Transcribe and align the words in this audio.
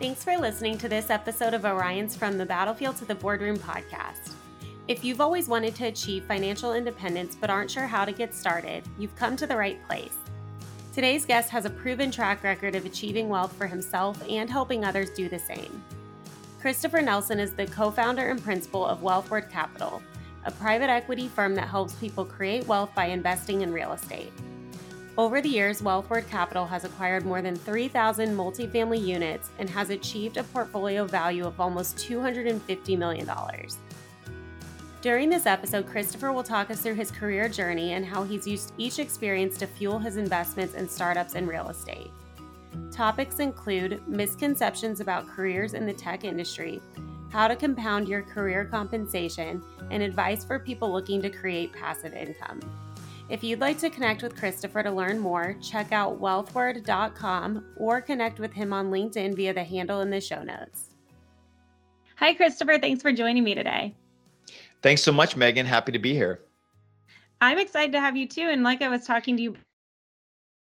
Thanks 0.00 0.22
for 0.22 0.38
listening 0.38 0.78
to 0.78 0.88
this 0.88 1.10
episode 1.10 1.54
of 1.54 1.64
Orion's 1.64 2.14
From 2.14 2.38
the 2.38 2.46
Battlefield 2.46 2.96
to 2.98 3.04
the 3.04 3.16
Boardroom 3.16 3.58
podcast. 3.58 4.30
If 4.86 5.02
you've 5.02 5.20
always 5.20 5.48
wanted 5.48 5.74
to 5.74 5.86
achieve 5.86 6.24
financial 6.24 6.72
independence 6.72 7.34
but 7.34 7.50
aren't 7.50 7.68
sure 7.68 7.88
how 7.88 8.04
to 8.04 8.12
get 8.12 8.32
started, 8.32 8.84
you've 8.96 9.16
come 9.16 9.34
to 9.34 9.44
the 9.44 9.56
right 9.56 9.84
place. 9.88 10.14
Today's 10.94 11.24
guest 11.24 11.50
has 11.50 11.64
a 11.64 11.70
proven 11.70 12.12
track 12.12 12.44
record 12.44 12.76
of 12.76 12.86
achieving 12.86 13.28
wealth 13.28 13.52
for 13.54 13.66
himself 13.66 14.22
and 14.30 14.48
helping 14.48 14.84
others 14.84 15.10
do 15.10 15.28
the 15.28 15.38
same. 15.40 15.82
Christopher 16.60 17.02
Nelson 17.02 17.40
is 17.40 17.52
the 17.52 17.66
co 17.66 17.90
founder 17.90 18.28
and 18.28 18.40
principal 18.40 18.86
of 18.86 19.00
Wealthward 19.00 19.50
Capital, 19.50 20.00
a 20.44 20.52
private 20.52 20.90
equity 20.90 21.26
firm 21.26 21.56
that 21.56 21.66
helps 21.66 21.94
people 21.94 22.24
create 22.24 22.68
wealth 22.68 22.94
by 22.94 23.06
investing 23.06 23.62
in 23.62 23.72
real 23.72 23.94
estate. 23.94 24.32
Over 25.18 25.40
the 25.40 25.48
years, 25.48 25.82
Wealthward 25.82 26.28
Capital 26.28 26.64
has 26.66 26.84
acquired 26.84 27.26
more 27.26 27.42
than 27.42 27.56
3,000 27.56 28.36
multifamily 28.36 29.04
units 29.04 29.50
and 29.58 29.68
has 29.68 29.90
achieved 29.90 30.36
a 30.36 30.44
portfolio 30.44 31.06
value 31.06 31.44
of 31.44 31.60
almost 31.60 31.96
$250 31.96 32.96
million. 32.96 33.28
During 35.00 35.28
this 35.28 35.44
episode, 35.44 35.88
Christopher 35.88 36.32
will 36.32 36.44
talk 36.44 36.70
us 36.70 36.82
through 36.82 36.94
his 36.94 37.10
career 37.10 37.48
journey 37.48 37.94
and 37.94 38.06
how 38.06 38.22
he's 38.22 38.46
used 38.46 38.72
each 38.78 39.00
experience 39.00 39.58
to 39.58 39.66
fuel 39.66 39.98
his 39.98 40.18
investments 40.18 40.74
in 40.74 40.88
startups 40.88 41.34
and 41.34 41.48
real 41.48 41.68
estate. 41.68 42.12
Topics 42.92 43.40
include 43.40 44.00
misconceptions 44.06 45.00
about 45.00 45.26
careers 45.26 45.74
in 45.74 45.84
the 45.84 45.92
tech 45.92 46.22
industry, 46.22 46.80
how 47.30 47.48
to 47.48 47.56
compound 47.56 48.06
your 48.06 48.22
career 48.22 48.64
compensation, 48.64 49.64
and 49.90 50.00
advice 50.00 50.44
for 50.44 50.60
people 50.60 50.92
looking 50.92 51.20
to 51.22 51.28
create 51.28 51.72
passive 51.72 52.14
income. 52.14 52.60
If 53.28 53.44
you'd 53.44 53.60
like 53.60 53.78
to 53.80 53.90
connect 53.90 54.22
with 54.22 54.36
Christopher 54.36 54.82
to 54.82 54.90
learn 54.90 55.18
more, 55.18 55.54
check 55.60 55.92
out 55.92 56.18
wealthward.com 56.18 57.74
or 57.76 58.00
connect 58.00 58.40
with 58.40 58.54
him 58.54 58.72
on 58.72 58.90
LinkedIn 58.90 59.36
via 59.36 59.52
the 59.52 59.64
handle 59.64 60.00
in 60.00 60.08
the 60.08 60.20
show 60.20 60.42
notes. 60.42 60.94
Hi, 62.16 62.32
Christopher. 62.32 62.78
Thanks 62.78 63.02
for 63.02 63.12
joining 63.12 63.44
me 63.44 63.54
today. 63.54 63.94
Thanks 64.82 65.02
so 65.02 65.12
much, 65.12 65.36
Megan. 65.36 65.66
Happy 65.66 65.92
to 65.92 65.98
be 65.98 66.14
here. 66.14 66.40
I'm 67.40 67.58
excited 67.58 67.92
to 67.92 68.00
have 68.00 68.16
you 68.16 68.26
too. 68.26 68.48
And 68.48 68.62
like 68.62 68.80
I 68.80 68.88
was 68.88 69.04
talking 69.04 69.36
to 69.36 69.42
you 69.42 69.56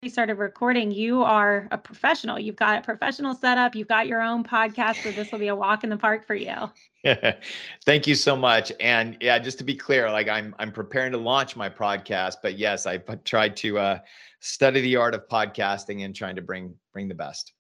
we 0.04 0.10
started 0.10 0.36
recording, 0.36 0.92
you 0.92 1.24
are 1.24 1.68
a 1.72 1.78
professional. 1.78 2.38
You've 2.38 2.56
got 2.56 2.78
a 2.78 2.82
professional 2.82 3.34
setup. 3.34 3.74
You've 3.74 3.88
got 3.88 4.06
your 4.06 4.22
own 4.22 4.44
podcast, 4.44 5.02
so 5.02 5.12
this 5.12 5.32
will 5.32 5.40
be 5.40 5.48
a 5.48 5.56
walk 5.56 5.84
in 5.84 5.90
the 5.90 5.98
park 5.98 6.28
for 6.28 6.36
you. 6.36 6.54
Thank 7.86 8.06
you 8.06 8.14
so 8.14 8.36
much. 8.36 8.72
And 8.80 9.18
yeah, 9.22 9.40
just 9.40 9.58
to 9.58 9.64
be 9.64 9.74
clear, 9.74 10.12
like 10.12 10.30
I'm 10.30 10.54
I'm 10.60 10.72
preparing 10.72 11.14
to 11.14 11.18
launch 11.18 11.56
my 11.56 11.68
podcast, 11.68 12.36
but 12.44 12.60
yes, 12.60 12.86
I 12.86 12.98
tried 13.26 13.56
to 13.58 13.80
uh, 13.80 14.00
study 14.40 14.82
the 14.82 14.98
art 14.98 15.16
of 15.16 15.28
podcasting 15.28 16.06
and 16.06 16.16
trying 16.16 16.36
to 16.36 16.44
bring 16.44 16.76
bring 16.94 17.08
the 17.08 17.16
best. 17.16 17.54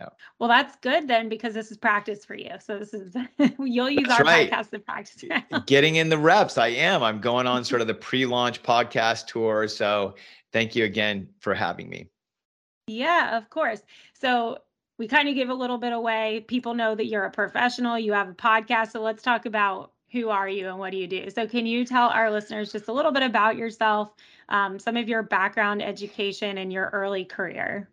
Yeah. 0.00 0.08
Well, 0.38 0.48
that's 0.48 0.76
good 0.76 1.06
then 1.06 1.28
because 1.28 1.54
this 1.54 1.70
is 1.70 1.76
practice 1.76 2.24
for 2.24 2.34
you. 2.34 2.50
So 2.60 2.78
this 2.78 2.92
is 2.92 3.14
you'll 3.58 3.90
use 3.90 4.08
that's 4.08 4.20
our 4.20 4.26
right. 4.26 4.50
podcast 4.50 4.70
to 4.70 4.78
practice. 4.78 5.24
Getting 5.66 5.96
in 5.96 6.08
the 6.08 6.18
reps. 6.18 6.58
I 6.58 6.68
am. 6.68 7.02
I'm 7.02 7.20
going 7.20 7.46
on 7.46 7.64
sort 7.64 7.80
of 7.80 7.86
the 7.88 7.94
pre-launch 7.94 8.62
podcast 8.62 9.26
tour. 9.26 9.68
So 9.68 10.14
thank 10.52 10.74
you 10.74 10.84
again 10.84 11.28
for 11.40 11.54
having 11.54 11.88
me. 11.88 12.08
Yeah, 12.88 13.36
of 13.36 13.48
course. 13.50 13.82
So 14.14 14.58
we 14.98 15.08
kind 15.08 15.28
of 15.28 15.34
give 15.34 15.50
a 15.50 15.54
little 15.54 15.78
bit 15.78 15.92
away. 15.92 16.44
People 16.48 16.74
know 16.74 16.94
that 16.94 17.06
you're 17.06 17.24
a 17.24 17.30
professional, 17.30 17.98
you 17.98 18.12
have 18.12 18.28
a 18.28 18.34
podcast. 18.34 18.92
So 18.92 19.02
let's 19.02 19.22
talk 19.22 19.46
about 19.46 19.92
who 20.10 20.28
are 20.28 20.48
you 20.48 20.68
and 20.68 20.78
what 20.78 20.90
do 20.90 20.98
you 20.98 21.06
do? 21.06 21.30
So 21.30 21.46
can 21.46 21.64
you 21.64 21.86
tell 21.86 22.08
our 22.08 22.30
listeners 22.30 22.70
just 22.70 22.88
a 22.88 22.92
little 22.92 23.12
bit 23.12 23.22
about 23.22 23.56
yourself, 23.56 24.12
um, 24.50 24.78
some 24.78 24.96
of 24.96 25.08
your 25.08 25.22
background, 25.22 25.82
education, 25.82 26.58
and 26.58 26.72
your 26.72 26.90
early 26.92 27.24
career? 27.24 27.88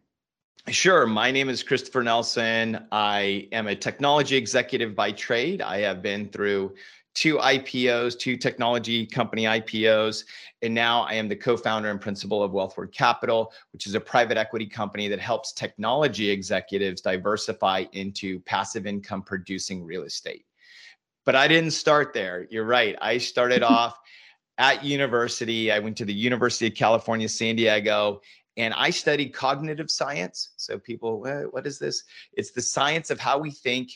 Sure. 0.71 1.07
My 1.07 1.31
name 1.31 1.49
is 1.49 1.63
Christopher 1.63 2.03
Nelson. 2.03 2.85
I 2.91 3.47
am 3.51 3.67
a 3.67 3.75
technology 3.75 4.35
executive 4.35 4.93
by 4.93 5.11
trade. 5.11 5.63
I 5.63 5.79
have 5.79 6.03
been 6.03 6.29
through 6.29 6.75
two 7.15 7.37
IPOs, 7.37 8.17
two 8.19 8.37
technology 8.37 9.07
company 9.07 9.45
IPOs, 9.45 10.25
and 10.61 10.73
now 10.73 11.01
I 11.01 11.13
am 11.13 11.27
the 11.27 11.35
co-founder 11.35 11.89
and 11.89 11.99
principal 11.99 12.43
of 12.43 12.51
Wealthward 12.51 12.93
Capital, 12.93 13.51
which 13.73 13.87
is 13.87 13.95
a 13.95 13.99
private 13.99 14.37
equity 14.37 14.67
company 14.67 15.07
that 15.07 15.19
helps 15.19 15.53
technology 15.53 16.29
executives 16.29 17.01
diversify 17.01 17.85
into 17.93 18.39
passive 18.41 18.85
income 18.85 19.23
producing 19.23 19.83
real 19.83 20.03
estate. 20.03 20.45
But 21.25 21.35
I 21.35 21.47
didn't 21.47 21.71
start 21.71 22.13
there. 22.13 22.47
You're 22.51 22.65
right. 22.65 22.95
I 23.01 23.17
started 23.17 23.63
off 23.63 23.97
at 24.59 24.83
university. 24.83 25.71
I 25.71 25.79
went 25.79 25.97
to 25.97 26.05
the 26.05 26.13
University 26.13 26.67
of 26.67 26.75
California, 26.75 27.27
San 27.27 27.55
Diego, 27.55 28.21
and 28.59 28.73
I 28.75 28.91
studied 28.91 29.29
cognitive 29.33 29.89
science. 29.89 30.51
So 30.57 30.77
people, 30.77 31.21
what 31.51 31.65
is 31.65 31.79
this? 31.79 32.03
It's 32.33 32.51
the 32.51 32.61
science 32.61 33.09
of 33.09 33.19
how 33.19 33.39
we 33.39 33.51
think 33.51 33.89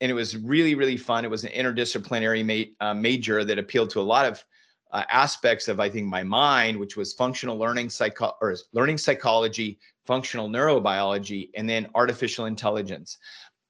and 0.00 0.10
it 0.10 0.14
was 0.14 0.36
really 0.36 0.74
really 0.74 0.96
fun 0.96 1.24
it 1.24 1.30
was 1.30 1.44
an 1.44 1.50
interdisciplinary 1.52 2.44
ma- 2.44 2.86
uh, 2.86 2.94
major 2.94 3.44
that 3.44 3.58
appealed 3.58 3.90
to 3.90 4.00
a 4.00 4.02
lot 4.02 4.26
of 4.26 4.44
uh, 4.92 5.04
aspects 5.10 5.68
of 5.68 5.80
i 5.80 5.88
think 5.88 6.06
my 6.06 6.22
mind 6.22 6.78
which 6.78 6.96
was 6.96 7.12
functional 7.14 7.56
learning 7.56 7.88
psycho 7.88 8.32
or 8.40 8.54
learning 8.72 8.98
psychology 8.98 9.78
functional 10.04 10.48
neurobiology 10.48 11.48
and 11.56 11.68
then 11.68 11.88
artificial 11.94 12.46
intelligence 12.46 13.18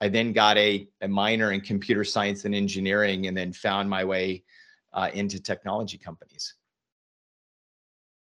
i 0.01 0.09
then 0.09 0.33
got 0.33 0.57
a, 0.57 0.89
a 1.03 1.09
minor 1.09 1.53
in 1.53 1.61
computer 1.61 2.05
science 2.05 2.45
and 2.45 2.55
engineering 2.55 3.27
and 3.27 3.37
then 3.37 3.53
found 3.53 3.89
my 3.89 4.05
way 4.05 4.43
uh, 4.93 5.11
into 5.15 5.41
technology 5.41 5.99
companies 5.99 6.55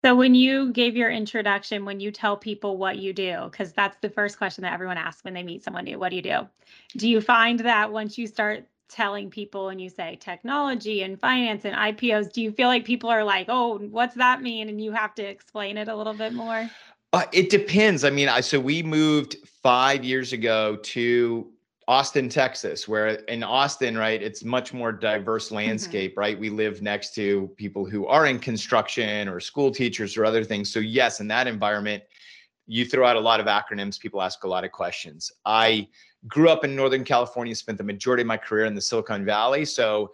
so, 0.03 0.15
when 0.15 0.33
you 0.33 0.71
gave 0.71 0.95
your 0.95 1.11
introduction, 1.11 1.83
when 1.83 1.99
you 1.99 2.11
tell 2.11 2.37
people 2.37 2.77
what 2.77 2.99
you 2.99 3.11
do, 3.11 3.49
because 3.51 3.73
that's 3.73 3.97
the 4.01 4.09
first 4.09 4.37
question 4.37 4.61
that 4.61 4.73
everyone 4.73 4.97
asks 4.97 5.23
when 5.25 5.33
they 5.33 5.43
meet 5.43 5.63
someone 5.63 5.83
new, 5.83 5.99
what 5.99 6.09
do 6.09 6.15
you 6.15 6.21
do? 6.21 6.47
Do 6.95 7.09
you 7.09 7.19
find 7.19 7.59
that 7.61 7.91
once 7.91 8.17
you 8.17 8.25
start 8.25 8.65
telling 8.87 9.29
people 9.29 9.69
and 9.69 9.79
you 9.79 9.89
say 9.89 10.17
technology 10.19 11.03
and 11.03 11.19
finance 11.19 11.65
and 11.65 11.75
IPOs, 11.75 12.31
do 12.31 12.41
you 12.41 12.51
feel 12.51 12.69
like 12.69 12.85
people 12.85 13.09
are 13.09 13.25
like, 13.25 13.47
oh, 13.49 13.77
what's 13.77 14.15
that 14.15 14.41
mean? 14.41 14.69
And 14.69 14.81
you 14.81 14.93
have 14.93 15.13
to 15.15 15.23
explain 15.23 15.77
it 15.77 15.89
a 15.89 15.95
little 15.95 16.13
bit 16.13 16.33
more? 16.33 16.69
Uh, 17.11 17.25
it 17.33 17.49
depends. 17.49 18.03
I 18.05 18.09
mean, 18.09 18.29
I 18.29 18.39
so 18.39 18.59
we 18.59 18.83
moved 18.83 19.35
five 19.61 20.05
years 20.05 20.31
ago 20.31 20.77
to 20.77 21.51
Austin, 21.89 22.29
Texas, 22.29 22.87
where 22.87 23.07
in 23.07 23.41
Austin, 23.41 23.97
right, 23.97 24.21
it's 24.21 24.43
much 24.43 24.73
more 24.73 24.91
diverse 24.91 25.47
mm-hmm. 25.47 25.55
landscape, 25.55 26.11
mm-hmm. 26.11 26.19
right? 26.19 26.39
We 26.39 26.51
live 26.51 26.83
next 26.83 27.15
to 27.15 27.47
people 27.57 27.83
who 27.83 28.05
are 28.05 28.27
in 28.27 28.37
construction 28.37 29.27
or 29.27 29.39
school 29.39 29.71
teachers 29.71 30.15
or 30.15 30.23
other 30.23 30.43
things. 30.43 30.71
So, 30.71 30.79
yes, 30.79 31.19
in 31.19 31.27
that 31.29 31.47
environment, 31.47 32.03
you 32.67 32.85
throw 32.85 33.07
out 33.07 33.15
a 33.15 33.19
lot 33.19 33.39
of 33.39 33.47
acronyms, 33.47 33.99
people 33.99 34.21
ask 34.21 34.43
a 34.43 34.47
lot 34.47 34.63
of 34.63 34.71
questions. 34.71 35.31
I 35.45 35.87
grew 36.27 36.49
up 36.49 36.63
in 36.63 36.75
Northern 36.75 37.03
California, 37.03 37.55
spent 37.55 37.79
the 37.79 37.83
majority 37.83 38.21
of 38.21 38.27
my 38.27 38.37
career 38.37 38.65
in 38.65 38.75
the 38.75 38.81
Silicon 38.81 39.25
Valley. 39.25 39.65
So, 39.65 40.11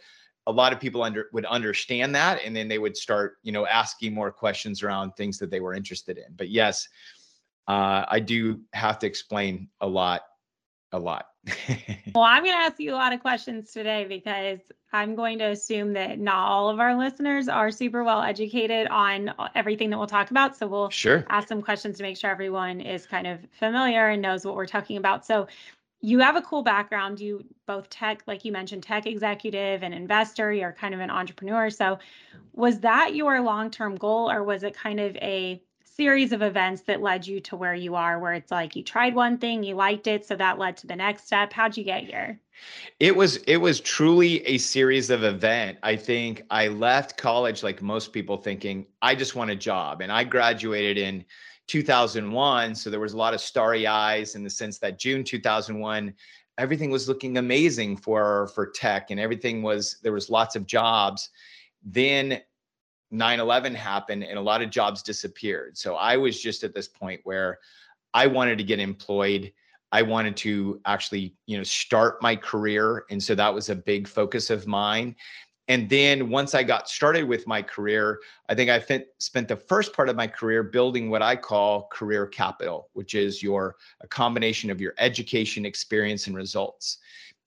a 0.48 0.52
lot 0.52 0.72
of 0.72 0.80
people 0.80 1.04
under 1.04 1.28
would 1.34 1.44
understand 1.46 2.16
that 2.16 2.40
and 2.46 2.56
then 2.56 2.68
they 2.68 2.78
would 2.78 2.96
start 2.96 3.38
you 3.42 3.52
know 3.52 3.66
asking 3.66 4.14
more 4.14 4.32
questions 4.32 4.84
around 4.84 5.12
things 5.14 5.40
that 5.40 5.50
they 5.50 5.60
were 5.60 5.74
interested 5.74 6.20
in 6.20 6.36
but 6.36 6.50
yes 6.50 6.88
uh, 7.68 8.06
i 8.10 8.20
do 8.20 8.62
have 8.72 9.00
to 9.00 9.08
explain 9.08 9.68
a 9.82 9.88
lot 9.88 10.22
a 10.96 11.00
lot. 11.00 11.28
well, 12.16 12.24
I'm 12.24 12.44
going 12.44 12.56
to 12.56 12.64
ask 12.64 12.80
you 12.80 12.94
a 12.94 12.96
lot 12.96 13.14
of 13.14 13.20
questions 13.20 13.72
today 13.72 14.06
because 14.08 14.60
I'm 14.92 15.16
going 15.16 15.40
to 15.40 15.46
assume 15.46 15.94
that 15.94 16.20
not 16.20 16.48
all 16.48 16.70
of 16.70 16.80
our 16.80 16.98
listeners 16.98 17.48
are 17.48 17.72
super 17.72 18.04
well 18.04 18.22
educated 18.22 18.88
on 18.88 19.34
everything 19.54 19.90
that 19.90 19.98
we'll 19.98 20.08
talk 20.08 20.32
about. 20.32 20.56
So 20.56 20.68
we'll 20.68 20.90
sure. 20.90 21.26
ask 21.30 21.48
some 21.48 21.62
questions 21.62 21.98
to 21.98 22.04
make 22.04 22.18
sure 22.18 22.30
everyone 22.30 22.82
is 22.82 23.06
kind 23.06 23.28
of 23.28 23.40
familiar 23.60 24.10
and 24.10 24.22
knows 24.22 24.46
what 24.46 24.56
we're 24.56 24.66
talking 24.66 24.98
about. 24.98 25.26
So 25.26 25.48
you 26.02 26.20
have 26.20 26.36
a 26.36 26.42
cool 26.42 26.62
background. 26.62 27.20
You 27.20 27.44
both 27.66 27.90
tech, 27.90 28.24
like 28.28 28.46
you 28.46 28.52
mentioned, 28.52 28.84
tech 28.84 29.06
executive 29.06 29.84
and 29.84 29.94
investor. 29.94 30.54
You're 30.54 30.72
kind 30.72 30.94
of 30.94 31.00
an 31.00 31.10
entrepreneur. 31.10 31.70
So 31.70 32.00
was 32.54 32.80
that 32.82 33.16
your 33.16 33.42
long-term 33.42 33.96
goal 33.96 34.30
or 34.32 34.44
was 34.44 34.64
it 34.64 34.76
kind 34.76 35.00
of 35.00 35.16
a 35.18 35.62
series 35.96 36.32
of 36.32 36.42
events 36.42 36.82
that 36.84 37.02
led 37.02 37.26
you 37.26 37.40
to 37.40 37.56
where 37.56 37.74
you 37.74 37.96
are, 37.96 38.20
where 38.20 38.34
it's 38.34 38.52
like 38.52 38.76
you 38.76 38.84
tried 38.84 39.16
one 39.16 39.38
thing, 39.38 39.64
you 39.64 39.76
liked 39.76 40.08
it, 40.08 40.26
so 40.26 40.36
that 40.36 40.60
led 40.60 40.78
to 40.78 40.88
the 40.88 40.96
next 40.96 41.26
step. 41.26 41.54
How'd 41.54 41.78
you 41.78 41.84
get 41.84 42.04
here? 42.04 42.40
It 43.00 43.16
was 43.16 43.38
it 43.48 43.58
was 43.58 43.80
truly 43.82 44.46
a 44.46 44.58
series 44.58 45.10
of 45.10 45.24
event. 45.24 45.78
I 45.84 45.96
think 45.96 46.44
I 46.50 46.68
left 46.68 47.18
college 47.18 47.64
like 47.64 47.82
most 47.82 48.14
people 48.14 48.38
thinking 48.38 48.86
I 49.02 49.16
just 49.16 49.36
want 49.36 49.52
a 49.52 49.56
job 49.56 50.02
and 50.02 50.12
I 50.12 50.24
graduated 50.24 50.98
in 50.98 51.26
2001 51.68 52.76
so 52.76 52.90
there 52.90 53.00
was 53.00 53.14
a 53.14 53.18
lot 53.18 53.34
of 53.34 53.42
starry 53.42 53.88
eyes 53.88 54.36
in 54.36 54.44
the 54.44 54.50
sense 54.50 54.78
that 54.78 55.00
June 55.00 55.24
2001 55.24 56.14
everything 56.58 56.92
was 56.92 57.08
looking 57.08 57.38
amazing 57.38 57.98
for 57.98 58.48
for 58.56 58.68
tech 58.68 59.12
and 59.12 59.20
everything 59.20 59.62
was 59.62 59.98
there 60.04 60.14
was 60.14 60.30
lots 60.30 60.56
of 60.56 60.66
jobs. 60.66 61.30
Then 61.84 62.42
9-11 63.14 63.76
happened 63.76 64.24
and 64.24 64.38
a 64.38 64.42
lot 64.42 64.62
of 64.62 64.70
jobs 64.70 65.02
disappeared. 65.02 65.78
So 65.78 65.96
i 65.96 66.18
was 66.18 66.42
just 66.42 66.64
at 66.64 66.74
this 66.74 66.88
point 66.88 67.22
where 67.24 67.60
i 68.14 68.28
wanted 68.28 68.58
to 68.58 68.64
get 68.64 68.80
employed. 68.80 69.52
I 69.92 70.02
wanted 70.02 70.36
to 70.38 70.82
actually 70.86 71.36
you 71.46 71.58
know 71.58 71.64
start 71.64 72.22
my 72.22 72.36
career. 72.36 73.06
And 73.10 73.22
so 73.22 73.36
that 73.36 73.54
was 73.54 73.70
a 73.70 73.76
big 73.76 74.08
focus 74.08 74.50
of 74.50 74.68
mine. 74.68 75.16
And 75.68 75.90
then 75.90 76.30
once 76.30 76.54
I 76.54 76.62
got 76.62 76.88
started 76.88 77.24
with 77.24 77.48
my 77.48 77.62
career, 77.62 78.22
I 78.50 78.56
think 78.56 78.70
I 78.70 78.80
spent 79.18 79.48
the 79.48 79.56
first 79.56 79.94
part 79.94 80.10
of 80.10 80.16
my 80.16 80.28
career 80.28 80.62
building 80.62 81.10
what 81.10 81.24
I 81.24 81.36
call 81.36 81.88
career 81.88 82.28
capital, 82.28 82.90
which 82.94 83.16
is 83.16 83.42
your 83.42 83.76
a 84.02 84.08
combination 84.08 84.70
of 84.70 84.80
your 84.80 84.94
education, 85.00 85.66
experience, 85.66 86.28
and 86.28 86.36
results. 86.36 87.00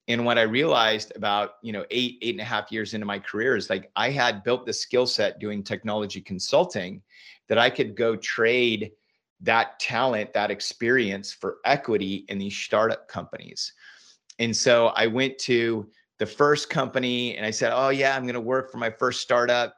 And 0.08 0.24
what 0.24 0.38
I 0.38 0.42
realized 0.42 1.12
about 1.14 1.52
you 1.62 1.72
know 1.72 1.84
eight 1.90 2.18
eight 2.22 2.34
and 2.34 2.40
a 2.40 2.44
half 2.44 2.72
years 2.72 2.94
into 2.94 3.06
my 3.06 3.18
career 3.18 3.56
is 3.56 3.70
like 3.70 3.90
I 3.94 4.10
had 4.10 4.42
built 4.42 4.66
the 4.66 4.72
skill 4.72 5.06
set 5.06 5.38
doing 5.38 5.62
technology 5.62 6.20
consulting 6.20 7.02
that 7.48 7.58
I 7.58 7.70
could 7.70 7.94
go 7.94 8.16
trade 8.16 8.92
that 9.40 9.78
talent, 9.78 10.32
that 10.32 10.50
experience 10.50 11.32
for 11.32 11.58
equity 11.64 12.24
in 12.28 12.38
these 12.38 12.56
startup 12.56 13.06
companies. 13.08 13.72
And 14.38 14.56
so 14.56 14.88
I 14.88 15.06
went 15.06 15.38
to 15.40 15.88
the 16.18 16.26
first 16.26 16.70
company 16.70 17.36
and 17.36 17.46
I 17.46 17.50
said, 17.50 17.72
Oh, 17.74 17.90
yeah, 17.90 18.16
I'm 18.16 18.24
going 18.24 18.34
to 18.34 18.40
work 18.40 18.70
for 18.70 18.78
my 18.78 18.90
first 18.90 19.20
startup. 19.20 19.74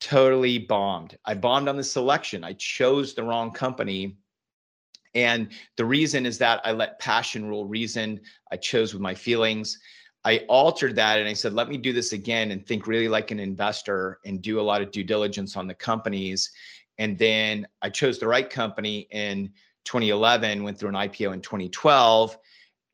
Totally 0.00 0.58
bombed. 0.58 1.16
I 1.24 1.34
bombed 1.34 1.68
on 1.68 1.76
the 1.76 1.84
selection. 1.84 2.44
I 2.44 2.52
chose 2.54 3.14
the 3.14 3.24
wrong 3.24 3.50
company. 3.50 4.18
And 5.16 5.48
the 5.76 5.84
reason 5.84 6.26
is 6.26 6.38
that 6.38 6.60
I 6.64 6.70
let 6.70 7.00
passion 7.00 7.48
rule 7.48 7.66
reason. 7.66 8.20
I 8.52 8.56
chose 8.56 8.92
with 8.92 9.02
my 9.02 9.14
feelings. 9.14 9.78
I 10.24 10.38
altered 10.48 10.94
that 10.96 11.18
and 11.18 11.28
I 11.28 11.32
said, 11.32 11.52
let 11.52 11.68
me 11.68 11.78
do 11.78 11.92
this 11.92 12.12
again 12.12 12.50
and 12.50 12.64
think 12.64 12.86
really 12.86 13.08
like 13.08 13.30
an 13.30 13.40
investor 13.40 14.18
and 14.24 14.42
do 14.42 14.60
a 14.60 14.62
lot 14.62 14.82
of 14.82 14.90
due 14.90 15.04
diligence 15.04 15.56
on 15.56 15.66
the 15.66 15.74
companies. 15.74 16.50
And 16.98 17.16
then 17.16 17.66
I 17.82 17.90
chose 17.90 18.18
the 18.18 18.28
right 18.28 18.48
company 18.48 19.08
in 19.10 19.52
2011, 19.84 20.62
went 20.62 20.78
through 20.78 20.90
an 20.90 20.94
IPO 20.94 21.32
in 21.32 21.40
2012 21.40 22.36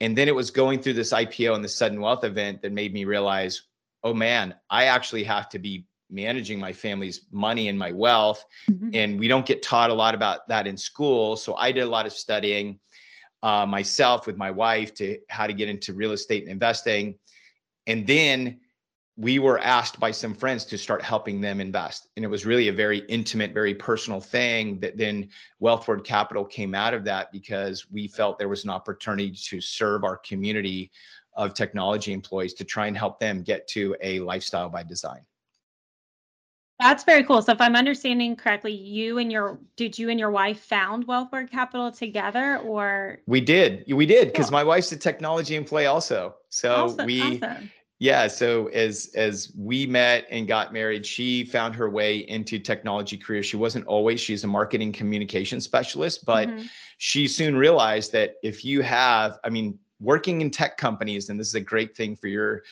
and 0.02 0.18
then 0.18 0.26
it 0.26 0.34
was 0.34 0.50
going 0.50 0.82
through 0.82 0.94
this 0.94 1.12
IPO 1.12 1.54
and 1.54 1.64
the 1.64 1.68
sudden 1.68 2.00
wealth 2.00 2.24
event 2.24 2.60
that 2.62 2.72
made 2.72 2.92
me 2.92 3.04
realize, 3.04 3.62
oh 4.02 4.12
man, 4.12 4.52
I 4.68 4.86
actually 4.86 5.22
have 5.22 5.48
to 5.50 5.60
be 5.60 5.86
managing 6.12 6.60
my 6.60 6.72
family's 6.72 7.22
money 7.32 7.68
and 7.68 7.78
my 7.78 7.90
wealth. 7.92 8.44
Mm-hmm. 8.70 8.90
And 8.94 9.18
we 9.18 9.28
don't 9.28 9.46
get 9.46 9.62
taught 9.62 9.90
a 9.90 9.94
lot 9.94 10.14
about 10.14 10.46
that 10.48 10.66
in 10.66 10.76
school. 10.76 11.36
So 11.36 11.54
I 11.54 11.72
did 11.72 11.82
a 11.82 11.88
lot 11.88 12.06
of 12.06 12.12
studying 12.12 12.78
uh, 13.42 13.66
myself 13.66 14.26
with 14.26 14.36
my 14.36 14.50
wife 14.50 14.94
to 14.94 15.18
how 15.28 15.46
to 15.46 15.52
get 15.52 15.68
into 15.68 15.92
real 15.92 16.12
estate 16.12 16.42
and 16.42 16.52
investing. 16.52 17.16
And 17.86 18.06
then 18.06 18.60
we 19.16 19.38
were 19.38 19.58
asked 19.58 20.00
by 20.00 20.10
some 20.10 20.34
friends 20.34 20.64
to 20.64 20.78
start 20.78 21.02
helping 21.02 21.40
them 21.40 21.60
invest. 21.60 22.08
And 22.16 22.24
it 22.24 22.28
was 22.28 22.46
really 22.46 22.68
a 22.68 22.72
very 22.72 23.00
intimate, 23.08 23.52
very 23.52 23.74
personal 23.74 24.20
thing 24.20 24.80
that 24.80 24.96
then 24.96 25.28
Wealthward 25.60 26.04
Capital 26.04 26.44
came 26.44 26.74
out 26.74 26.94
of 26.94 27.04
that 27.04 27.30
because 27.30 27.90
we 27.90 28.08
felt 28.08 28.38
there 28.38 28.48
was 28.48 28.64
an 28.64 28.70
opportunity 28.70 29.30
to 29.30 29.60
serve 29.60 30.04
our 30.04 30.16
community 30.16 30.90
of 31.34 31.54
technology 31.54 32.12
employees 32.12 32.54
to 32.54 32.64
try 32.64 32.86
and 32.86 32.96
help 32.96 33.18
them 33.18 33.42
get 33.42 33.66
to 33.68 33.96
a 34.02 34.20
lifestyle 34.20 34.68
by 34.68 34.82
design. 34.82 35.20
That's 36.82 37.04
very 37.04 37.22
cool. 37.22 37.40
So 37.42 37.52
if 37.52 37.60
I'm 37.60 37.76
understanding 37.76 38.34
correctly, 38.34 38.72
you 38.72 39.18
and 39.18 39.30
your 39.30 39.58
did 39.76 39.98
you 39.98 40.10
and 40.10 40.18
your 40.18 40.30
wife 40.30 40.60
found 40.60 41.06
Wealthward 41.06 41.50
Capital 41.50 41.92
together 41.92 42.58
or 42.58 43.18
We 43.26 43.40
did. 43.40 43.84
We 43.88 44.04
did 44.04 44.28
because 44.28 44.46
cool. 44.46 44.58
my 44.58 44.64
wife's 44.64 44.90
a 44.92 44.96
technology 44.96 45.54
employee 45.54 45.86
also. 45.86 46.34
So 46.48 46.86
awesome. 46.86 47.06
we 47.06 47.22
awesome 47.22 47.70
yeah 48.02 48.26
so 48.26 48.66
as 48.68 49.12
as 49.14 49.52
we 49.56 49.86
met 49.86 50.26
and 50.28 50.48
got 50.48 50.72
married 50.72 51.06
she 51.06 51.44
found 51.44 51.72
her 51.72 51.88
way 51.88 52.16
into 52.28 52.58
technology 52.58 53.16
career 53.16 53.44
she 53.44 53.56
wasn't 53.56 53.86
always 53.86 54.20
she's 54.20 54.42
a 54.42 54.46
marketing 54.46 54.90
communication 54.90 55.60
specialist 55.60 56.24
but 56.26 56.48
mm-hmm. 56.48 56.64
she 56.98 57.28
soon 57.28 57.56
realized 57.56 58.10
that 58.10 58.34
if 58.42 58.64
you 58.64 58.82
have 58.82 59.38
i 59.44 59.48
mean 59.48 59.78
working 60.00 60.40
in 60.40 60.50
tech 60.50 60.76
companies 60.76 61.28
and 61.28 61.38
this 61.38 61.46
is 61.46 61.54
a 61.54 61.60
great 61.60 61.96
thing 61.96 62.16
for 62.16 62.26
your 62.26 62.64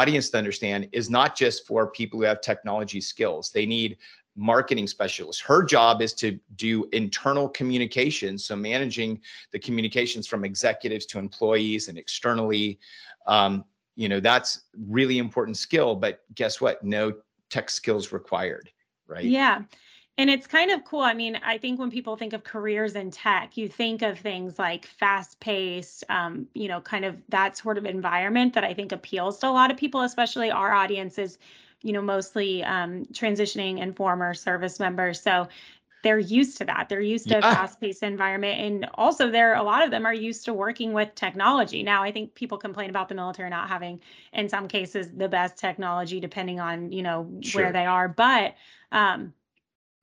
audience 0.00 0.30
to 0.30 0.38
understand 0.38 0.88
is 0.92 1.08
not 1.08 1.36
just 1.36 1.66
for 1.66 1.90
people 1.90 2.18
who 2.18 2.24
have 2.24 2.40
technology 2.40 3.00
skills 3.00 3.50
they 3.50 3.66
need 3.66 3.96
marketing 4.38 4.86
specialists. 4.86 5.40
Her 5.40 5.62
job 5.64 6.02
is 6.02 6.12
to 6.14 6.38
do 6.56 6.86
internal 6.92 7.48
communications, 7.48 8.44
so 8.44 8.54
managing 8.54 9.18
the 9.50 9.58
communications 9.58 10.26
from 10.26 10.44
executives 10.44 11.06
to 11.06 11.18
employees 11.18 11.88
and 11.88 11.96
externally. 11.96 12.78
Um, 13.26 13.64
you 13.96 14.08
know 14.08 14.20
that's 14.20 14.60
really 14.86 15.18
important 15.18 15.56
skill 15.56 15.96
but 15.96 16.20
guess 16.34 16.60
what 16.60 16.84
no 16.84 17.12
tech 17.50 17.68
skills 17.68 18.12
required 18.12 18.70
right 19.08 19.24
yeah 19.24 19.62
and 20.18 20.30
it's 20.30 20.46
kind 20.46 20.70
of 20.70 20.84
cool. 20.84 21.00
I 21.00 21.12
mean, 21.12 21.38
I 21.44 21.58
think 21.58 21.78
when 21.78 21.90
people 21.90 22.16
think 22.16 22.32
of 22.32 22.42
careers 22.42 22.94
in 22.94 23.10
tech, 23.10 23.56
you 23.56 23.68
think 23.68 24.02
of 24.02 24.18
things 24.18 24.58
like 24.58 24.86
fast 24.86 25.38
paced, 25.40 26.04
um, 26.08 26.46
you 26.54 26.68
know, 26.68 26.80
kind 26.80 27.04
of 27.04 27.16
that 27.28 27.56
sort 27.58 27.76
of 27.76 27.84
environment 27.84 28.54
that 28.54 28.64
I 28.64 28.72
think 28.72 28.92
appeals 28.92 29.38
to 29.40 29.48
a 29.48 29.50
lot 29.50 29.70
of 29.70 29.76
people, 29.76 30.02
especially 30.02 30.50
our 30.50 30.72
audiences, 30.72 31.38
you 31.82 31.92
know, 31.92 32.00
mostly 32.00 32.64
um, 32.64 33.04
transitioning 33.12 33.82
and 33.82 33.94
former 33.94 34.32
service 34.32 34.80
members. 34.80 35.20
So 35.20 35.48
they're 36.02 36.18
used 36.18 36.56
to 36.58 36.64
that. 36.64 36.88
They're 36.88 37.00
used 37.00 37.28
to 37.28 37.34
yeah. 37.34 37.38
a 37.38 37.54
fast-paced 37.54 38.02
environment, 38.02 38.60
and 38.60 38.88
also 38.94 39.30
there 39.30 39.54
a 39.54 39.62
lot 39.62 39.82
of 39.82 39.90
them 39.90 40.06
are 40.06 40.14
used 40.14 40.44
to 40.44 40.54
working 40.54 40.92
with 40.92 41.14
technology. 41.14 41.82
Now, 41.82 42.02
I 42.02 42.12
think 42.12 42.34
people 42.34 42.58
complain 42.58 42.90
about 42.90 43.08
the 43.08 43.16
military 43.16 43.50
not 43.50 43.68
having, 43.68 44.00
in 44.32 44.48
some 44.48 44.68
cases, 44.68 45.08
the 45.10 45.28
best 45.28 45.58
technology, 45.58 46.20
depending 46.20 46.60
on 46.60 46.92
you 46.92 47.02
know 47.02 47.28
sure. 47.40 47.62
where 47.62 47.72
they 47.72 47.86
are. 47.86 48.08
But 48.08 48.54
um, 48.92 49.32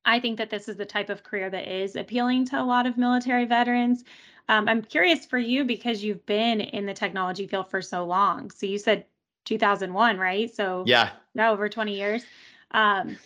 I 0.05 0.19
think 0.19 0.37
that 0.37 0.49
this 0.49 0.67
is 0.67 0.75
the 0.75 0.85
type 0.85 1.09
of 1.09 1.23
career 1.23 1.49
that 1.49 1.67
is 1.67 1.95
appealing 1.95 2.45
to 2.47 2.61
a 2.61 2.63
lot 2.63 2.85
of 2.85 2.97
military 2.97 3.45
veterans. 3.45 4.03
Um, 4.49 4.67
I'm 4.67 4.81
curious 4.81 5.25
for 5.25 5.37
you 5.37 5.63
because 5.63 6.03
you've 6.03 6.25
been 6.25 6.59
in 6.59 6.85
the 6.85 6.93
technology 6.93 7.47
field 7.47 7.69
for 7.69 7.81
so 7.81 8.03
long. 8.05 8.51
So 8.51 8.65
you 8.65 8.77
said 8.77 9.05
2001, 9.45 10.17
right? 10.17 10.53
So 10.53 10.83
yeah, 10.85 11.11
now 11.33 11.53
over 11.53 11.69
20 11.69 11.95
years. 11.95 12.25
Um, 12.71 13.17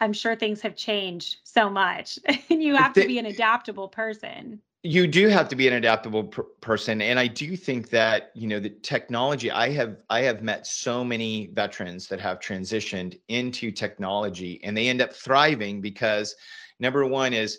I'm 0.00 0.12
sure 0.12 0.36
things 0.36 0.60
have 0.62 0.76
changed 0.76 1.38
so 1.44 1.68
much, 1.68 2.18
and 2.50 2.62
you 2.62 2.76
have 2.76 2.92
to 2.94 3.06
be 3.06 3.18
an 3.18 3.26
adaptable 3.26 3.88
person. 3.88 4.60
You 4.84 5.08
do 5.08 5.28
have 5.28 5.48
to 5.48 5.56
be 5.56 5.66
an 5.66 5.74
adaptable 5.74 6.24
per- 6.24 6.44
person, 6.60 7.02
and 7.02 7.18
I 7.18 7.26
do 7.26 7.56
think 7.56 7.90
that 7.90 8.30
you 8.34 8.46
know 8.46 8.60
the 8.60 8.70
technology. 8.70 9.50
I 9.50 9.70
have 9.70 10.02
I 10.08 10.20
have 10.20 10.42
met 10.42 10.66
so 10.66 11.04
many 11.04 11.48
veterans 11.52 12.06
that 12.08 12.20
have 12.20 12.38
transitioned 12.38 13.18
into 13.28 13.72
technology, 13.72 14.60
and 14.62 14.76
they 14.76 14.88
end 14.88 15.02
up 15.02 15.12
thriving 15.12 15.80
because 15.80 16.36
number 16.78 17.04
one 17.04 17.32
is 17.32 17.58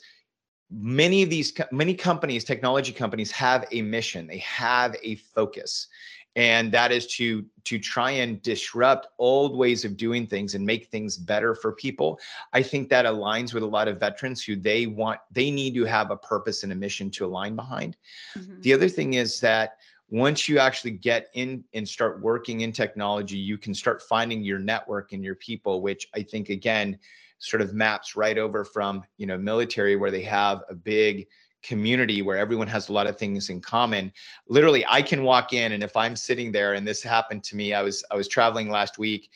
many 0.71 1.23
of 1.23 1.29
these 1.29 1.51
many 1.71 1.93
companies 1.93 2.43
technology 2.43 2.93
companies 2.93 3.31
have 3.31 3.65
a 3.71 3.81
mission 3.81 4.27
they 4.27 4.37
have 4.37 4.95
a 5.01 5.15
focus 5.15 5.87
and 6.35 6.71
that 6.71 6.91
is 6.91 7.07
to 7.07 7.45
to 7.63 7.79
try 7.79 8.11
and 8.11 8.41
disrupt 8.41 9.07
old 9.17 9.57
ways 9.57 9.83
of 9.83 9.97
doing 9.97 10.27
things 10.27 10.55
and 10.55 10.65
make 10.65 10.87
things 10.87 11.17
better 11.17 11.55
for 11.55 11.71
people 11.73 12.19
i 12.53 12.61
think 12.61 12.89
that 12.89 13.05
aligns 13.05 13.53
with 13.53 13.63
a 13.63 13.67
lot 13.67 13.87
of 13.87 13.99
veterans 13.99 14.43
who 14.43 14.55
they 14.55 14.85
want 14.85 15.19
they 15.31 15.49
need 15.49 15.73
to 15.73 15.85
have 15.85 16.11
a 16.11 16.17
purpose 16.17 16.63
and 16.63 16.71
a 16.71 16.75
mission 16.75 17.09
to 17.09 17.25
align 17.25 17.55
behind 17.55 17.97
mm-hmm. 18.37 18.61
the 18.61 18.73
other 18.73 18.89
thing 18.89 19.15
is 19.15 19.39
that 19.39 19.77
once 20.11 20.49
you 20.49 20.57
actually 20.57 20.91
get 20.91 21.27
in 21.33 21.63
and 21.73 21.87
start 21.87 22.21
working 22.21 22.61
in 22.61 22.71
technology 22.71 23.37
you 23.37 23.57
can 23.57 23.73
start 23.73 24.01
finding 24.01 24.43
your 24.43 24.59
network 24.59 25.13
and 25.13 25.23
your 25.23 25.35
people 25.35 25.81
which 25.81 26.07
i 26.15 26.21
think 26.21 26.49
again 26.49 26.97
sort 27.39 27.61
of 27.61 27.73
maps 27.73 28.15
right 28.15 28.37
over 28.37 28.63
from 28.63 29.03
you 29.17 29.25
know 29.25 29.37
military 29.37 29.95
where 29.95 30.11
they 30.11 30.21
have 30.21 30.61
a 30.69 30.75
big 30.75 31.27
community 31.61 32.21
where 32.21 32.37
everyone 32.37 32.67
has 32.67 32.89
a 32.89 32.93
lot 32.93 33.07
of 33.07 33.17
things 33.17 33.49
in 33.49 33.59
common 33.59 34.11
literally 34.47 34.85
i 34.87 35.01
can 35.01 35.23
walk 35.23 35.53
in 35.53 35.73
and 35.73 35.83
if 35.83 35.95
i'm 35.97 36.15
sitting 36.15 36.51
there 36.51 36.73
and 36.73 36.87
this 36.87 37.03
happened 37.03 37.43
to 37.43 37.55
me 37.55 37.73
i 37.73 37.81
was 37.81 38.03
i 38.11 38.15
was 38.15 38.27
traveling 38.27 38.69
last 38.69 38.97
week 38.97 39.29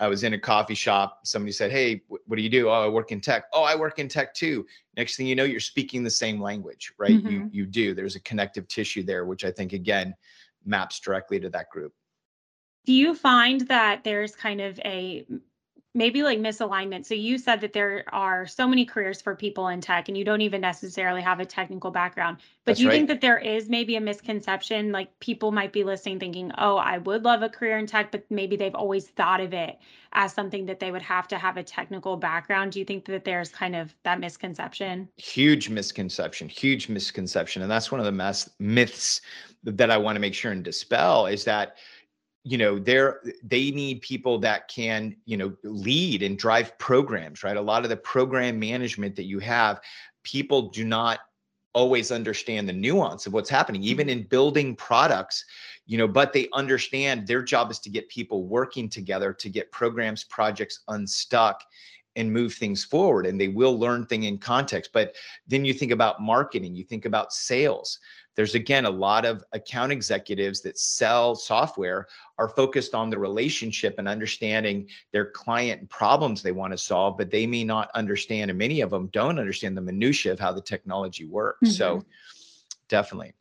i 0.00 0.08
was 0.08 0.24
in 0.24 0.34
a 0.34 0.38
coffee 0.38 0.74
shop 0.74 1.20
somebody 1.24 1.52
said 1.52 1.70
hey 1.70 2.02
what 2.08 2.36
do 2.36 2.42
you 2.42 2.48
do? 2.48 2.68
Oh 2.68 2.84
i 2.84 2.88
work 2.88 3.12
in 3.12 3.20
tech. 3.20 3.44
Oh 3.52 3.62
i 3.62 3.74
work 3.74 3.98
in 3.98 4.08
tech 4.08 4.34
too. 4.34 4.66
Next 4.96 5.16
thing 5.16 5.26
you 5.26 5.34
know 5.36 5.44
you're 5.44 5.60
speaking 5.60 6.02
the 6.02 6.10
same 6.10 6.40
language 6.40 6.92
right? 6.98 7.12
Mm-hmm. 7.12 7.28
you 7.28 7.50
you 7.52 7.66
do. 7.66 7.94
There's 7.94 8.16
a 8.16 8.20
connective 8.20 8.66
tissue 8.68 9.02
there 9.02 9.24
which 9.24 9.44
i 9.44 9.50
think 9.50 9.72
again 9.72 10.14
maps 10.64 11.00
directly 11.00 11.38
to 11.40 11.48
that 11.50 11.68
group. 11.70 11.92
Do 12.86 12.92
you 12.92 13.14
find 13.14 13.60
that 13.68 14.04
there's 14.04 14.34
kind 14.34 14.60
of 14.60 14.78
a 14.84 15.26
maybe 15.94 16.22
like 16.22 16.38
misalignment. 16.38 17.04
So 17.04 17.14
you 17.14 17.36
said 17.36 17.60
that 17.62 17.72
there 17.72 18.04
are 18.12 18.46
so 18.46 18.68
many 18.68 18.84
careers 18.84 19.20
for 19.20 19.34
people 19.34 19.68
in 19.68 19.80
tech 19.80 20.08
and 20.08 20.16
you 20.16 20.24
don't 20.24 20.40
even 20.40 20.60
necessarily 20.60 21.20
have 21.20 21.40
a 21.40 21.44
technical 21.44 21.90
background. 21.90 22.38
But 22.64 22.76
do 22.76 22.84
you 22.84 22.88
right. 22.88 22.94
think 22.94 23.08
that 23.08 23.20
there 23.20 23.38
is 23.38 23.68
maybe 23.68 23.96
a 23.96 24.00
misconception 24.00 24.92
like 24.92 25.18
people 25.18 25.50
might 25.50 25.72
be 25.72 25.82
listening 25.82 26.20
thinking, 26.20 26.52
"Oh, 26.58 26.76
I 26.76 26.98
would 26.98 27.24
love 27.24 27.42
a 27.42 27.48
career 27.48 27.78
in 27.78 27.86
tech," 27.86 28.12
but 28.12 28.24
maybe 28.30 28.56
they've 28.56 28.74
always 28.74 29.08
thought 29.08 29.40
of 29.40 29.52
it 29.52 29.78
as 30.12 30.32
something 30.32 30.66
that 30.66 30.78
they 30.78 30.92
would 30.92 31.02
have 31.02 31.26
to 31.28 31.38
have 31.38 31.56
a 31.56 31.62
technical 31.62 32.16
background. 32.16 32.72
Do 32.72 32.78
you 32.78 32.84
think 32.84 33.04
that 33.06 33.24
there's 33.24 33.48
kind 33.48 33.74
of 33.74 33.94
that 34.04 34.20
misconception? 34.20 35.08
Huge 35.16 35.68
misconception, 35.68 36.48
huge 36.48 36.88
misconception. 36.88 37.62
And 37.62 37.70
that's 37.70 37.90
one 37.90 38.00
of 38.00 38.06
the 38.06 38.46
myths 38.58 39.20
that 39.64 39.90
I 39.90 39.96
want 39.96 40.16
to 40.16 40.20
make 40.20 40.34
sure 40.34 40.52
and 40.52 40.64
dispel 40.64 41.26
is 41.26 41.44
that 41.44 41.76
you 42.42 42.56
know 42.56 42.78
they're 42.78 43.20
they 43.42 43.70
need 43.70 44.00
people 44.00 44.38
that 44.38 44.68
can 44.68 45.14
you 45.24 45.36
know 45.36 45.54
lead 45.62 46.22
and 46.22 46.38
drive 46.38 46.76
programs 46.78 47.42
right? 47.42 47.56
A 47.56 47.60
lot 47.60 47.84
of 47.84 47.90
the 47.90 47.96
program 47.96 48.58
management 48.58 49.16
that 49.16 49.24
you 49.24 49.38
have 49.38 49.80
people 50.22 50.68
do 50.70 50.84
not 50.84 51.20
always 51.72 52.10
understand 52.10 52.68
the 52.68 52.72
nuance 52.72 53.26
of 53.26 53.32
what's 53.32 53.50
happening 53.50 53.82
even 53.82 54.08
mm-hmm. 54.08 54.20
in 54.20 54.26
building 54.26 54.74
products 54.74 55.44
you 55.86 55.96
know 55.96 56.08
but 56.08 56.32
they 56.32 56.48
understand 56.52 57.26
their 57.26 57.42
job 57.42 57.70
is 57.70 57.78
to 57.78 57.88
get 57.88 58.08
people 58.08 58.44
working 58.44 58.88
together 58.88 59.32
to 59.32 59.48
get 59.48 59.70
programs 59.70 60.24
projects 60.24 60.80
unstuck 60.88 61.62
and 62.16 62.32
move 62.32 62.54
things 62.54 62.84
forward 62.84 63.26
and 63.26 63.40
they 63.40 63.48
will 63.48 63.78
learn 63.78 64.04
thing 64.06 64.24
in 64.24 64.38
context. 64.38 64.90
But 64.92 65.14
then 65.46 65.64
you 65.64 65.72
think 65.72 65.92
about 65.92 66.20
marketing 66.20 66.74
you 66.74 66.84
think 66.84 67.04
about 67.04 67.32
sales 67.32 67.98
there's 68.40 68.54
again 68.54 68.86
a 68.86 68.90
lot 68.90 69.26
of 69.26 69.44
account 69.52 69.92
executives 69.92 70.62
that 70.62 70.78
sell 70.78 71.34
software 71.34 72.06
are 72.38 72.48
focused 72.48 72.94
on 72.94 73.10
the 73.10 73.18
relationship 73.18 73.96
and 73.98 74.08
understanding 74.08 74.88
their 75.12 75.26
client 75.26 75.86
problems 75.90 76.40
they 76.40 76.50
want 76.50 76.72
to 76.72 76.78
solve 76.78 77.18
but 77.18 77.30
they 77.30 77.46
may 77.46 77.62
not 77.62 77.90
understand 77.94 78.50
and 78.50 78.58
many 78.58 78.80
of 78.80 78.88
them 78.88 79.08
don't 79.08 79.38
understand 79.38 79.76
the 79.76 79.80
minutia 79.82 80.32
of 80.32 80.40
how 80.40 80.50
the 80.50 80.62
technology 80.62 81.26
works 81.26 81.68
mm-hmm. 81.68 81.72
so 81.72 82.04
definitely 82.88 83.34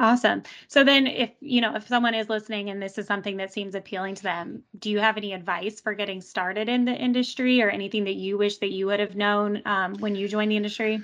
Awesome. 0.00 0.44
So 0.68 0.84
then 0.84 1.08
if, 1.08 1.30
you 1.40 1.60
know, 1.60 1.74
if 1.74 1.88
someone 1.88 2.14
is 2.14 2.28
listening 2.28 2.70
and 2.70 2.80
this 2.80 2.98
is 2.98 3.06
something 3.08 3.36
that 3.38 3.52
seems 3.52 3.74
appealing 3.74 4.14
to 4.14 4.22
them, 4.22 4.62
do 4.78 4.90
you 4.90 5.00
have 5.00 5.16
any 5.16 5.32
advice 5.32 5.80
for 5.80 5.92
getting 5.92 6.20
started 6.20 6.68
in 6.68 6.84
the 6.84 6.94
industry 6.94 7.60
or 7.60 7.68
anything 7.68 8.04
that 8.04 8.14
you 8.14 8.38
wish 8.38 8.58
that 8.58 8.70
you 8.70 8.86
would 8.86 9.00
have 9.00 9.16
known 9.16 9.60
um, 9.66 9.96
when 9.96 10.14
you 10.14 10.28
joined 10.28 10.52
the 10.52 10.56
industry? 10.56 11.02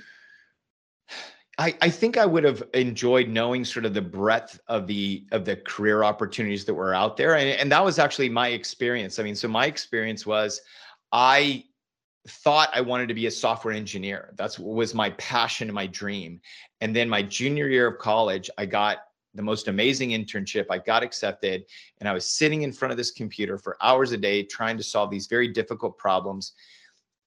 I, 1.57 1.75
I 1.81 1.89
think 1.89 2.17
I 2.17 2.25
would 2.25 2.43
have 2.43 2.63
enjoyed 2.73 3.29
knowing 3.29 3.63
sort 3.63 3.85
of 3.85 3.93
the 3.93 4.01
breadth 4.01 4.59
of 4.67 4.87
the 4.87 5.25
of 5.31 5.45
the 5.45 5.55
career 5.55 6.03
opportunities 6.03 6.65
that 6.65 6.73
were 6.73 6.93
out 6.93 7.15
there. 7.15 7.37
And, 7.37 7.49
and 7.49 7.71
that 7.71 7.83
was 7.83 7.97
actually 7.97 8.29
my 8.29 8.49
experience. 8.49 9.19
I 9.19 9.23
mean, 9.23 9.35
so 9.35 9.47
my 9.47 9.65
experience 9.65 10.25
was 10.25 10.61
I 11.11 11.63
thought 12.27 12.69
I 12.73 12.81
wanted 12.81 13.07
to 13.07 13.13
be 13.13 13.27
a 13.27 13.31
software 13.31 13.73
engineer. 13.73 14.33
That's 14.35 14.59
what 14.59 14.75
was 14.75 14.93
my 14.93 15.11
passion 15.11 15.69
and 15.69 15.75
my 15.75 15.87
dream. 15.87 16.41
And 16.81 16.95
then 16.95 17.07
my 17.07 17.21
junior 17.21 17.69
year 17.69 17.87
of 17.87 17.99
college, 17.99 18.49
I 18.57 18.65
got 18.65 18.97
the 19.33 19.43
most 19.43 19.67
amazing 19.67 20.09
internship. 20.09 20.65
I 20.69 20.79
got 20.79 21.03
accepted 21.03 21.65
and 21.99 22.09
I 22.09 22.13
was 22.13 22.25
sitting 22.25 22.63
in 22.63 22.71
front 22.71 22.91
of 22.91 22.97
this 22.97 23.11
computer 23.11 23.57
for 23.57 23.77
hours 23.81 24.11
a 24.11 24.17
day 24.17 24.43
trying 24.43 24.77
to 24.77 24.83
solve 24.83 25.11
these 25.11 25.27
very 25.27 25.47
difficult 25.47 25.97
problems. 25.97 26.53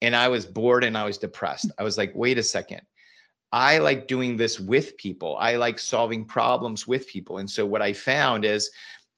And 0.01 0.15
I 0.15 0.27
was 0.27 0.45
bored 0.45 0.83
and 0.83 0.97
I 0.97 1.05
was 1.05 1.17
depressed. 1.17 1.71
I 1.77 1.83
was 1.83 1.97
like, 1.97 2.11
wait 2.13 2.37
a 2.37 2.43
second. 2.43 2.81
I 3.51 3.79
like 3.79 4.07
doing 4.07 4.37
this 4.37 4.59
with 4.59 4.95
people. 4.97 5.35
I 5.37 5.55
like 5.55 5.79
solving 5.79 6.25
problems 6.25 6.87
with 6.87 7.07
people. 7.07 7.39
And 7.39 7.49
so 7.49 7.65
what 7.65 7.81
I 7.81 7.93
found 7.93 8.45
is 8.45 8.69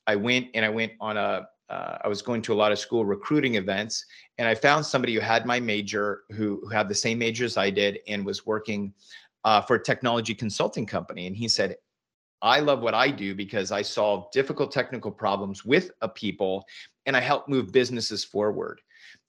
I 0.07 0.15
went 0.15 0.47
and 0.53 0.63
I 0.63 0.69
went 0.69 0.93
on 0.99 1.17
a 1.17 1.47
uh, 1.69 1.97
I 2.03 2.09
was 2.09 2.21
going 2.21 2.41
to 2.41 2.53
a 2.53 2.55
lot 2.55 2.73
of 2.73 2.79
school 2.79 3.05
recruiting 3.05 3.55
events, 3.55 4.05
and 4.37 4.45
I 4.45 4.53
found 4.53 4.85
somebody 4.85 5.13
who 5.13 5.21
had 5.21 5.45
my 5.45 5.57
major, 5.57 6.23
who, 6.31 6.59
who 6.63 6.67
had 6.67 6.89
the 6.89 6.95
same 6.95 7.17
major 7.17 7.45
as 7.45 7.55
I 7.55 7.69
did, 7.69 7.99
and 8.09 8.25
was 8.25 8.45
working 8.45 8.93
uh, 9.45 9.61
for 9.61 9.77
a 9.77 9.83
technology 9.83 10.35
consulting 10.35 10.85
company. 10.85 11.27
And 11.27 11.35
he 11.35 11.47
said, 11.47 11.77
I 12.41 12.59
love 12.59 12.81
what 12.81 12.93
I 12.93 13.09
do 13.09 13.35
because 13.35 13.71
I 13.71 13.83
solve 13.83 14.31
difficult 14.31 14.71
technical 14.71 15.11
problems 15.11 15.63
with 15.63 15.91
a 16.01 16.09
people 16.09 16.65
and 17.05 17.15
I 17.15 17.19
help 17.19 17.47
move 17.47 17.71
businesses 17.71 18.23
forward. 18.23 18.81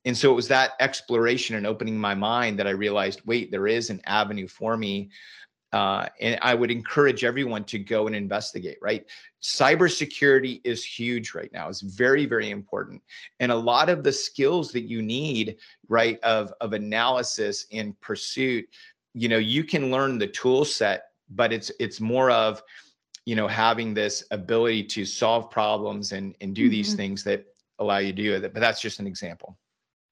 And 0.04 0.16
so 0.16 0.30
it 0.30 0.34
was 0.34 0.48
that 0.48 0.72
exploration 0.80 1.56
and 1.56 1.66
opening 1.66 1.96
my 1.96 2.14
mind 2.14 2.58
that 2.58 2.66
I 2.66 2.70
realized, 2.70 3.22
wait, 3.24 3.50
there 3.50 3.66
is 3.66 3.90
an 3.90 4.00
avenue 4.06 4.48
for 4.48 4.76
me. 4.76 5.10
Uh, 5.72 6.06
and 6.20 6.38
I 6.42 6.54
would 6.54 6.70
encourage 6.70 7.24
everyone 7.24 7.64
to 7.64 7.78
go 7.78 8.06
and 8.06 8.14
investigate, 8.14 8.76
right? 8.82 9.06
Cybersecurity 9.42 10.60
is 10.64 10.84
huge 10.84 11.34
right 11.34 11.50
now. 11.52 11.68
It's 11.68 11.80
very, 11.80 12.26
very 12.26 12.50
important. 12.50 13.00
And 13.40 13.50
a 13.50 13.56
lot 13.56 13.88
of 13.88 14.04
the 14.04 14.12
skills 14.12 14.70
that 14.72 14.82
you 14.82 15.00
need, 15.00 15.56
right, 15.88 16.20
of, 16.24 16.52
of 16.60 16.74
analysis 16.74 17.66
and 17.72 17.98
pursuit, 18.00 18.68
you 19.14 19.28
know, 19.28 19.38
you 19.38 19.64
can 19.64 19.90
learn 19.90 20.18
the 20.18 20.26
tool 20.26 20.64
set, 20.64 21.04
but 21.30 21.52
it's 21.52 21.70
it's 21.80 22.00
more 22.00 22.30
of, 22.30 22.62
you 23.24 23.36
know, 23.36 23.48
having 23.48 23.94
this 23.94 24.24
ability 24.30 24.84
to 24.84 25.04
solve 25.06 25.50
problems 25.50 26.12
and 26.12 26.34
and 26.40 26.54
do 26.54 26.64
mm-hmm. 26.64 26.70
these 26.70 26.94
things 26.94 27.24
that 27.24 27.46
allow 27.78 27.98
you 27.98 28.12
to 28.12 28.22
do 28.22 28.34
it. 28.34 28.52
But 28.52 28.60
that's 28.60 28.80
just 28.80 29.00
an 29.00 29.06
example. 29.06 29.58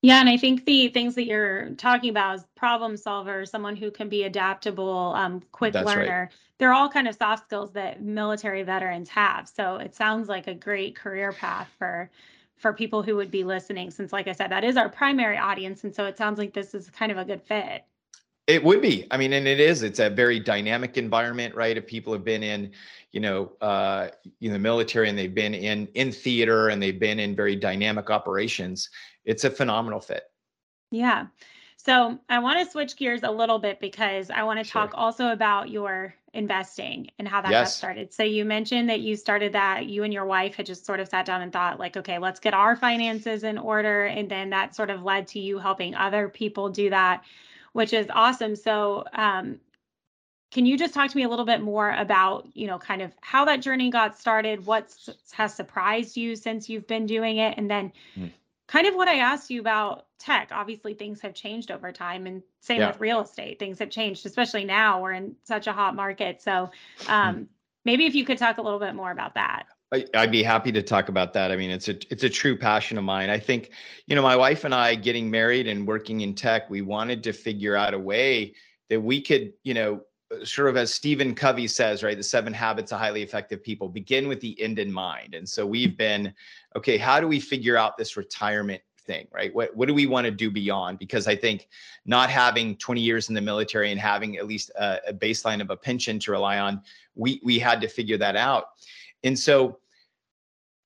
Yeah, 0.02 0.20
and 0.20 0.28
I 0.30 0.38
think 0.38 0.64
the 0.64 0.88
things 0.88 1.14
that 1.16 1.26
you're 1.26 1.70
talking 1.74 2.08
about 2.10 2.36
is 2.36 2.44
problem 2.56 2.96
solver, 2.96 3.44
someone 3.44 3.76
who 3.76 3.90
can 3.90 4.08
be 4.08 4.24
adaptable, 4.24 5.12
um, 5.14 5.42
quick 5.52 5.74
That's 5.74 5.86
learner. 5.86 6.20
Right. 6.30 6.38
They're 6.58 6.72
all 6.72 6.88
kind 6.88 7.06
of 7.06 7.14
soft 7.16 7.44
skills 7.44 7.72
that 7.72 8.02
military 8.02 8.62
veterans 8.62 9.10
have. 9.10 9.48
So 9.48 9.76
it 9.76 9.94
sounds 9.94 10.28
like 10.28 10.46
a 10.46 10.54
great 10.54 10.96
career 10.96 11.32
path 11.32 11.68
for 11.78 12.10
for 12.56 12.72
people 12.74 13.02
who 13.02 13.16
would 13.16 13.30
be 13.30 13.42
listening 13.42 13.90
since 13.90 14.12
like 14.12 14.28
I 14.28 14.32
said 14.32 14.50
that 14.50 14.64
is 14.64 14.76
our 14.76 14.90
primary 14.90 15.38
audience 15.38 15.82
and 15.84 15.94
so 15.94 16.04
it 16.04 16.18
sounds 16.18 16.38
like 16.38 16.52
this 16.52 16.74
is 16.74 16.90
kind 16.90 17.10
of 17.10 17.16
a 17.18 17.24
good 17.24 17.42
fit. 17.42 17.84
It 18.50 18.64
would 18.64 18.82
be. 18.82 19.06
I 19.12 19.16
mean, 19.16 19.32
and 19.32 19.46
it 19.46 19.60
is. 19.60 19.84
It's 19.84 20.00
a 20.00 20.10
very 20.10 20.40
dynamic 20.40 20.96
environment, 20.96 21.54
right? 21.54 21.76
If 21.76 21.86
people 21.86 22.12
have 22.12 22.24
been 22.24 22.42
in, 22.42 22.72
you 23.12 23.20
know, 23.20 23.52
uh, 23.60 24.08
in 24.40 24.52
the 24.52 24.58
military 24.58 25.08
and 25.08 25.16
they've 25.16 25.34
been 25.34 25.54
in 25.54 25.86
in 25.94 26.10
theater 26.10 26.68
and 26.68 26.82
they've 26.82 26.98
been 26.98 27.20
in 27.20 27.36
very 27.36 27.54
dynamic 27.54 28.10
operations, 28.10 28.90
it's 29.24 29.44
a 29.44 29.50
phenomenal 29.50 30.00
fit. 30.00 30.24
Yeah. 30.90 31.26
So 31.76 32.18
I 32.28 32.40
want 32.40 32.58
to 32.58 32.70
switch 32.70 32.96
gears 32.96 33.22
a 33.22 33.30
little 33.30 33.58
bit 33.58 33.78
because 33.80 34.30
I 34.30 34.42
want 34.42 34.58
to 34.58 34.64
sure. 34.64 34.82
talk 34.82 34.90
also 34.94 35.28
about 35.28 35.70
your 35.70 36.14
investing 36.34 37.08
and 37.18 37.26
how 37.26 37.40
that 37.40 37.50
yes. 37.50 37.68
got 37.68 37.72
started. 37.72 38.12
So 38.12 38.22
you 38.22 38.44
mentioned 38.44 38.90
that 38.90 39.00
you 39.00 39.16
started 39.16 39.52
that 39.54 39.86
you 39.86 40.02
and 40.02 40.12
your 40.12 40.26
wife 40.26 40.56
had 40.56 40.66
just 40.66 40.84
sort 40.84 41.00
of 41.00 41.08
sat 41.08 41.24
down 41.24 41.40
and 41.40 41.52
thought 41.52 41.78
like, 41.78 41.96
okay, 41.96 42.18
let's 42.18 42.40
get 42.40 42.52
our 42.52 42.76
finances 42.76 43.44
in 43.44 43.58
order. 43.58 44.06
And 44.06 44.28
then 44.28 44.50
that 44.50 44.74
sort 44.74 44.90
of 44.90 45.02
led 45.04 45.28
to 45.28 45.40
you 45.40 45.58
helping 45.58 45.94
other 45.94 46.28
people 46.28 46.68
do 46.68 46.90
that, 46.90 47.22
which 47.72 47.92
is 47.92 48.06
awesome. 48.10 48.56
So 48.56 49.04
um, 49.12 49.60
can 50.50 50.66
you 50.66 50.76
just 50.76 50.94
talk 50.94 51.10
to 51.10 51.16
me 51.16 51.22
a 51.22 51.28
little 51.28 51.44
bit 51.44 51.60
more 51.60 51.92
about, 51.92 52.48
you 52.54 52.66
know, 52.66 52.78
kind 52.78 53.02
of 53.02 53.12
how 53.20 53.44
that 53.44 53.62
journey 53.62 53.90
got 53.90 54.18
started, 54.18 54.66
what 54.66 54.92
has 55.32 55.54
surprised 55.54 56.16
you 56.16 56.36
since 56.36 56.68
you've 56.68 56.86
been 56.86 57.06
doing 57.06 57.38
it, 57.38 57.56
and 57.56 57.70
then 57.70 57.92
mm 58.16 58.30
kind 58.70 58.86
of 58.86 58.94
what 58.94 59.08
I 59.08 59.16
asked 59.16 59.50
you 59.50 59.60
about 59.60 60.06
tech. 60.20 60.50
Obviously, 60.52 60.94
things 60.94 61.20
have 61.22 61.34
changed 61.34 61.72
over 61.72 61.90
time, 61.90 62.26
and 62.28 62.40
same 62.60 62.80
yeah. 62.80 62.86
with 62.86 63.00
real 63.00 63.20
estate. 63.20 63.58
Things 63.58 63.80
have 63.80 63.90
changed, 63.90 64.24
especially 64.26 64.64
now 64.64 65.02
we're 65.02 65.12
in 65.12 65.34
such 65.42 65.66
a 65.66 65.72
hot 65.72 65.96
market. 65.96 66.40
So, 66.40 66.70
um, 67.08 67.36
mm. 67.36 67.46
maybe 67.84 68.06
if 68.06 68.14
you 68.14 68.24
could 68.24 68.38
talk 68.38 68.58
a 68.58 68.62
little 68.62 68.78
bit 68.78 68.94
more 68.94 69.10
about 69.10 69.34
that. 69.34 69.64
I'd 69.92 70.30
be 70.30 70.42
happy 70.42 70.70
to 70.72 70.82
talk 70.82 71.08
about 71.08 71.32
that. 71.32 71.50
I 71.50 71.56
mean, 71.56 71.70
it's 71.70 71.88
a 71.88 71.96
it's 72.12 72.22
a 72.22 72.28
true 72.28 72.56
passion 72.56 72.96
of 72.96 73.02
mine. 73.02 73.28
I 73.28 73.38
think, 73.38 73.70
you 74.06 74.14
know, 74.14 74.22
my 74.22 74.36
wife 74.36 74.64
and 74.64 74.72
I 74.72 74.94
getting 74.94 75.28
married 75.28 75.66
and 75.66 75.86
working 75.86 76.20
in 76.20 76.34
tech, 76.34 76.70
we 76.70 76.80
wanted 76.80 77.24
to 77.24 77.32
figure 77.32 77.74
out 77.74 77.92
a 77.92 77.98
way 77.98 78.54
that 78.88 79.00
we 79.00 79.20
could, 79.20 79.52
you 79.64 79.74
know, 79.74 80.00
sort 80.44 80.68
of 80.68 80.76
as 80.76 80.94
Stephen 80.94 81.34
Covey 81.34 81.66
says, 81.66 82.04
right, 82.04 82.16
the 82.16 82.22
seven 82.22 82.52
habits 82.52 82.92
of 82.92 83.00
highly 83.00 83.22
effective 83.22 83.64
people 83.64 83.88
begin 83.88 84.28
with 84.28 84.40
the 84.40 84.60
end 84.62 84.78
in 84.78 84.92
mind. 84.92 85.34
And 85.34 85.48
so 85.48 85.66
we've 85.66 85.96
been, 85.96 86.32
okay, 86.76 86.96
how 86.96 87.18
do 87.18 87.26
we 87.26 87.40
figure 87.40 87.76
out 87.76 87.96
this 87.96 88.16
retirement 88.16 88.82
thing, 89.00 89.26
right? 89.32 89.52
What 89.52 89.74
what 89.74 89.88
do 89.88 89.94
we 89.94 90.06
want 90.06 90.26
to 90.26 90.30
do 90.30 90.52
beyond? 90.52 91.00
Because 91.00 91.26
I 91.26 91.34
think 91.34 91.66
not 92.06 92.30
having 92.30 92.76
20 92.76 93.00
years 93.00 93.28
in 93.28 93.34
the 93.34 93.40
military 93.40 93.90
and 93.90 94.00
having 94.00 94.36
at 94.36 94.46
least 94.46 94.70
a, 94.78 94.98
a 95.08 95.12
baseline 95.12 95.60
of 95.60 95.70
a 95.70 95.76
pension 95.76 96.20
to 96.20 96.30
rely 96.30 96.60
on, 96.60 96.80
we 97.16 97.40
we 97.42 97.58
had 97.58 97.80
to 97.80 97.88
figure 97.88 98.18
that 98.18 98.36
out. 98.36 98.66
And 99.24 99.38
so 99.38 99.78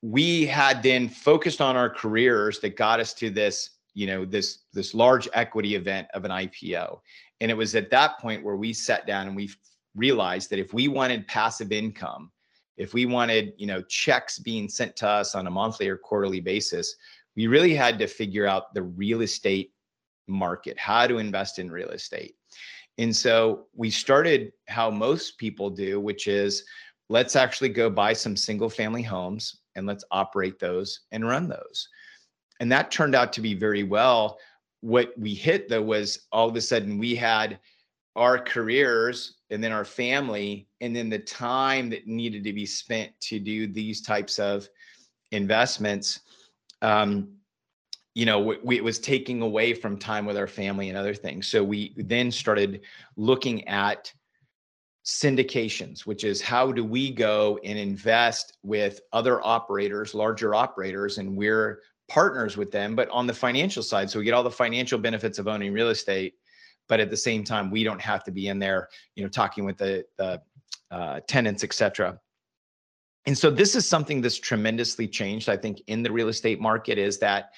we 0.03 0.47
had 0.47 0.83
then 0.83 1.09
focused 1.09 1.61
on 1.61 1.77
our 1.77 1.89
careers 1.89 2.61
that 2.61 2.77
got 2.77 3.01
us 3.01 3.15
to 3.15 3.31
this 3.31 3.71
you 3.95 4.07
know 4.09 4.25
this 4.25 4.59
this 4.73 4.93
large 4.93 5.29
equity 5.35 5.77
event 5.77 6.09
of 6.15 6.25
an 6.25 6.31
IPO 6.33 6.99
and 7.41 7.51
it 7.51 7.55
was 7.55 7.75
at 7.75 7.91
that 7.91 8.19
point 8.19 8.45
where 8.45 8.57
we 8.57 8.73
sat 8.73 9.07
down 9.07 9.27
and 9.27 9.37
we 9.37 9.51
realized 9.95 10.51
that 10.51 10.59
if 10.59 10.73
we 10.73 10.89
wanted 10.89 11.27
passive 11.29 11.73
income, 11.73 12.31
if 12.77 12.95
we 12.95 13.07
wanted, 13.07 13.53
you 13.57 13.67
know, 13.67 13.83
checks 13.83 14.39
being 14.39 14.69
sent 14.69 14.97
to 14.97 15.09
us 15.09 15.35
on 15.35 15.47
a 15.47 15.51
monthly 15.51 15.89
or 15.89 15.97
quarterly 15.97 16.41
basis, 16.41 16.97
we 17.37 17.47
really 17.47 17.75
had 17.75 17.99
to 17.99 18.07
figure 18.07 18.47
out 18.47 18.75
the 18.75 18.83
real 18.83 19.23
estate 19.23 19.73
market, 20.27 20.79
how 20.79 21.07
to 21.07 21.19
invest 21.19 21.59
in 21.59 21.71
real 21.71 21.91
estate. 21.91 22.35
And 22.99 23.15
so 23.15 23.67
we 23.75 23.91
started 23.91 24.53
how 24.69 24.91
most 24.91 25.39
people 25.39 25.69
do, 25.71 26.01
which 26.01 26.29
is 26.29 26.65
let's 27.09 27.37
actually 27.37 27.69
go 27.69 27.91
buy 27.91 28.13
some 28.13 28.37
single 28.37 28.71
family 28.71 29.03
homes 29.03 29.61
and 29.77 29.87
let's 29.87 30.05
operate 30.11 30.59
those 30.59 31.01
and 31.13 31.27
run 31.27 31.49
those. 31.49 31.89
And 32.61 32.71
that 32.73 32.91
turned 32.91 33.15
out 33.15 33.33
to 33.35 33.41
be 33.41 33.55
very 33.55 33.83
well 33.83 34.39
what 34.85 35.15
we 35.17 35.33
hit 35.33 35.67
though 35.67 35.81
was 35.81 36.27
all 36.31 36.47
of 36.47 36.55
a 36.57 36.61
sudden 36.61 36.99
we 36.99 37.15
had 37.15 37.59
our 38.17 38.39
careers 38.39 39.39
and 39.49 39.65
then 39.65 39.73
our 39.73 39.85
family 39.85 40.69
and 40.83 40.95
then 40.95 41.09
the 41.09 41.19
time 41.19 41.89
that 41.89 42.07
needed 42.07 42.45
to 42.45 42.53
be 42.53 42.67
spent 42.67 43.11
to 43.19 43.39
do 43.39 43.67
these 43.67 44.03
types 44.03 44.39
of 44.39 44.69
investments 45.33 46.21
um, 46.83 47.31
you 48.13 48.27
know 48.27 48.39
we, 48.39 48.59
we, 48.63 48.77
it 48.77 48.85
was 48.85 48.99
taking 48.99 49.41
away 49.41 49.73
from 49.73 49.97
time 49.97 50.27
with 50.27 50.37
our 50.37 50.47
family 50.47 50.91
and 50.91 50.99
other 50.99 51.15
things 51.15 51.47
so 51.47 51.65
we 51.65 51.95
then 51.97 52.31
started 52.31 52.83
looking 53.17 53.67
at 53.67 54.13
syndications 55.05 56.07
which 56.07 56.25
is 56.25 56.41
how 56.41 56.73
do 56.73 56.83
we 56.83 57.11
go 57.11 57.59
and 57.63 57.79
invest 57.79 58.57
with 58.63 59.01
other 59.13 59.45
operators 59.45 60.15
larger 60.15 60.55
operators 60.55 61.19
and 61.19 61.37
we're 61.37 61.81
partners 62.09 62.57
with 62.57 62.71
them, 62.71 62.95
but 62.95 63.09
on 63.11 63.27
the 63.27 63.35
financial 63.35 63.83
side. 63.83 64.11
So 64.11 64.19
we 64.19 64.25
get 64.25 64.35
all 64.35 64.43
the 64.43 64.51
financial 64.51 64.99
benefits 64.99 65.39
of 65.39 65.49
owning 65.49 65.73
real 65.73 65.89
estate, 65.89 66.35
but 66.89 67.01
at 67.01 67.11
the 67.11 67.17
same 67.17 67.45
time, 67.45 67.71
we 67.71 67.85
don't 67.85 68.01
have 68.01 68.25
to 68.25 68.31
be 68.31 68.49
in 68.49 68.59
there, 68.59 68.89
you 69.15 69.23
know, 69.23 69.29
talking 69.29 69.65
with 69.65 69.79
the, 69.79 70.05
the 70.17 70.41
uh, 70.91 71.21
tenants, 71.27 71.65
et 71.65 71.73
cetera. 71.73 72.19
And 73.27 73.37
so 73.37 73.51
this 73.51 73.75
is 73.75 73.89
something 73.89 74.21
that's 74.21 74.39
tremendously 74.39 75.09
changed, 75.09 75.49
I 75.49 75.57
think, 75.57 75.81
in 75.87 76.03
the 76.03 76.13
real 76.13 76.29
estate 76.29 76.61
market 76.61 76.99
is 76.99 77.19
that 77.21 77.53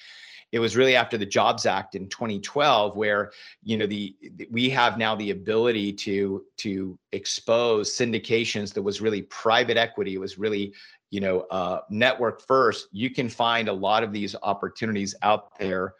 it 0.51 0.59
was 0.59 0.77
really 0.77 0.95
after 0.95 1.17
the 1.17 1.25
Jobs 1.25 1.65
Act 1.65 1.95
in 1.95 2.07
2012 2.07 2.95
where 2.95 3.31
you 3.63 3.77
know 3.77 3.85
the 3.85 4.15
we 4.49 4.69
have 4.69 4.97
now 4.97 5.15
the 5.15 5.31
ability 5.31 5.93
to 5.93 6.43
to 6.57 6.97
expose 7.11 7.95
syndications 7.95 8.73
that 8.73 8.81
was 8.81 9.01
really 9.01 9.23
private 9.23 9.77
equity. 9.77 10.15
It 10.15 10.19
was 10.19 10.37
really 10.37 10.73
you 11.09 11.19
know 11.19 11.41
uh, 11.51 11.81
network 11.89 12.41
first. 12.41 12.87
You 12.91 13.09
can 13.09 13.29
find 13.29 13.67
a 13.67 13.73
lot 13.73 14.03
of 14.03 14.13
these 14.13 14.35
opportunities 14.43 15.15
out 15.21 15.57
there 15.59 15.95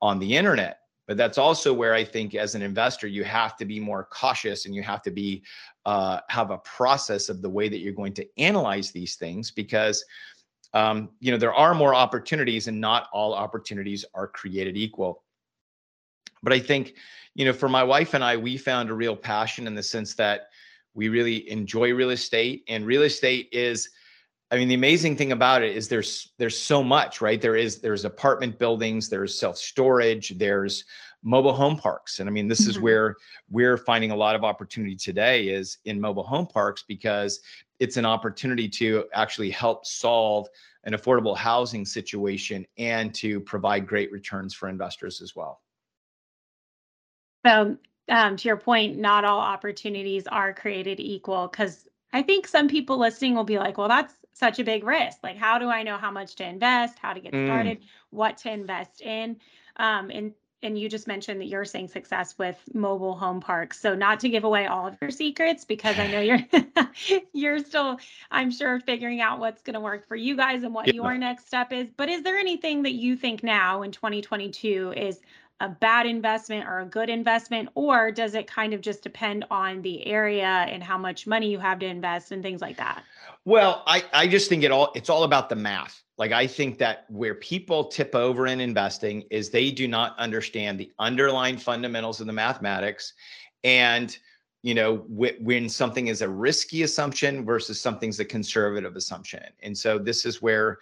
on 0.00 0.18
the 0.18 0.36
internet 0.36 0.80
but 1.10 1.16
that's 1.16 1.38
also 1.38 1.74
where 1.74 1.92
I 1.92 2.04
think 2.04 2.36
as 2.36 2.54
an 2.54 2.62
investor 2.62 3.08
you 3.08 3.24
have 3.24 3.56
to 3.56 3.64
be 3.64 3.80
more 3.80 4.06
cautious 4.12 4.64
and 4.64 4.72
you 4.72 4.84
have 4.84 5.02
to 5.02 5.10
be 5.10 5.42
uh, 5.84 6.20
have 6.28 6.52
a 6.52 6.58
process 6.58 7.28
of 7.28 7.42
the 7.42 7.50
way 7.50 7.68
that 7.68 7.78
you're 7.78 7.92
going 7.92 8.12
to 8.12 8.26
analyze 8.38 8.92
these 8.92 9.16
things 9.16 9.50
because 9.50 10.04
um, 10.74 11.10
you 11.20 11.30
know 11.32 11.38
there 11.38 11.54
are 11.54 11.74
more 11.74 11.94
opportunities 11.94 12.68
and 12.68 12.80
not 12.80 13.08
all 13.12 13.34
opportunities 13.34 14.04
are 14.14 14.26
created 14.26 14.76
equal. 14.76 15.22
But 16.42 16.52
I 16.52 16.60
think 16.60 16.94
you 17.34 17.44
know 17.44 17.52
for 17.52 17.68
my 17.68 17.82
wife 17.82 18.14
and 18.14 18.24
I 18.24 18.36
we 18.36 18.56
found 18.56 18.90
a 18.90 18.94
real 18.94 19.16
passion 19.16 19.66
in 19.66 19.74
the 19.74 19.82
sense 19.82 20.14
that 20.14 20.48
we 20.94 21.08
really 21.08 21.48
enjoy 21.50 21.92
real 21.94 22.10
estate 22.10 22.64
and 22.68 22.84
real 22.86 23.02
estate 23.02 23.48
is 23.52 23.90
I 24.52 24.56
mean, 24.56 24.66
the 24.66 24.74
amazing 24.74 25.16
thing 25.16 25.30
about 25.30 25.62
it 25.62 25.76
is 25.76 25.88
there's 25.88 26.32
there's 26.38 26.58
so 26.58 26.82
much, 26.82 27.20
right? 27.20 27.40
There 27.40 27.54
is 27.54 27.80
there's 27.80 28.04
apartment 28.04 28.58
buildings, 28.58 29.08
there's 29.08 29.38
self 29.38 29.56
storage, 29.56 30.30
there's 30.38 30.84
mobile 31.22 31.52
home 31.52 31.76
parks, 31.76 32.18
and 32.18 32.28
I 32.28 32.32
mean, 32.32 32.48
this 32.48 32.62
mm-hmm. 32.62 32.70
is 32.70 32.80
where 32.80 33.16
we're 33.48 33.76
finding 33.76 34.10
a 34.10 34.16
lot 34.16 34.34
of 34.34 34.42
opportunity 34.42 34.96
today 34.96 35.48
is 35.48 35.78
in 35.84 36.00
mobile 36.00 36.24
home 36.24 36.46
parks 36.46 36.84
because 36.86 37.40
it's 37.80 37.96
an 37.96 38.06
opportunity 38.06 38.68
to 38.68 39.06
actually 39.14 39.50
help 39.50 39.84
solve 39.84 40.46
an 40.84 40.92
affordable 40.92 41.36
housing 41.36 41.84
situation 41.84 42.66
and 42.78 43.14
to 43.14 43.40
provide 43.40 43.86
great 43.86 44.12
returns 44.12 44.54
for 44.54 44.68
investors 44.68 45.20
as 45.20 45.34
well. 45.34 45.60
So, 47.44 47.76
um, 48.08 48.36
to 48.36 48.48
your 48.48 48.56
point, 48.56 48.98
not 48.98 49.24
all 49.24 49.40
opportunities 49.40 50.26
are 50.26 50.52
created 50.52 51.00
equal 51.00 51.48
because 51.48 51.88
I 52.12 52.22
think 52.22 52.46
some 52.46 52.68
people 52.68 52.98
listening 52.98 53.34
will 53.34 53.44
be 53.44 53.58
like, 53.58 53.78
well, 53.78 53.88
that's 53.88 54.14
such 54.32 54.58
a 54.58 54.64
big 54.64 54.84
risk. 54.84 55.18
Like, 55.22 55.36
how 55.36 55.58
do 55.58 55.68
I 55.68 55.82
know 55.82 55.96
how 55.96 56.10
much 56.10 56.34
to 56.36 56.46
invest, 56.46 56.98
how 56.98 57.12
to 57.12 57.20
get 57.20 57.32
mm. 57.32 57.46
started, 57.46 57.78
what 58.10 58.36
to 58.38 58.52
invest 58.52 59.00
in? 59.00 59.36
Um, 59.76 60.10
and 60.10 60.32
and 60.62 60.78
you 60.78 60.88
just 60.88 61.06
mentioned 61.06 61.40
that 61.40 61.46
you're 61.46 61.64
seeing 61.64 61.88
success 61.88 62.36
with 62.38 62.58
mobile 62.74 63.14
home 63.14 63.40
parks. 63.40 63.80
So 63.80 63.94
not 63.94 64.20
to 64.20 64.28
give 64.28 64.44
away 64.44 64.66
all 64.66 64.86
of 64.86 64.96
your 65.00 65.10
secrets 65.10 65.64
because 65.64 65.98
I 65.98 66.06
know 66.06 66.20
you're 66.20 66.40
you're 67.32 67.58
still 67.60 67.98
I'm 68.30 68.50
sure 68.50 68.80
figuring 68.80 69.20
out 69.20 69.38
what's 69.38 69.62
going 69.62 69.74
to 69.74 69.80
work 69.80 70.06
for 70.06 70.16
you 70.16 70.36
guys 70.36 70.62
and 70.62 70.74
what 70.74 70.88
yeah. 70.88 70.94
your 70.94 71.16
next 71.16 71.46
step 71.46 71.72
is. 71.72 71.88
But 71.96 72.08
is 72.08 72.22
there 72.22 72.36
anything 72.36 72.82
that 72.82 72.92
you 72.92 73.16
think 73.16 73.42
now 73.42 73.82
in 73.82 73.90
2022 73.90 74.94
is 74.96 75.20
a 75.60 75.68
bad 75.68 76.06
investment 76.06 76.66
or 76.66 76.80
a 76.80 76.86
good 76.86 77.08
investment 77.10 77.68
or 77.74 78.10
does 78.10 78.34
it 78.34 78.46
kind 78.46 78.72
of 78.72 78.80
just 78.80 79.02
depend 79.02 79.44
on 79.50 79.82
the 79.82 80.06
area 80.06 80.46
and 80.46 80.82
how 80.82 80.96
much 80.96 81.26
money 81.26 81.50
you 81.50 81.58
have 81.58 81.78
to 81.78 81.86
invest 81.86 82.32
and 82.32 82.42
things 82.42 82.62
like 82.62 82.78
that 82.78 83.04
well 83.44 83.82
i 83.86 84.02
i 84.14 84.26
just 84.26 84.48
think 84.48 84.64
it 84.64 84.70
all 84.70 84.90
it's 84.94 85.10
all 85.10 85.22
about 85.22 85.50
the 85.50 85.54
math 85.54 86.02
like 86.20 86.30
i 86.30 86.46
think 86.46 86.78
that 86.78 87.06
where 87.08 87.34
people 87.34 87.84
tip 87.84 88.14
over 88.14 88.46
in 88.46 88.60
investing 88.60 89.24
is 89.30 89.50
they 89.50 89.72
do 89.72 89.88
not 89.88 90.16
understand 90.18 90.78
the 90.78 90.92
underlying 91.00 91.56
fundamentals 91.56 92.20
of 92.20 92.28
the 92.28 92.32
mathematics 92.32 93.14
and 93.64 94.18
you 94.62 94.74
know 94.74 95.04
when 95.08 95.68
something 95.68 96.06
is 96.06 96.22
a 96.22 96.28
risky 96.28 96.84
assumption 96.84 97.44
versus 97.44 97.80
something's 97.80 98.20
a 98.20 98.24
conservative 98.24 98.94
assumption 98.94 99.42
and 99.62 99.76
so 99.76 99.98
this 99.98 100.24
is 100.24 100.40
where 100.40 100.78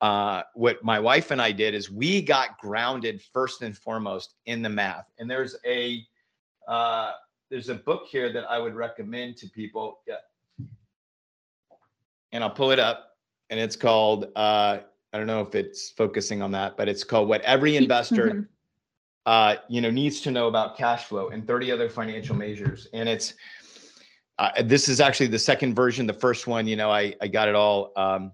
uh, 0.00 0.42
what 0.54 0.82
my 0.84 1.00
wife 1.00 1.30
and 1.30 1.40
I 1.40 1.52
did 1.52 1.74
is 1.74 1.90
we 1.90 2.20
got 2.20 2.58
grounded 2.58 3.22
first 3.32 3.62
and 3.62 3.76
foremost 3.76 4.34
in 4.44 4.62
the 4.62 4.68
math. 4.68 5.06
And 5.18 5.30
there's 5.30 5.56
a 5.64 6.04
uh, 6.68 7.12
there's 7.50 7.68
a 7.68 7.76
book 7.76 8.06
here 8.06 8.32
that 8.32 8.44
I 8.50 8.58
would 8.58 8.74
recommend 8.74 9.36
to 9.38 9.48
people. 9.48 10.00
Yeah. 10.06 10.16
And 12.32 12.42
I'll 12.42 12.50
pull 12.50 12.72
it 12.72 12.78
up, 12.78 13.05
and 13.50 13.60
it's 13.60 13.76
called 13.76 14.26
uh, 14.36 14.78
I 15.12 15.18
don't 15.18 15.26
know 15.26 15.40
if 15.40 15.54
it's 15.54 15.90
focusing 15.90 16.42
on 16.42 16.50
that, 16.52 16.76
but 16.76 16.88
it's 16.88 17.04
called 17.04 17.28
"What 17.28 17.42
Every 17.42 17.76
Investor." 17.76 18.26
Mm-hmm. 18.26 18.40
Uh, 19.24 19.56
you 19.68 19.80
know, 19.80 19.90
needs 19.90 20.20
to 20.20 20.30
know 20.30 20.46
about 20.46 20.76
cash 20.76 21.06
flow 21.06 21.30
and 21.30 21.44
30 21.48 21.72
other 21.72 21.88
financial 21.88 22.36
measures. 22.36 22.86
And 22.92 23.08
it's 23.08 23.34
uh, 24.38 24.50
this 24.62 24.88
is 24.88 25.00
actually 25.00 25.26
the 25.26 25.38
second 25.38 25.74
version. 25.74 26.06
The 26.06 26.12
first 26.12 26.46
one, 26.46 26.66
you 26.66 26.76
know, 26.76 26.90
I 26.90 27.14
I 27.20 27.28
got 27.28 27.48
it 27.48 27.54
all 27.54 27.92
um, 27.96 28.32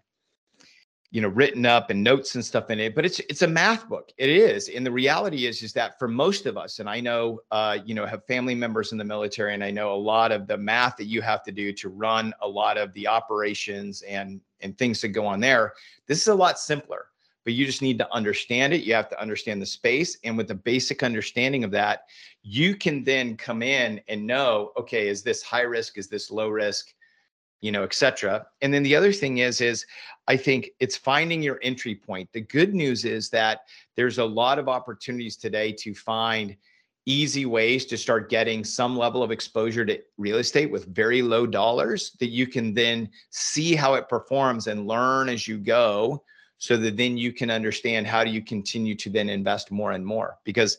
you 1.12 1.20
know 1.20 1.28
written 1.28 1.64
up 1.64 1.90
and 1.90 2.02
notes 2.02 2.34
and 2.34 2.44
stuff 2.44 2.70
in 2.70 2.80
it 2.80 2.94
but 2.94 3.04
it's 3.04 3.20
it's 3.20 3.42
a 3.42 3.46
math 3.46 3.88
book. 3.88 4.10
It 4.16 4.30
is 4.30 4.68
and 4.68 4.84
the 4.84 4.90
reality 4.90 5.46
is 5.46 5.62
is 5.62 5.72
that 5.74 5.98
for 5.98 6.08
most 6.08 6.46
of 6.46 6.56
us 6.56 6.80
and 6.80 6.88
i 6.88 6.98
know 6.98 7.40
uh, 7.52 7.78
you 7.84 7.94
know 7.94 8.06
have 8.06 8.24
family 8.26 8.54
members 8.54 8.90
in 8.90 8.98
the 8.98 9.04
military 9.04 9.54
and 9.54 9.62
i 9.62 9.70
know 9.70 9.94
a 9.94 9.94
lot 9.94 10.32
of 10.32 10.48
the 10.48 10.56
math 10.56 10.96
that 10.96 11.04
you 11.04 11.20
have 11.20 11.44
to 11.44 11.52
do 11.52 11.72
to 11.74 11.88
run 11.90 12.34
a 12.40 12.48
lot 12.48 12.76
of 12.76 12.92
the 12.94 13.06
operations 13.06 14.02
and 14.02 14.40
and 14.62 14.76
things 14.78 15.00
that 15.02 15.08
go 15.08 15.26
on 15.26 15.38
there 15.38 15.74
this 16.08 16.20
is 16.20 16.28
a 16.28 16.34
lot 16.34 16.58
simpler 16.58 17.06
but 17.44 17.54
you 17.54 17.66
just 17.66 17.82
need 17.82 17.98
to 17.98 18.14
understand 18.14 18.72
it. 18.72 18.84
You 18.84 18.94
have 18.94 19.08
to 19.08 19.20
understand 19.20 19.60
the 19.60 19.66
space 19.66 20.16
and 20.22 20.36
with 20.36 20.46
the 20.46 20.54
basic 20.54 21.02
understanding 21.02 21.64
of 21.64 21.72
that 21.72 22.04
you 22.44 22.76
can 22.76 23.04
then 23.04 23.36
come 23.36 23.62
in 23.62 24.00
and 24.08 24.26
know 24.26 24.72
okay 24.76 25.08
is 25.08 25.22
this 25.22 25.42
high 25.42 25.62
risk? 25.62 25.98
Is 25.98 26.08
this 26.08 26.30
low 26.30 26.48
risk 26.48 26.94
you 27.62 27.72
know, 27.72 27.84
et 27.84 27.94
cetera. 27.94 28.44
And 28.60 28.74
then 28.74 28.82
the 28.82 28.94
other 28.94 29.12
thing 29.12 29.38
is, 29.38 29.60
is 29.60 29.86
I 30.28 30.36
think 30.36 30.70
it's 30.80 30.96
finding 30.96 31.42
your 31.42 31.58
entry 31.62 31.94
point. 31.94 32.28
The 32.32 32.42
good 32.42 32.74
news 32.74 33.04
is 33.04 33.30
that 33.30 33.60
there's 33.96 34.18
a 34.18 34.24
lot 34.24 34.58
of 34.58 34.68
opportunities 34.68 35.36
today 35.36 35.72
to 35.78 35.94
find 35.94 36.56
easy 37.06 37.46
ways 37.46 37.86
to 37.86 37.96
start 37.96 38.30
getting 38.30 38.62
some 38.64 38.96
level 38.96 39.22
of 39.22 39.30
exposure 39.30 39.84
to 39.84 40.00
real 40.18 40.38
estate 40.38 40.70
with 40.70 40.86
very 40.94 41.22
low 41.22 41.46
dollars 41.46 42.12
that 42.20 42.28
you 42.28 42.46
can 42.46 42.74
then 42.74 43.08
see 43.30 43.74
how 43.74 43.94
it 43.94 44.08
performs 44.08 44.66
and 44.66 44.86
learn 44.86 45.28
as 45.28 45.48
you 45.48 45.58
go 45.58 46.22
so 46.58 46.76
that 46.76 46.96
then 46.96 47.16
you 47.16 47.32
can 47.32 47.50
understand 47.50 48.06
how 48.06 48.22
do 48.22 48.30
you 48.30 48.40
continue 48.40 48.94
to 48.94 49.10
then 49.10 49.28
invest 49.28 49.72
more 49.72 49.92
and 49.92 50.06
more 50.06 50.38
because 50.44 50.78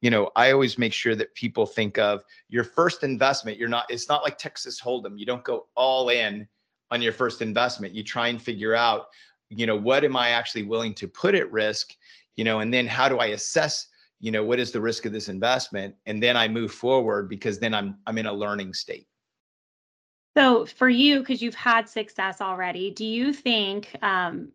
you 0.00 0.10
know, 0.10 0.30
I 0.36 0.52
always 0.52 0.78
make 0.78 0.92
sure 0.92 1.16
that 1.16 1.34
people 1.34 1.66
think 1.66 1.98
of 1.98 2.22
your 2.48 2.64
first 2.64 3.02
investment. 3.02 3.58
You're 3.58 3.68
not, 3.68 3.86
it's 3.90 4.08
not 4.08 4.22
like 4.22 4.38
Texas 4.38 4.80
Hold'em. 4.80 5.18
You 5.18 5.26
don't 5.26 5.44
go 5.44 5.66
all 5.74 6.08
in 6.10 6.46
on 6.90 7.02
your 7.02 7.12
first 7.12 7.42
investment. 7.42 7.94
You 7.94 8.04
try 8.04 8.28
and 8.28 8.40
figure 8.40 8.74
out, 8.74 9.06
you 9.50 9.66
know, 9.66 9.76
what 9.76 10.04
am 10.04 10.16
I 10.16 10.30
actually 10.30 10.62
willing 10.64 10.94
to 10.94 11.08
put 11.08 11.34
at 11.34 11.50
risk, 11.50 11.94
you 12.36 12.44
know, 12.44 12.60
and 12.60 12.72
then 12.72 12.86
how 12.86 13.08
do 13.08 13.18
I 13.18 13.26
assess, 13.26 13.88
you 14.20 14.30
know, 14.30 14.44
what 14.44 14.60
is 14.60 14.70
the 14.70 14.80
risk 14.80 15.04
of 15.04 15.12
this 15.12 15.28
investment? 15.28 15.94
And 16.06 16.22
then 16.22 16.36
I 16.36 16.48
move 16.48 16.72
forward 16.72 17.28
because 17.28 17.58
then 17.58 17.74
I'm 17.74 17.98
I'm 18.06 18.18
in 18.18 18.26
a 18.26 18.32
learning 18.32 18.74
state. 18.74 19.06
So 20.36 20.66
for 20.66 20.88
you, 20.88 21.20
because 21.20 21.42
you've 21.42 21.54
had 21.54 21.88
success 21.88 22.40
already, 22.40 22.92
do 22.92 23.04
you 23.04 23.32
think, 23.32 23.96
um, 24.02 24.52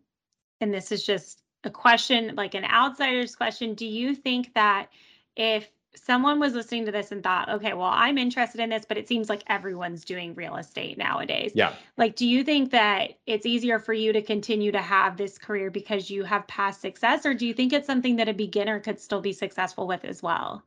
and 0.62 0.72
this 0.72 0.90
is 0.90 1.04
just 1.04 1.42
a 1.64 1.70
question, 1.70 2.34
like 2.36 2.54
an 2.54 2.64
outsider's 2.64 3.36
question, 3.36 3.74
do 3.74 3.86
you 3.86 4.14
think 4.14 4.54
that 4.54 4.88
if 5.36 5.70
someone 5.96 6.40
was 6.40 6.54
listening 6.54 6.86
to 6.86 6.92
this 6.92 7.12
and 7.12 7.22
thought, 7.22 7.48
okay, 7.48 7.72
well, 7.72 7.90
I'm 7.92 8.18
interested 8.18 8.60
in 8.60 8.70
this, 8.70 8.84
but 8.84 8.98
it 8.98 9.08
seems 9.08 9.28
like 9.28 9.42
everyone's 9.46 10.04
doing 10.04 10.34
real 10.34 10.56
estate 10.56 10.98
nowadays. 10.98 11.52
Yeah. 11.54 11.72
Like, 11.96 12.16
do 12.16 12.26
you 12.26 12.42
think 12.44 12.70
that 12.72 13.12
it's 13.26 13.46
easier 13.46 13.78
for 13.78 13.92
you 13.92 14.12
to 14.12 14.22
continue 14.22 14.72
to 14.72 14.82
have 14.82 15.16
this 15.16 15.38
career 15.38 15.70
because 15.70 16.10
you 16.10 16.24
have 16.24 16.46
past 16.46 16.80
success, 16.80 17.24
or 17.24 17.34
do 17.34 17.46
you 17.46 17.54
think 17.54 17.72
it's 17.72 17.86
something 17.86 18.16
that 18.16 18.28
a 18.28 18.34
beginner 18.34 18.80
could 18.80 18.98
still 19.00 19.20
be 19.20 19.32
successful 19.32 19.86
with 19.86 20.04
as 20.04 20.22
well? 20.22 20.64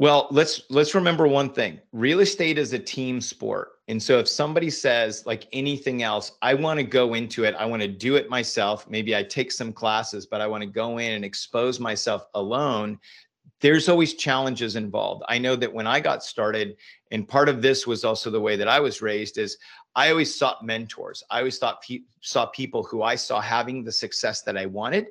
Well, 0.00 0.28
let's 0.30 0.62
let's 0.70 0.94
remember 0.94 1.28
one 1.28 1.50
thing. 1.50 1.78
Real 1.92 2.20
estate 2.20 2.56
is 2.56 2.72
a 2.72 2.78
team 2.78 3.20
sport. 3.20 3.72
And 3.86 4.02
so 4.02 4.18
if 4.18 4.28
somebody 4.28 4.70
says 4.70 5.26
like 5.26 5.46
anything 5.52 6.02
else, 6.02 6.32
I 6.40 6.54
want 6.54 6.78
to 6.78 6.84
go 6.84 7.12
into 7.12 7.44
it, 7.44 7.54
I 7.58 7.66
want 7.66 7.82
to 7.82 7.88
do 7.88 8.16
it 8.16 8.30
myself, 8.30 8.88
maybe 8.88 9.14
I 9.14 9.22
take 9.22 9.52
some 9.52 9.74
classes, 9.74 10.24
but 10.24 10.40
I 10.40 10.46
want 10.46 10.62
to 10.62 10.70
go 10.70 10.96
in 10.96 11.12
and 11.12 11.22
expose 11.22 11.78
myself 11.78 12.24
alone, 12.32 12.98
there's 13.60 13.90
always 13.90 14.14
challenges 14.14 14.74
involved. 14.74 15.22
I 15.28 15.36
know 15.36 15.54
that 15.56 15.70
when 15.70 15.86
I 15.86 16.00
got 16.00 16.24
started, 16.24 16.78
and 17.10 17.28
part 17.28 17.50
of 17.50 17.60
this 17.60 17.86
was 17.86 18.02
also 18.02 18.30
the 18.30 18.40
way 18.40 18.56
that 18.56 18.68
I 18.68 18.80
was 18.80 19.02
raised 19.02 19.36
is 19.36 19.58
I 19.96 20.10
always 20.10 20.34
sought 20.34 20.64
mentors. 20.64 21.22
I 21.30 21.40
always 21.40 21.58
thought 21.58 21.82
pe- 21.82 22.04
saw 22.22 22.46
people 22.46 22.84
who 22.84 23.02
I 23.02 23.16
saw 23.16 23.38
having 23.38 23.84
the 23.84 23.92
success 23.92 24.40
that 24.44 24.56
I 24.56 24.64
wanted 24.64 25.08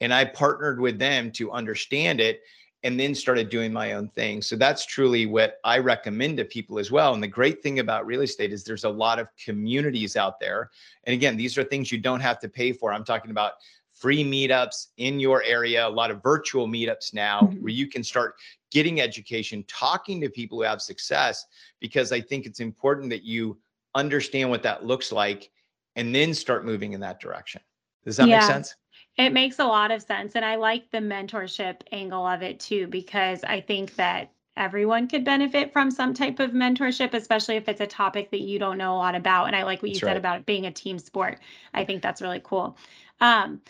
and 0.00 0.12
I 0.12 0.24
partnered 0.24 0.80
with 0.80 0.98
them 0.98 1.30
to 1.32 1.52
understand 1.52 2.20
it 2.20 2.42
and 2.84 2.98
then 2.98 3.14
started 3.14 3.48
doing 3.48 3.72
my 3.72 3.92
own 3.92 4.08
thing. 4.08 4.42
So 4.42 4.56
that's 4.56 4.84
truly 4.84 5.26
what 5.26 5.58
I 5.64 5.78
recommend 5.78 6.36
to 6.38 6.44
people 6.44 6.78
as 6.78 6.90
well. 6.90 7.14
And 7.14 7.22
the 7.22 7.28
great 7.28 7.62
thing 7.62 7.78
about 7.78 8.06
real 8.06 8.22
estate 8.22 8.52
is 8.52 8.64
there's 8.64 8.84
a 8.84 8.90
lot 8.90 9.18
of 9.18 9.28
communities 9.42 10.16
out 10.16 10.40
there. 10.40 10.70
And 11.04 11.14
again, 11.14 11.36
these 11.36 11.56
are 11.56 11.64
things 11.64 11.92
you 11.92 11.98
don't 11.98 12.20
have 12.20 12.40
to 12.40 12.48
pay 12.48 12.72
for. 12.72 12.92
I'm 12.92 13.04
talking 13.04 13.30
about 13.30 13.52
free 13.94 14.24
meetups 14.24 14.88
in 14.96 15.20
your 15.20 15.44
area, 15.44 15.86
a 15.86 15.88
lot 15.88 16.10
of 16.10 16.22
virtual 16.22 16.66
meetups 16.66 17.14
now 17.14 17.42
mm-hmm. 17.42 17.62
where 17.62 17.72
you 17.72 17.86
can 17.86 18.02
start 18.02 18.34
getting 18.72 19.00
education, 19.00 19.64
talking 19.68 20.20
to 20.20 20.28
people 20.28 20.58
who 20.58 20.64
have 20.64 20.82
success, 20.82 21.46
because 21.78 22.10
I 22.10 22.20
think 22.20 22.46
it's 22.46 22.58
important 22.60 23.10
that 23.10 23.22
you 23.22 23.58
understand 23.94 24.50
what 24.50 24.62
that 24.64 24.84
looks 24.84 25.12
like 25.12 25.50
and 25.94 26.12
then 26.12 26.34
start 26.34 26.64
moving 26.64 26.94
in 26.94 27.00
that 27.00 27.20
direction. 27.20 27.60
Does 28.04 28.16
that 28.16 28.26
yeah. 28.26 28.40
make 28.40 28.48
sense? 28.48 28.74
It 29.16 29.32
makes 29.32 29.58
a 29.58 29.64
lot 29.64 29.90
of 29.90 30.02
sense. 30.02 30.34
And 30.34 30.44
I 30.44 30.56
like 30.56 30.90
the 30.90 30.98
mentorship 30.98 31.82
angle 31.92 32.26
of 32.26 32.42
it 32.42 32.60
too, 32.60 32.86
because 32.86 33.44
I 33.44 33.60
think 33.60 33.94
that 33.96 34.32
everyone 34.56 35.08
could 35.08 35.24
benefit 35.24 35.72
from 35.72 35.90
some 35.90 36.14
type 36.14 36.40
of 36.40 36.52
mentorship, 36.52 37.14
especially 37.14 37.56
if 37.56 37.68
it's 37.68 37.80
a 37.80 37.86
topic 37.86 38.30
that 38.30 38.40
you 38.40 38.58
don't 38.58 38.78
know 38.78 38.94
a 38.94 38.96
lot 38.96 39.14
about. 39.14 39.46
And 39.46 39.56
I 39.56 39.64
like 39.64 39.82
what 39.82 39.90
you 39.90 39.94
that's 39.94 40.02
said 40.02 40.08
right. 40.12 40.16
about 40.16 40.40
it 40.40 40.46
being 40.46 40.66
a 40.66 40.70
team 40.70 40.98
sport. 40.98 41.40
I 41.74 41.84
think 41.84 42.02
that's 42.02 42.22
really 42.22 42.40
cool. 42.42 42.76
Um, 43.20 43.60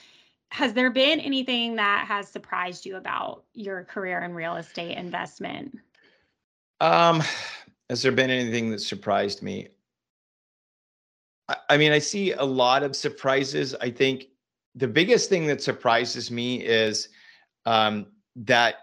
has 0.50 0.74
there 0.74 0.90
been 0.90 1.18
anything 1.18 1.76
that 1.76 2.06
has 2.06 2.28
surprised 2.28 2.84
you 2.84 2.96
about 2.96 3.44
your 3.54 3.84
career 3.84 4.20
in 4.20 4.34
real 4.34 4.56
estate 4.56 4.96
investment? 4.96 5.78
Um, 6.80 7.22
has 7.88 8.02
there 8.02 8.12
been 8.12 8.30
anything 8.30 8.70
that 8.70 8.80
surprised 8.80 9.42
me? 9.42 9.68
I, 11.48 11.56
I 11.70 11.76
mean, 11.76 11.92
I 11.92 11.98
see 11.98 12.32
a 12.32 12.44
lot 12.44 12.82
of 12.82 12.94
surprises. 12.94 13.74
I 13.80 13.90
think 13.90 14.26
the 14.74 14.88
biggest 14.88 15.28
thing 15.28 15.46
that 15.46 15.62
surprises 15.62 16.30
me 16.30 16.64
is 16.64 17.08
um, 17.66 18.06
that 18.36 18.76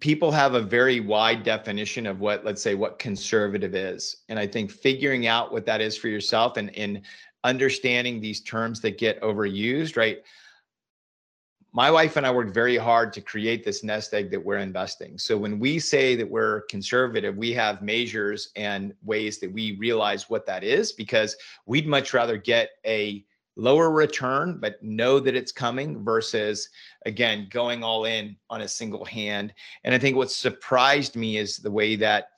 people 0.00 0.30
have 0.30 0.54
a 0.54 0.60
very 0.60 1.00
wide 1.00 1.42
definition 1.42 2.06
of 2.06 2.20
what 2.20 2.44
let's 2.44 2.62
say 2.62 2.74
what 2.74 2.98
conservative 2.98 3.74
is. 3.74 4.16
And 4.28 4.38
i 4.38 4.46
think 4.46 4.70
figuring 4.70 5.26
out 5.26 5.52
what 5.52 5.66
that 5.66 5.80
is 5.80 5.96
for 5.96 6.08
yourself 6.08 6.56
and 6.56 6.70
in 6.70 7.02
understanding 7.44 8.20
these 8.20 8.42
terms 8.42 8.80
that 8.80 8.98
get 8.98 9.20
overused 9.22 9.96
right? 9.96 10.18
My 11.72 11.88
wife 11.88 12.16
and 12.16 12.26
i 12.26 12.30
worked 12.32 12.52
very 12.52 12.76
hard 12.76 13.12
to 13.12 13.20
create 13.20 13.64
this 13.64 13.84
nest 13.84 14.12
egg 14.12 14.30
that 14.32 14.44
we're 14.44 14.58
investing. 14.58 15.18
So 15.18 15.38
when 15.38 15.60
we 15.60 15.78
say 15.78 16.16
that 16.16 16.28
we're 16.28 16.62
conservative 16.62 17.36
we 17.36 17.52
have 17.52 17.82
measures 17.82 18.50
and 18.56 18.92
ways 19.02 19.38
that 19.38 19.52
we 19.52 19.76
realize 19.76 20.28
what 20.28 20.46
that 20.46 20.64
is 20.64 20.92
because 20.92 21.36
we'd 21.66 21.86
much 21.86 22.12
rather 22.12 22.36
get 22.36 22.70
a 22.84 23.24
lower 23.56 23.90
return, 23.90 24.58
but 24.60 24.82
know 24.82 25.20
that 25.20 25.34
it's 25.34 25.52
coming 25.52 26.04
versus, 26.04 26.68
again, 27.06 27.48
going 27.50 27.82
all 27.82 28.04
in 28.04 28.36
on 28.48 28.62
a 28.62 28.68
single 28.68 29.04
hand. 29.04 29.52
And 29.84 29.94
I 29.94 29.98
think 29.98 30.16
what 30.16 30.30
surprised 30.30 31.16
me 31.16 31.36
is 31.36 31.56
the 31.56 31.70
way 31.70 31.96
that 31.96 32.28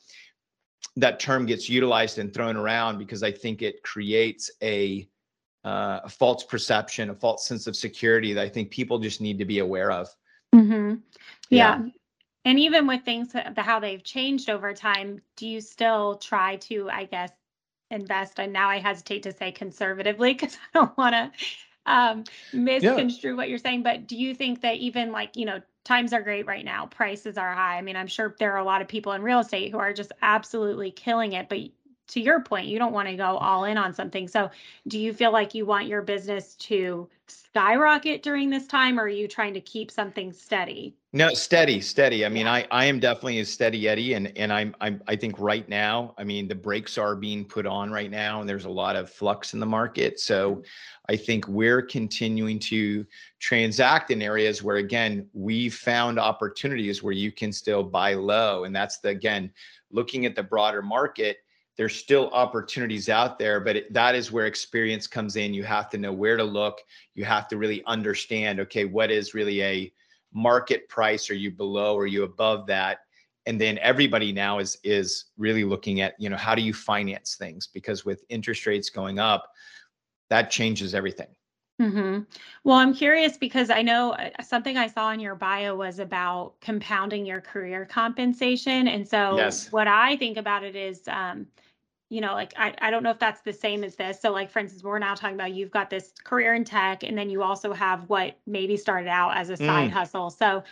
that 0.97 1.21
term 1.21 1.47
gets 1.47 1.69
utilized 1.69 2.19
and 2.19 2.35
thrown 2.35 2.57
around 2.57 2.99
because 2.99 3.23
I 3.23 3.33
think 3.33 3.63
it 3.63 3.83
creates 3.83 4.51
a, 4.63 5.09
uh, 5.65 6.01
a 6.05 6.09
false 6.09 6.45
perception, 6.45 7.11
a 7.11 7.15
false 7.15 7.47
sense 7.47 7.67
of 7.67 7.77
security 7.77 8.33
that 8.33 8.43
I 8.43 8.49
think 8.49 8.71
people 8.71 8.99
just 8.99 9.21
need 9.21 9.39
to 9.39 9.45
be 9.45 9.61
aware 9.61 9.91
of. 9.91 10.09
Mm-hmm. 10.55 10.97
Yeah. 11.51 11.81
yeah. 11.81 11.89
And 12.45 12.59
even 12.59 12.87
with 12.87 13.05
things 13.05 13.33
how 13.57 13.79
they've 13.79 14.03
changed 14.03 14.51
over 14.51 14.75
time, 14.75 15.21
do 15.37 15.47
you 15.47 15.61
still 15.61 16.17
try 16.17 16.57
to, 16.57 16.91
I 16.91 17.05
guess, 17.05 17.31
invest 17.93 18.39
and 18.39 18.53
now 18.53 18.69
i 18.69 18.79
hesitate 18.79 19.23
to 19.23 19.33
say 19.33 19.53
conservatively 19.53 20.33
because 20.35 20.57
i 20.57 20.79
don't 20.79 20.97
want 20.97 21.15
to 21.15 21.31
um, 21.85 22.23
misconstrue 22.53 23.33
yeah. 23.33 23.37
what 23.37 23.49
you're 23.49 23.59
saying 23.59 23.83
but 23.83 24.07
do 24.07 24.17
you 24.17 24.37
think 24.37 24.61
that 24.61 24.77
even 24.77 25.11
like 25.11 25.37
you 25.37 25.45
know 25.45 25.61
times 25.85 26.13
are 26.13 26.23
great 26.23 26.47
right 26.47 26.65
now 26.65 26.87
prices 26.87 27.37
are 27.37 27.53
high. 27.53 27.77
I 27.77 27.83
mean 27.83 27.97
i'm 27.97 28.07
sure 28.07 28.37
there 28.39 28.53
are 28.53 28.59
a 28.59 28.65
lot 28.65 28.83
of 28.83 28.89
people 28.89 29.13
in 29.13 29.23
real 29.23 29.41
estate 29.41 29.73
who 29.73 29.79
are 29.79 29.93
just 29.93 30.13
absolutely 30.23 30.93
killing 30.93 31.33
it 31.33 31.49
but 31.49 31.59
to 32.13 32.21
your 32.21 32.41
point 32.41 32.67
you 32.67 32.79
don't 32.79 32.93
want 32.93 33.09
to 33.09 33.17
go 33.17 33.37
all 33.39 33.65
in 33.65 33.79
on 33.79 33.95
something. 33.95 34.29
So 34.29 34.51
do 34.87 34.99
you 34.99 35.13
feel 35.13 35.33
like 35.33 35.55
you 35.55 35.65
want 35.65 35.87
your 35.87 36.03
business 36.03 36.55
to 36.57 37.09
skyrocket 37.27 38.23
during 38.23 38.51
this 38.51 38.67
time 38.67 38.99
or 38.99 39.05
are 39.05 39.09
you 39.09 39.29
trying 39.29 39.55
to 39.55 39.61
keep 39.61 39.91
something 39.91 40.33
steady 40.33 40.95
no, 41.15 41.29
steady, 41.35 41.81
steady. 41.81 42.25
I 42.25 42.31
mean, 42.31 42.47
I 42.47 42.67
I 42.71 42.87
am 42.87 42.99
definitely 42.99 43.41
a 43.41 43.45
steady 43.45 43.87
Eddie, 43.89 44.15
and 44.15 44.37
and 44.37 44.53
I'm 44.53 44.75
I'm 44.81 45.03
I 45.07 45.17
think 45.17 45.39
right 45.39 45.69
now, 45.69 46.15
I 46.17 46.25
mean, 46.25 46.49
the 46.49 46.55
brakes 46.55 46.97
are 46.97 47.15
being 47.15 47.45
put 47.45 47.67
on 47.67 47.91
right 47.91 48.11
now, 48.11 48.41
and 48.41 48.49
there's 48.49 48.65
a 48.65 48.71
lot 48.71 48.97
of 48.97 49.11
flux 49.11 49.55
in 49.55 49.61
the 49.61 49.67
market. 49.67 50.21
So. 50.21 50.63
I 51.09 51.17
think 51.17 51.49
we're 51.49 51.83
continuing 51.83 52.61
to 52.61 53.05
transact 53.41 54.13
in 54.13 54.23
areas 54.23 54.63
where, 54.63 54.77
again, 54.77 55.29
we 55.33 55.69
found 55.69 56.19
opportunities 56.19 57.03
where 57.03 57.13
you 57.13 57.33
can 57.33 57.53
still 57.53 57.83
buy 57.83 58.15
low, 58.15 58.65
and 58.65 58.75
that's 58.75 58.99
the 58.99 59.09
again 59.09 59.51
looking 59.91 60.27
at 60.27 60.37
the 60.37 60.45
broader 60.45 60.81
market. 60.81 61.39
There's 61.77 61.97
still 61.97 62.31
opportunities 62.31 63.09
out 63.09 63.39
there, 63.39 63.59
but 63.61 63.77
it, 63.77 63.93
that 63.93 64.15
is 64.15 64.31
where 64.31 64.47
experience 64.47 65.07
comes 65.09 65.35
in. 65.37 65.53
You 65.53 65.65
have 65.65 65.91
to 65.91 65.99
know 65.99 66.13
where 66.13 66.37
to 66.37 66.45
look. 66.45 66.79
You 67.15 67.25
have 67.25 67.49
to 67.49 67.59
really 67.59 67.83
understand. 67.87 68.61
Okay, 68.61 68.85
what 68.85 69.11
is 69.11 69.35
really 69.35 69.63
a 69.63 69.93
market 70.35 70.89
price 70.89 71.31
are 71.31 71.35
you 71.35 71.51
below 71.51 71.97
are 71.97 72.07
you 72.07 72.25
above 72.25 72.67
that 72.67 73.01
and 73.47 73.61
then 73.61 73.79
everybody 73.79 74.33
now 74.33 74.59
is 74.59 74.79
is 74.85 75.27
really 75.37 75.65
looking 75.65 76.01
at 76.01 76.15
you 76.19 76.29
know 76.29 76.37
how 76.37 76.55
do 76.55 76.63
you 76.63 76.73
finance 76.73 77.37
things 77.37 77.69
because 77.73 78.05
with 78.05 78.25
interest 78.29 78.67
rates 78.67 78.91
going 78.91 79.19
up 79.19 79.51
that 80.31 80.51
changes 80.51 80.95
everything 80.95 81.29
hmm 81.81 82.21
Well, 82.65 82.77
I'm 82.77 82.95
curious 82.95 83.37
because 83.37 83.69
I 83.71 83.83
know 83.83 84.13
uh, 84.13 84.31
something 84.43 84.77
I 84.77 84.87
saw 84.87 85.11
in 85.11 85.19
your 85.19 85.35
bio 85.35 85.75
was 85.75 85.99
about 85.99 86.61
compounding 86.61 87.27
your 87.27 87.41
career 87.41 87.87
compensation. 87.87 88.87
And 88.89 89.09
so, 89.09 89.37
yes. 89.37 89.73
what 89.73 89.89
I 89.89 90.17
think 90.17 90.37
about 90.37 90.63
it 90.63 90.77
is, 90.77 91.03
um, 91.09 91.47
you 92.13 92.21
know, 92.21 92.35
like 92.35 92.53
I, 92.59 92.75
I 92.83 92.91
don't 92.91 93.03
know 93.03 93.11
if 93.11 93.19
that's 93.19 93.41
the 93.41 93.55
same 93.55 93.83
as 93.83 93.97
this. 93.97 94.21
So, 94.21 94.33
like 94.33 94.51
for 94.51 94.59
instance, 94.59 94.85
we're 94.85 94.99
now 94.99 95.15
talking 95.15 95.35
about 95.35 95.55
you've 95.55 95.71
got 95.71 95.89
this 95.89 96.13
career 96.23 96.53
in 96.53 96.63
tech, 96.63 97.05
and 97.05 97.17
then 97.17 97.31
you 97.31 97.43
also 97.43 97.73
have 97.73 98.07
what 98.11 98.37
maybe 98.47 98.77
started 98.77 99.09
out 99.09 99.35
as 99.35 99.49
a 99.49 99.57
side 99.57 99.91
mm. 99.91 99.93
hustle. 99.93 100.29
So, 100.29 100.63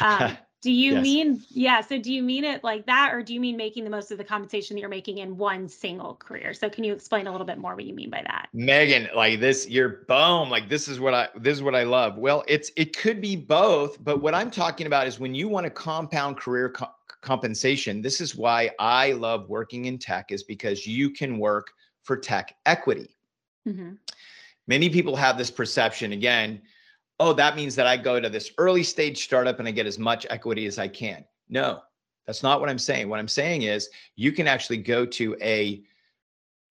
um, 0.00 0.36
do 0.60 0.72
you 0.72 0.94
yes. 0.94 1.02
mean 1.04 1.42
yeah? 1.50 1.82
So, 1.82 1.98
do 1.98 2.12
you 2.12 2.20
mean 2.24 2.42
it 2.42 2.64
like 2.64 2.84
that, 2.86 3.14
or 3.14 3.22
do 3.22 3.32
you 3.32 3.38
mean 3.38 3.56
making 3.56 3.84
the 3.84 3.90
most 3.90 4.10
of 4.10 4.18
the 4.18 4.24
compensation 4.24 4.74
that 4.74 4.80
you're 4.80 4.88
making 4.88 5.18
in 5.18 5.36
one 5.36 5.68
single 5.68 6.16
career? 6.16 6.52
So, 6.52 6.68
can 6.68 6.82
you 6.82 6.94
explain 6.94 7.28
a 7.28 7.30
little 7.30 7.46
bit 7.46 7.58
more 7.58 7.76
what 7.76 7.84
you 7.84 7.94
mean 7.94 8.10
by 8.10 8.24
that? 8.26 8.48
Megan, 8.52 9.08
like 9.14 9.38
this, 9.38 9.68
you're 9.68 10.04
boom. 10.08 10.50
Like 10.50 10.68
this 10.68 10.88
is 10.88 10.98
what 10.98 11.14
I 11.14 11.28
this 11.36 11.56
is 11.56 11.62
what 11.62 11.76
I 11.76 11.84
love. 11.84 12.18
Well, 12.18 12.42
it's 12.48 12.72
it 12.74 12.96
could 12.96 13.20
be 13.20 13.36
both, 13.36 14.02
but 14.02 14.20
what 14.20 14.34
I'm 14.34 14.50
talking 14.50 14.88
about 14.88 15.06
is 15.06 15.20
when 15.20 15.32
you 15.32 15.48
want 15.48 15.62
to 15.62 15.70
compound 15.70 16.38
career 16.38 16.70
co- 16.70 16.90
compensation. 17.20 18.00
This 18.02 18.20
is 18.20 18.36
why 18.36 18.70
I 18.78 19.12
love 19.12 19.48
working 19.48 19.86
in 19.86 19.98
tech, 19.98 20.32
is 20.32 20.42
because 20.42 20.86
you 20.86 21.10
can 21.10 21.38
work 21.38 21.72
for 22.02 22.16
tech 22.16 22.54
equity. 22.66 23.16
Mm-hmm. 23.66 23.92
Many 24.66 24.90
people 24.90 25.16
have 25.16 25.38
this 25.38 25.50
perception 25.50 26.12
again, 26.12 26.60
oh, 27.20 27.32
that 27.32 27.56
means 27.56 27.74
that 27.74 27.86
I 27.86 27.96
go 27.96 28.20
to 28.20 28.28
this 28.28 28.52
early 28.58 28.82
stage 28.82 29.24
startup 29.24 29.58
and 29.58 29.68
I 29.68 29.72
get 29.72 29.86
as 29.86 29.98
much 29.98 30.26
equity 30.30 30.66
as 30.66 30.78
I 30.78 30.88
can. 30.88 31.24
No, 31.48 31.80
that's 32.26 32.42
not 32.42 32.60
what 32.60 32.68
I'm 32.68 32.78
saying. 32.78 33.08
What 33.08 33.18
I'm 33.18 33.28
saying 33.28 33.62
is 33.62 33.88
you 34.16 34.32
can 34.32 34.46
actually 34.46 34.78
go 34.78 35.04
to 35.06 35.36
a 35.40 35.82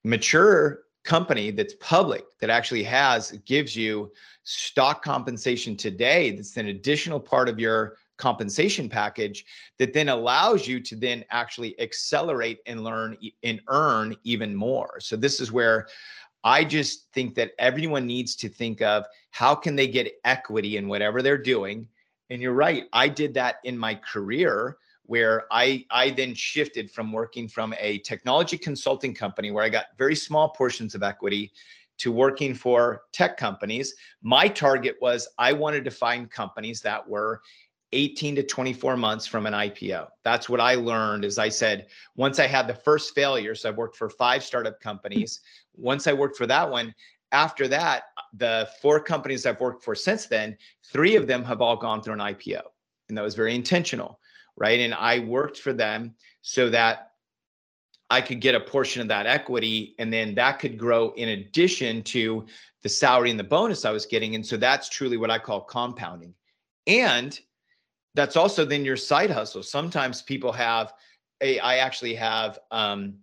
mature 0.03 0.83
company 1.03 1.51
that's 1.51 1.73
public 1.79 2.25
that 2.39 2.49
actually 2.49 2.83
has 2.83 3.31
gives 3.45 3.75
you 3.75 4.11
stock 4.43 5.01
compensation 5.03 5.75
today 5.75 6.31
that's 6.31 6.57
an 6.57 6.67
additional 6.67 7.19
part 7.19 7.47
of 7.47 7.59
your 7.59 7.95
compensation 8.17 8.89
package 8.89 9.45
that 9.79 9.93
then 9.93 10.09
allows 10.09 10.67
you 10.67 10.79
to 10.79 10.95
then 10.95 11.23
actually 11.29 11.79
accelerate 11.79 12.59
and 12.65 12.83
learn 12.83 13.17
and 13.43 13.61
earn 13.69 14.15
even 14.23 14.55
more. 14.55 14.99
So 14.99 15.15
this 15.15 15.39
is 15.39 15.51
where 15.51 15.87
I 16.43 16.63
just 16.63 17.11
think 17.13 17.35
that 17.35 17.51
everyone 17.59 18.05
needs 18.05 18.35
to 18.37 18.49
think 18.49 18.81
of 18.81 19.05
how 19.31 19.55
can 19.55 19.75
they 19.75 19.87
get 19.87 20.13
equity 20.23 20.77
in 20.77 20.87
whatever 20.87 21.21
they're 21.21 21.37
doing. 21.37 21.87
And 22.29 22.41
you're 22.41 22.53
right, 22.53 22.85
I 22.93 23.07
did 23.07 23.33
that 23.35 23.57
in 23.63 23.77
my 23.77 23.95
career 23.95 24.77
where 25.03 25.45
I 25.51 25.85
I 25.89 26.11
then 26.11 26.33
shifted 26.33 26.91
from 26.91 27.11
working 27.11 27.47
from 27.47 27.73
a 27.79 27.99
technology 27.99 28.57
consulting 28.57 29.13
company 29.13 29.51
where 29.51 29.63
I 29.63 29.69
got 29.69 29.85
very 29.97 30.15
small 30.15 30.49
portions 30.49 30.95
of 30.95 31.03
equity 31.03 31.51
to 31.99 32.11
working 32.11 32.53
for 32.53 33.03
tech 33.11 33.37
companies. 33.37 33.95
My 34.21 34.47
target 34.47 34.95
was 35.01 35.27
I 35.37 35.53
wanted 35.53 35.83
to 35.85 35.91
find 35.91 36.29
companies 36.29 36.81
that 36.81 37.07
were 37.07 37.41
18 37.93 38.35
to 38.35 38.43
24 38.43 38.97
months 38.97 39.25
from 39.25 39.45
an 39.45 39.53
IPO. 39.53 40.07
That's 40.23 40.49
what 40.49 40.59
I 40.59 40.75
learned 40.75 41.23
as 41.23 41.37
I 41.37 41.49
said, 41.49 41.87
once 42.15 42.39
I 42.39 42.47
had 42.47 42.67
the 42.67 42.73
first 42.73 43.15
failure, 43.15 43.55
so 43.55 43.69
I've 43.69 43.77
worked 43.77 43.95
for 43.95 44.09
five 44.09 44.43
startup 44.43 44.79
companies. 44.81 45.41
Once 45.75 46.07
I 46.07 46.13
worked 46.13 46.37
for 46.37 46.47
that 46.47 46.69
one, 46.69 46.93
after 47.31 47.67
that, 47.67 48.03
the 48.33 48.69
four 48.81 48.99
companies 48.99 49.45
I've 49.45 49.61
worked 49.61 49.83
for 49.83 49.95
since 49.95 50.25
then, 50.25 50.57
three 50.91 51.15
of 51.15 51.27
them 51.27 51.43
have 51.43 51.61
all 51.61 51.75
gone 51.75 52.01
through 52.01 52.13
an 52.13 52.19
IPO. 52.19 52.61
And 53.09 53.17
that 53.17 53.23
was 53.23 53.35
very 53.35 53.55
intentional, 53.55 54.19
right? 54.55 54.79
And 54.79 54.93
I 54.93 55.19
worked 55.19 55.57
for 55.57 55.73
them 55.73 56.15
so 56.41 56.69
that 56.69 57.11
I 58.09 58.21
could 58.21 58.39
get 58.39 58.55
a 58.55 58.59
portion 58.59 59.01
of 59.01 59.09
that 59.09 59.25
equity 59.25 59.95
and 59.99 60.11
then 60.11 60.33
that 60.35 60.59
could 60.59 60.77
grow 60.77 61.11
in 61.11 61.29
addition 61.29 62.03
to 62.03 62.45
the 62.83 62.89
salary 62.89 63.31
and 63.31 63.39
the 63.39 63.43
bonus 63.43 63.83
I 63.83 63.91
was 63.91 64.05
getting. 64.05 64.35
And 64.35 64.45
so 64.45 64.55
that's 64.55 64.87
truly 64.87 65.17
what 65.17 65.29
I 65.29 65.39
call 65.39 65.61
compounding. 65.61 66.33
And 66.85 67.37
that's 68.17 68.35
also 68.35 68.65
then 68.65 68.83
your 68.83 68.97
side 68.97 69.29
hustle. 69.29 69.63
Sometimes 69.63 70.21
people 70.21 70.51
have 70.51 70.93
a, 71.41 71.59
I 71.59 71.77
actually 71.77 72.15
have, 72.15 72.59
um, 72.71 73.13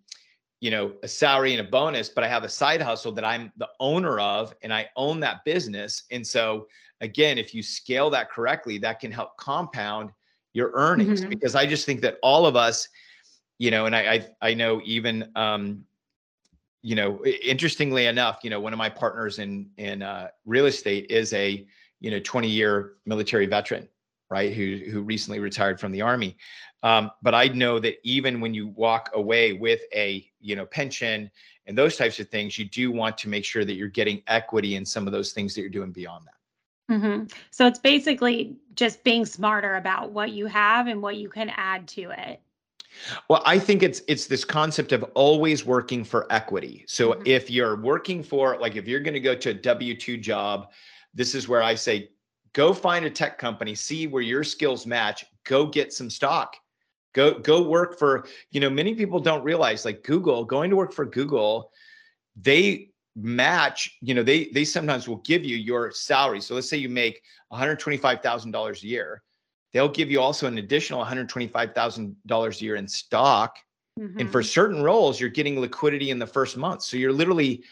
you 0.64 0.70
know 0.70 0.94
a 1.02 1.08
salary 1.08 1.52
and 1.52 1.60
a 1.60 1.70
bonus 1.70 2.08
but 2.08 2.24
i 2.24 2.28
have 2.28 2.42
a 2.42 2.48
side 2.48 2.80
hustle 2.80 3.12
that 3.12 3.22
i'm 3.22 3.52
the 3.58 3.68
owner 3.80 4.18
of 4.18 4.54
and 4.62 4.72
i 4.72 4.88
own 4.96 5.20
that 5.20 5.44
business 5.44 6.04
and 6.10 6.26
so 6.26 6.66
again 7.02 7.36
if 7.36 7.54
you 7.54 7.62
scale 7.62 8.08
that 8.08 8.30
correctly 8.30 8.78
that 8.78 8.98
can 8.98 9.12
help 9.12 9.36
compound 9.36 10.08
your 10.54 10.70
earnings 10.72 11.20
mm-hmm. 11.20 11.28
because 11.28 11.54
i 11.54 11.66
just 11.66 11.84
think 11.84 12.00
that 12.00 12.16
all 12.22 12.46
of 12.46 12.56
us 12.56 12.88
you 13.58 13.70
know 13.70 13.84
and 13.84 13.94
i 13.94 14.14
i, 14.14 14.28
I 14.40 14.54
know 14.54 14.80
even 14.86 15.30
um 15.36 15.84
you 16.80 16.94
know 16.94 17.22
interestingly 17.26 18.06
enough 18.06 18.38
you 18.42 18.48
know 18.48 18.60
one 18.60 18.72
of 18.72 18.78
my 18.78 18.88
partners 18.88 19.38
in 19.38 19.68
in 19.76 20.00
uh, 20.00 20.28
real 20.46 20.64
estate 20.64 21.10
is 21.10 21.34
a 21.34 21.66
you 22.00 22.10
know 22.10 22.20
20 22.20 22.48
year 22.48 22.94
military 23.04 23.44
veteran 23.44 23.86
right 24.30 24.52
who 24.52 24.78
who 24.90 25.02
recently 25.02 25.38
retired 25.38 25.78
from 25.78 25.92
the 25.92 26.02
army 26.02 26.36
um, 26.82 27.10
but 27.22 27.34
i 27.34 27.46
know 27.48 27.78
that 27.78 27.96
even 28.02 28.40
when 28.40 28.54
you 28.54 28.68
walk 28.68 29.10
away 29.14 29.52
with 29.52 29.80
a 29.94 30.26
you 30.40 30.56
know 30.56 30.66
pension 30.66 31.30
and 31.66 31.76
those 31.76 31.96
types 31.96 32.18
of 32.20 32.28
things 32.28 32.58
you 32.58 32.64
do 32.64 32.90
want 32.90 33.16
to 33.16 33.28
make 33.28 33.44
sure 33.44 33.64
that 33.64 33.74
you're 33.74 33.88
getting 33.88 34.22
equity 34.26 34.76
in 34.76 34.84
some 34.84 35.06
of 35.06 35.12
those 35.12 35.32
things 35.32 35.54
that 35.54 35.60
you're 35.60 35.70
doing 35.70 35.92
beyond 35.92 36.26
that 36.26 36.94
mm-hmm. 36.94 37.24
so 37.50 37.66
it's 37.66 37.78
basically 37.78 38.56
just 38.74 39.02
being 39.04 39.24
smarter 39.24 39.76
about 39.76 40.10
what 40.10 40.30
you 40.30 40.46
have 40.46 40.86
and 40.86 41.00
what 41.00 41.16
you 41.16 41.28
can 41.28 41.50
add 41.56 41.86
to 41.86 42.10
it 42.10 42.40
well, 43.28 43.42
I 43.44 43.58
think 43.58 43.82
it's 43.82 44.02
it's 44.06 44.26
this 44.26 44.44
concept 44.44 44.92
of 44.92 45.02
always 45.14 45.64
working 45.64 46.04
for 46.04 46.26
equity. 46.30 46.84
So 46.86 47.12
mm-hmm. 47.12 47.22
if 47.26 47.50
you're 47.50 47.76
working 47.80 48.22
for 48.22 48.56
like 48.58 48.76
if 48.76 48.86
you're 48.86 49.00
going 49.00 49.14
to 49.14 49.20
go 49.20 49.34
to 49.34 49.50
a 49.50 49.54
W2 49.54 50.20
job, 50.20 50.70
this 51.12 51.34
is 51.34 51.48
where 51.48 51.62
I 51.62 51.74
say 51.74 52.10
go 52.54 52.72
find 52.72 53.04
a 53.04 53.10
tech 53.10 53.38
company, 53.38 53.74
see 53.74 54.06
where 54.06 54.22
your 54.22 54.42
skills 54.42 54.86
match, 54.86 55.24
go 55.44 55.66
get 55.66 55.92
some 55.92 56.08
stock. 56.08 56.56
Go 57.12 57.38
go 57.38 57.62
work 57.62 57.98
for, 57.98 58.26
you 58.50 58.60
know, 58.60 58.70
many 58.70 58.94
people 58.94 59.20
don't 59.20 59.44
realize 59.44 59.84
like 59.84 60.02
Google, 60.02 60.44
going 60.44 60.70
to 60.70 60.76
work 60.76 60.92
for 60.92 61.04
Google, 61.04 61.70
they 62.34 62.90
match, 63.14 63.96
you 64.00 64.14
know, 64.14 64.24
they 64.24 64.46
they 64.46 64.64
sometimes 64.64 65.06
will 65.06 65.18
give 65.18 65.44
you 65.44 65.56
your 65.56 65.92
salary. 65.92 66.40
So 66.40 66.56
let's 66.56 66.68
say 66.68 66.78
you 66.78 66.88
make 66.88 67.22
$125,000 67.52 68.82
a 68.82 68.86
year 68.86 69.22
they'll 69.74 69.88
give 69.88 70.10
you 70.10 70.20
also 70.20 70.46
an 70.46 70.56
additional 70.56 71.04
$125,000 71.04 72.60
a 72.60 72.64
year 72.64 72.76
in 72.76 72.88
stock. 72.88 73.58
Mm-hmm. 74.00 74.20
And 74.20 74.32
for 74.32 74.40
mm-hmm. 74.40 74.48
certain 74.48 74.82
roles, 74.82 75.20
you're 75.20 75.28
getting 75.28 75.60
liquidity 75.60 76.10
in 76.10 76.18
the 76.18 76.26
first 76.26 76.56
month. 76.56 76.82
So 76.82 76.96
you're 76.96 77.12
literally 77.12 77.64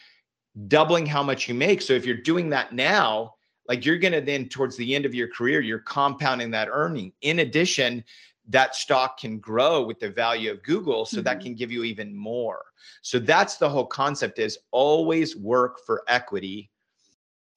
doubling 0.66 1.06
how 1.06 1.22
much 1.22 1.48
you 1.48 1.54
make. 1.54 1.80
So 1.80 1.94
if 1.94 2.04
you're 2.04 2.16
doing 2.16 2.50
that 2.50 2.74
now, 2.74 3.34
like 3.68 3.84
you're 3.84 3.98
going 3.98 4.12
to 4.12 4.20
then 4.20 4.48
towards 4.48 4.76
the 4.76 4.94
end 4.94 5.06
of 5.06 5.14
your 5.14 5.28
career, 5.28 5.60
you're 5.60 5.78
compounding 5.78 6.50
that 6.50 6.68
earning. 6.70 7.12
In 7.22 7.40
addition, 7.40 8.04
that 8.48 8.74
stock 8.74 9.18
can 9.18 9.38
grow 9.38 9.82
with 9.82 10.00
the 10.00 10.10
value 10.10 10.50
of 10.50 10.62
Google. 10.62 11.04
So 11.04 11.18
mm-hmm. 11.18 11.24
that 11.24 11.40
can 11.40 11.54
give 11.54 11.70
you 11.70 11.84
even 11.84 12.14
more. 12.14 12.62
So 13.02 13.18
that's 13.18 13.56
the 13.56 13.68
whole 13.68 13.86
concept 13.86 14.38
is 14.38 14.58
always 14.72 15.36
work 15.36 15.78
for 15.86 16.02
equity 16.08 16.70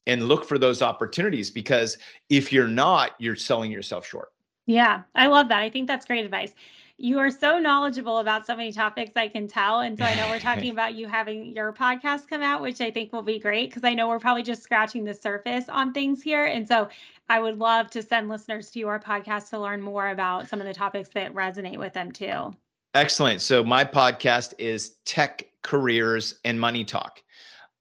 and 0.08 0.28
look 0.28 0.46
for 0.46 0.60
those 0.60 0.82
opportunities 0.82 1.50
because 1.50 1.98
if 2.30 2.54
you're 2.54 2.68
not, 2.68 3.12
you're 3.18 3.36
selling 3.36 3.72
yourself 3.72 4.06
short. 4.06 4.30
Yeah, 4.68 5.04
I 5.16 5.28
love 5.28 5.50
that. 5.50 5.62
I 5.62 5.70
think 5.70 5.88
that's 5.88 6.06
great 6.06 6.26
advice. 6.26 6.54
You 6.98 7.20
are 7.20 7.30
so 7.30 7.60
knowledgeable 7.60 8.20
about 8.20 8.48
so 8.48 8.56
many 8.56 8.72
topics, 8.72 9.12
I 9.18 9.28
can 9.28 9.50
tell. 9.50 9.82
And 9.82 9.98
so 9.98 10.06
I 10.06 10.16
know 10.16 10.30
we're 10.30 10.40
talking 10.52 10.72
about 10.72 10.96
you 10.96 11.08
having 11.08 11.54
your 11.54 11.74
podcast 11.74 12.30
come 12.30 12.42
out, 12.42 12.62
which 12.62 12.80
I 12.80 12.90
think 12.90 13.12
will 13.12 13.22
be 13.22 13.38
great 13.38 13.70
because 13.70 13.84
I 13.84 13.94
know 13.94 14.08
we're 14.08 14.20
probably 14.20 14.44
just 14.44 14.64
scratching 14.64 15.04
the 15.04 15.14
surface 15.14 15.68
on 15.68 15.92
things 15.92 16.22
here. 16.22 16.46
And 16.46 16.66
so 16.66 16.88
I 17.28 17.40
would 17.40 17.58
love 17.58 17.90
to 17.92 18.02
send 18.02 18.30
listeners 18.30 18.72
to 18.72 18.80
your 18.80 19.00
podcast 19.00 19.50
to 19.50 19.60
learn 19.60 19.82
more 19.82 20.10
about 20.10 20.48
some 20.48 20.62
of 20.62 20.68
the 20.68 20.74
topics 20.74 21.10
that 21.10 21.34
resonate 21.34 21.78
with 21.78 21.94
them 21.94 22.12
too. 22.12 22.56
Excellent. 22.94 23.42
So 23.42 23.62
my 23.62 23.84
podcast 23.84 24.54
is 24.58 24.96
Tech 25.04 25.46
Careers 25.64 26.36
and 26.46 26.58
Money 26.58 26.86
Talk. 26.86 27.22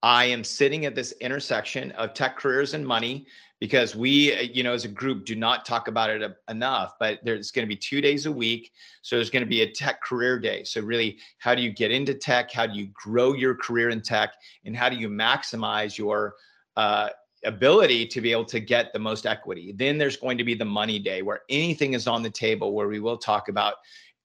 I 0.02 0.24
am 0.24 0.42
sitting 0.42 0.86
at 0.86 0.94
this 0.94 1.12
intersection 1.20 1.92
of 1.92 2.14
tech 2.14 2.36
careers 2.36 2.74
and 2.74 2.84
money 2.84 3.26
because 3.60 3.94
we, 3.94 4.34
you 4.52 4.62
know, 4.62 4.72
as 4.72 4.84
a 4.84 4.88
group 4.88 5.24
do 5.24 5.36
not 5.36 5.64
talk 5.64 5.88
about 5.88 6.10
it 6.10 6.36
enough, 6.48 6.94
but 6.98 7.20
there's 7.22 7.50
going 7.50 7.66
to 7.66 7.68
be 7.68 7.76
two 7.76 8.00
days 8.00 8.26
a 8.26 8.32
week. 8.32 8.72
So 9.02 9.16
there's 9.16 9.30
going 9.30 9.44
to 9.44 9.48
be 9.48 9.62
a 9.62 9.70
tech 9.70 10.02
career 10.02 10.38
day. 10.38 10.64
So 10.64 10.80
really, 10.80 11.18
how 11.38 11.54
do 11.54 11.62
you 11.62 11.70
get 11.70 11.90
into 11.90 12.14
tech? 12.14 12.50
How 12.50 12.66
do 12.66 12.76
you 12.78 12.88
grow 12.92 13.32
your 13.32 13.54
career 13.54 13.90
in 13.90 14.02
tech? 14.02 14.34
And 14.64 14.76
how 14.76 14.88
do 14.88 14.96
you 14.96 15.08
maximize 15.08 15.96
your 15.96 16.34
uh, 16.76 17.10
ability 17.44 18.06
to 18.08 18.20
be 18.20 18.32
able 18.32 18.44
to 18.46 18.60
get 18.60 18.92
the 18.92 18.98
most 18.98 19.24
equity? 19.24 19.72
Then 19.72 19.98
there's 19.98 20.16
going 20.16 20.36
to 20.38 20.44
be 20.44 20.54
the 20.54 20.64
money 20.64 20.98
day 20.98 21.22
where 21.22 21.42
anything 21.48 21.94
is 21.94 22.06
on 22.06 22.22
the 22.22 22.30
table 22.30 22.72
where 22.72 22.88
we 22.88 23.00
will 23.00 23.18
talk 23.18 23.48
about 23.48 23.74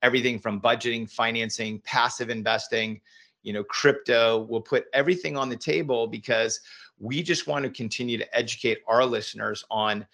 everything 0.02 0.40
from 0.40 0.60
budgeting, 0.60 1.10
financing, 1.10 1.80
passive 1.86 2.30
investing, 2.30 3.00
you 3.44 3.54
know, 3.54 3.64
crypto. 3.64 4.40
We'll 4.50 4.62
put 4.62 4.86
everything 4.94 5.38
on 5.38 5.50
the 5.50 5.58
table 5.58 6.08
because 6.08 6.60
we 7.00 7.24
just 7.24 7.48
want 7.48 7.64
to 7.64 7.72
continue 7.72 8.18
to 8.18 8.38
educate 8.38 8.80
our 8.88 9.06
listeners 9.06 9.64
on 9.72 10.06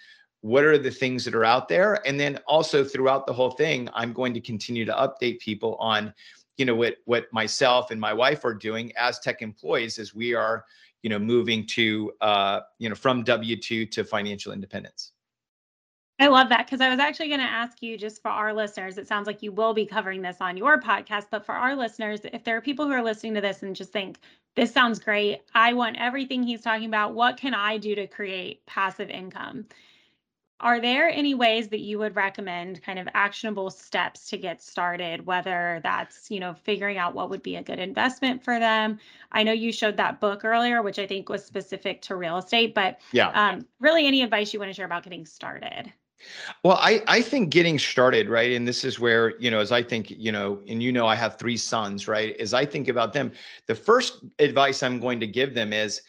what 0.42 0.64
are 0.64 0.78
the 0.78 0.92
things 0.92 1.26
that 1.26 1.34
are 1.34 1.46
out 1.46 1.68
there. 1.68 2.06
And 2.08 2.20
then 2.20 2.40
also 2.48 2.84
throughout 2.84 3.26
the 3.26 3.34
whole 3.34 3.52
thing 3.52 3.90
i'm 3.94 4.14
going 4.14 4.34
to 4.34 4.42
continue 4.42 4.86
to 4.86 4.94
update 4.94 5.40
people 5.40 5.76
on 5.76 6.14
you 6.58 6.66
know 6.66 6.76
what 6.76 6.98
what 7.06 7.32
myself 7.32 7.92
and 7.92 8.00
my 8.00 8.14
wife 8.14 8.46
are 8.46 8.54
doing 8.54 8.92
as 8.98 9.20
tech 9.20 9.42
employees 9.42 10.00
as 10.00 10.16
we 10.16 10.34
are 10.34 10.66
you 11.02 11.10
know 11.10 11.20
moving 11.20 11.66
to 11.68 12.12
uh 12.22 12.62
you 12.80 12.90
know 12.90 12.96
from 12.96 13.24
w2 13.24 13.90
to 13.92 14.04
financial 14.04 14.52
independence 14.52 15.12
I 16.18 16.28
love 16.28 16.48
that 16.50 16.66
because 16.66 16.80
I 16.80 16.90
was 16.90 17.00
actually 17.00 17.28
going 17.28 17.42
to 17.42 17.46
ask 17.46 17.82
you 17.82 17.98
just 17.98 18.22
for 18.22 18.30
our 18.30 18.54
listeners. 18.54 18.98
It 18.98 19.08
sounds 19.08 19.28
like 19.28 19.44
you 19.44 19.52
will 19.52 19.74
be 19.74 19.86
covering 19.86 20.22
this 20.22 20.38
on 20.40 20.56
your 20.56 20.80
podcast, 20.80 21.26
but 21.30 21.46
for 21.46 21.54
our 21.56 21.76
listeners, 21.76 22.22
if 22.32 22.44
there 22.44 22.56
are 22.56 22.62
people 22.62 22.86
who 22.86 22.94
are 22.94 23.04
listening 23.04 23.34
to 23.34 23.42
this 23.42 23.64
and 23.64 23.76
just 23.76 23.92
think, 23.92 24.20
this 24.56 24.72
sounds 24.72 25.00
great, 25.00 25.42
I 25.54 25.74
want 25.74 25.98
everything 26.00 26.42
he's 26.42 26.62
talking 26.62 26.86
about, 26.86 27.14
what 27.14 27.36
can 27.36 27.54
I 27.54 27.78
do 27.78 27.96
to 27.96 28.08
create 28.08 28.66
passive 28.66 29.10
income? 29.10 29.66
Are 30.62 30.80
there 30.80 31.10
any 31.10 31.36
ways 31.36 31.68
that 31.68 31.82
you 31.82 32.00
would 32.00 32.16
recommend 32.16 32.82
kind 32.82 32.98
of 32.98 33.10
actionable 33.14 33.70
steps 33.70 34.30
to 34.30 34.38
get 34.38 34.64
started, 34.64 35.26
whether 35.26 35.82
that's, 35.84 36.32
you 36.32 36.40
know, 36.40 36.54
figuring 36.54 36.98
out 36.98 37.14
what 37.14 37.30
would 37.30 37.44
be 37.44 37.58
a 37.58 37.62
good 37.62 37.80
investment 37.80 38.42
for 38.42 38.58
them? 38.58 39.00
I 39.34 39.44
know 39.44 39.52
you 39.52 39.74
showed 39.74 39.98
that 39.98 40.22
book 40.22 40.46
earlier, 40.46 40.82
which 40.82 40.98
I 40.98 41.08
think 41.08 41.28
was 41.28 41.44
specific 41.44 42.02
to 42.04 42.16
real 42.16 42.38
estate, 42.38 42.74
but 42.74 43.02
yeah. 43.12 43.28
Um, 43.32 43.68
really 43.82 44.08
any 44.08 44.22
advice 44.22 44.54
you 44.54 44.60
want 44.62 44.70
to 44.70 44.74
share 44.74 44.86
about 44.86 45.04
getting 45.04 45.26
started? 45.26 45.92
Well, 46.64 46.78
I, 46.82 47.04
I 47.08 47.22
think 47.22 47.50
getting 47.50 47.78
started, 47.78 48.30
right? 48.30 48.52
And 48.52 48.68
this 48.68 48.84
is 48.84 49.00
where, 49.00 49.38
you 49.40 49.52
know, 49.52 49.60
as 49.60 49.72
I 49.72 49.84
think, 49.84 50.12
you 50.12 50.32
know, 50.32 50.62
and 50.68 50.82
you 50.82 50.92
know, 50.92 51.08
I 51.08 51.16
have 51.16 51.38
three 51.38 51.58
sons, 51.58 52.08
right? 52.08 52.36
As 52.40 52.54
I 52.54 52.66
think 52.66 52.88
about 52.88 53.14
them, 53.14 53.32
the 53.68 53.76
first 53.76 54.24
advice 54.40 54.84
I'm 54.84 55.00
going 55.00 55.20
to 55.20 55.28
give 55.28 55.54
them 55.54 55.74
is 55.74 56.02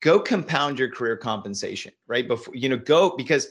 go 0.00 0.20
compound 0.20 0.78
your 0.78 0.90
career 0.90 1.16
compensation, 1.16 1.92
right? 2.06 2.26
Before, 2.26 2.54
you 2.54 2.68
know, 2.68 2.76
go 2.76 3.16
because 3.16 3.48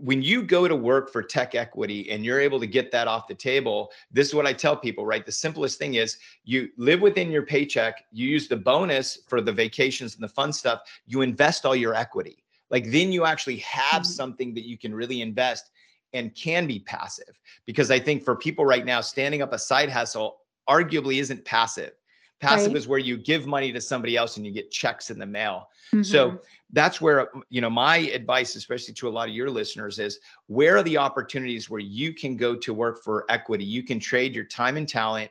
when 0.00 0.22
you 0.22 0.42
go 0.42 0.66
to 0.66 0.74
work 0.74 1.12
for 1.12 1.22
tech 1.22 1.54
equity 1.54 2.10
and 2.10 2.24
you're 2.24 2.40
able 2.40 2.58
to 2.58 2.66
get 2.66 2.90
that 2.90 3.06
off 3.06 3.28
the 3.28 3.34
table, 3.34 3.92
this 4.10 4.26
is 4.28 4.34
what 4.34 4.46
I 4.46 4.52
tell 4.52 4.76
people, 4.76 5.06
right? 5.06 5.24
The 5.24 5.32
simplest 5.32 5.78
thing 5.78 5.94
is 5.94 6.18
you 6.44 6.68
live 6.76 7.00
within 7.00 7.30
your 7.30 7.46
paycheck, 7.46 8.04
you 8.10 8.28
use 8.28 8.48
the 8.48 8.56
bonus 8.56 9.20
for 9.28 9.40
the 9.40 9.52
vacations 9.52 10.14
and 10.14 10.24
the 10.24 10.28
fun 10.28 10.52
stuff, 10.52 10.80
you 11.06 11.20
invest 11.20 11.64
all 11.64 11.76
your 11.76 11.94
equity 11.94 12.43
like 12.74 12.90
then 12.90 13.12
you 13.12 13.24
actually 13.24 13.58
have 13.58 14.02
mm-hmm. 14.02 14.18
something 14.20 14.52
that 14.52 14.66
you 14.66 14.76
can 14.76 14.92
really 14.92 15.22
invest 15.22 15.70
and 16.12 16.34
can 16.34 16.66
be 16.66 16.80
passive 16.80 17.38
because 17.66 17.90
i 17.90 17.98
think 17.98 18.24
for 18.24 18.34
people 18.34 18.66
right 18.66 18.84
now 18.84 19.00
standing 19.00 19.40
up 19.40 19.52
a 19.52 19.58
side 19.58 19.88
hustle 19.88 20.38
arguably 20.68 21.20
isn't 21.20 21.44
passive 21.44 21.92
passive 22.40 22.68
right. 22.68 22.76
is 22.76 22.88
where 22.88 22.98
you 22.98 23.16
give 23.16 23.46
money 23.46 23.72
to 23.72 23.80
somebody 23.80 24.16
else 24.16 24.36
and 24.36 24.44
you 24.44 24.52
get 24.52 24.72
checks 24.72 25.10
in 25.10 25.18
the 25.18 25.26
mail 25.26 25.68
mm-hmm. 25.94 26.02
so 26.02 26.38
that's 26.72 27.00
where 27.00 27.28
you 27.48 27.60
know 27.60 27.70
my 27.70 27.98
advice 28.18 28.56
especially 28.56 28.92
to 28.92 29.08
a 29.08 29.14
lot 29.18 29.28
of 29.28 29.34
your 29.34 29.48
listeners 29.48 30.00
is 30.00 30.18
where 30.48 30.76
are 30.76 30.82
the 30.82 30.98
opportunities 30.98 31.70
where 31.70 31.80
you 31.80 32.12
can 32.12 32.36
go 32.36 32.56
to 32.56 32.74
work 32.74 33.04
for 33.04 33.24
equity 33.28 33.64
you 33.64 33.84
can 33.84 34.00
trade 34.00 34.34
your 34.34 34.44
time 34.44 34.76
and 34.76 34.88
talent 34.88 35.30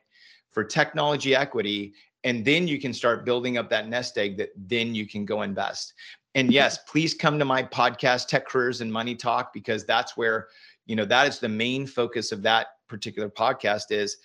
for 0.51 0.63
technology 0.63 1.35
equity 1.35 1.93
and 2.25 2.45
then 2.45 2.69
you 2.69 2.79
can 2.79 2.93
start 2.93 3.25
building 3.25 3.57
up 3.57 3.69
that 3.69 3.89
nest 3.89 4.17
egg 4.17 4.37
that 4.37 4.49
then 4.55 4.95
you 4.95 5.05
can 5.05 5.25
go 5.25 5.41
invest 5.41 5.93
and 6.35 6.51
yes, 6.51 6.79
please 6.87 7.13
come 7.13 7.37
to 7.39 7.45
my 7.45 7.63
podcast, 7.63 8.27
Tech 8.27 8.47
Careers 8.47 8.81
and 8.81 8.91
Money 8.91 9.15
Talk, 9.15 9.53
because 9.53 9.85
that's 9.85 10.17
where, 10.17 10.47
you 10.85 10.95
know, 10.95 11.05
that 11.05 11.27
is 11.27 11.39
the 11.39 11.49
main 11.49 11.85
focus 11.85 12.31
of 12.31 12.41
that 12.43 12.67
particular 12.87 13.29
podcast 13.29 13.91
is 13.91 14.17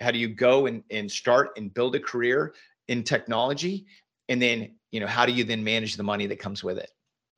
how 0.00 0.10
do 0.10 0.18
you 0.18 0.28
go 0.28 0.66
and, 0.66 0.82
and 0.90 1.10
start 1.10 1.50
and 1.56 1.74
build 1.74 1.96
a 1.96 2.00
career 2.00 2.54
in 2.86 3.02
technology? 3.02 3.86
And 4.28 4.40
then, 4.40 4.76
you 4.92 5.00
know, 5.00 5.06
how 5.06 5.26
do 5.26 5.32
you 5.32 5.44
then 5.44 5.64
manage 5.64 5.96
the 5.96 6.02
money 6.02 6.26
that 6.26 6.38
comes 6.38 6.62
with 6.62 6.78
it? 6.78 6.90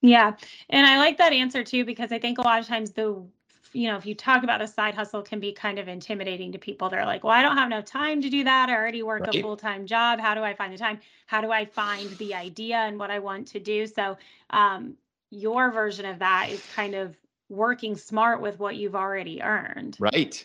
Yeah. 0.03 0.33
And 0.69 0.87
I 0.87 0.99
like 0.99 1.19
that 1.19 1.33
answer 1.33 1.65
too, 1.65 1.85
because 1.85 2.13
I 2.13 2.19
think 2.19 2.39
a 2.39 2.43
lot 2.43 2.61
of 2.61 2.67
times 2.67 2.93
the 2.93 3.27
you 3.73 3.89
know, 3.89 3.97
if 3.97 4.05
you 4.07 4.15
talk 4.15 4.43
about 4.43 4.61
a 4.61 4.67
side 4.67 4.95
hustle 4.95 5.23
can 5.23 5.39
be 5.39 5.53
kind 5.53 5.79
of 5.79 5.89
intimidating 5.89 6.53
to 6.53 6.59
people. 6.59 6.89
They're 6.89 7.07
like, 7.07 7.23
well, 7.23 7.33
I 7.33 7.43
don't 7.43 7.57
have 7.57 7.67
enough 7.67 7.85
time 7.85 8.21
to 8.23 8.29
do 8.29 8.45
that. 8.45 8.69
I 8.69 8.75
already 8.75 9.03
work 9.03 9.23
right. 9.27 9.35
a 9.35 9.43
full 9.43 9.57
time 9.57 9.87
job. 9.87 10.19
How 10.21 10.35
do 10.35 10.43
I 10.43 10.55
find 10.55 10.73
the 10.73 10.79
time? 10.79 11.01
How 11.27 11.41
do 11.41 11.51
I 11.51 11.65
find 11.65 12.11
the 12.19 12.35
idea 12.35 12.77
and 12.77 12.99
what 12.99 13.11
I 13.11 13.21
want 13.21 13.47
to 13.49 13.61
do? 13.61 13.87
So, 13.87 14.17
um, 14.51 14.95
your 15.31 15.71
version 15.71 16.07
of 16.07 16.19
that 16.19 16.49
is 16.51 16.65
kind 16.75 16.95
of 16.95 17.17
working 17.49 17.97
smart 17.97 18.41
with 18.41 18.59
what 18.59 18.77
you've 18.77 18.97
already 18.97 19.41
earned. 19.43 19.97
Right. 20.01 20.45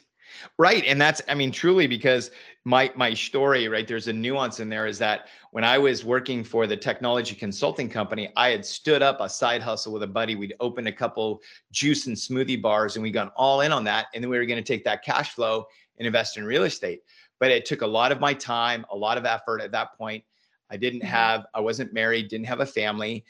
Right. 0.58 0.84
And 0.86 1.00
that's, 1.00 1.22
I 1.28 1.36
mean, 1.36 1.52
truly 1.52 1.88
because 1.88 2.32
my 2.66 2.92
my 2.96 3.14
story, 3.14 3.68
right? 3.68 3.88
There's 3.88 4.08
a 4.08 4.14
nuance 4.14 4.60
in 4.60 4.70
there 4.70 4.88
is 4.88 4.98
that 5.00 5.28
when 5.52 5.64
I 5.64 5.78
was 5.78 6.04
working 6.04 6.44
for 6.44 6.66
the 6.66 6.76
technology 6.76 7.36
consulting 7.36 7.90
company, 7.90 8.32
I 8.36 8.50
had 8.50 8.66
stood 8.66 9.02
up 9.04 9.22
a 9.22 9.30
side 9.30 9.62
hustle 9.62 9.94
with 9.94 10.04
a 10.04 10.08
buddy. 10.08 10.36
We'd 10.36 10.56
opened 10.60 10.88
a 10.88 10.92
couple 10.92 11.42
juice 11.72 12.08
and 12.08 12.16
smoothie 12.16 12.62
bars 12.62 12.96
and 12.96 13.04
we 13.04 13.12
got 13.12 13.34
all 13.36 13.62
in 13.62 13.72
on 13.72 13.84
that. 13.86 14.08
And 14.14 14.24
then 14.24 14.32
we 14.32 14.38
were 14.38 14.46
going 14.46 14.62
to 14.62 14.68
take 14.68 14.84
that 14.86 15.04
cash 15.04 15.34
flow 15.34 15.66
and 15.98 16.08
invest 16.08 16.38
in 16.38 16.44
real 16.44 16.64
estate. 16.64 17.02
But 17.40 17.52
it 17.52 17.66
took 17.66 17.82
a 17.82 17.88
lot 17.88 18.12
of 18.12 18.20
my 18.20 18.34
time, 18.34 18.86
a 18.92 18.96
lot 18.96 19.18
of 19.18 19.26
effort 19.26 19.62
at 19.62 19.72
that 19.72 19.98
point. 19.98 20.24
I 20.70 20.78
didn't 20.78 21.02
mm-hmm. 21.02 21.10
have, 21.10 21.46
I 21.54 21.60
wasn't 21.60 21.94
married, 21.94 22.30
didn't 22.30 22.48
have 22.48 22.62
a 22.62 22.66
family. 22.66 23.26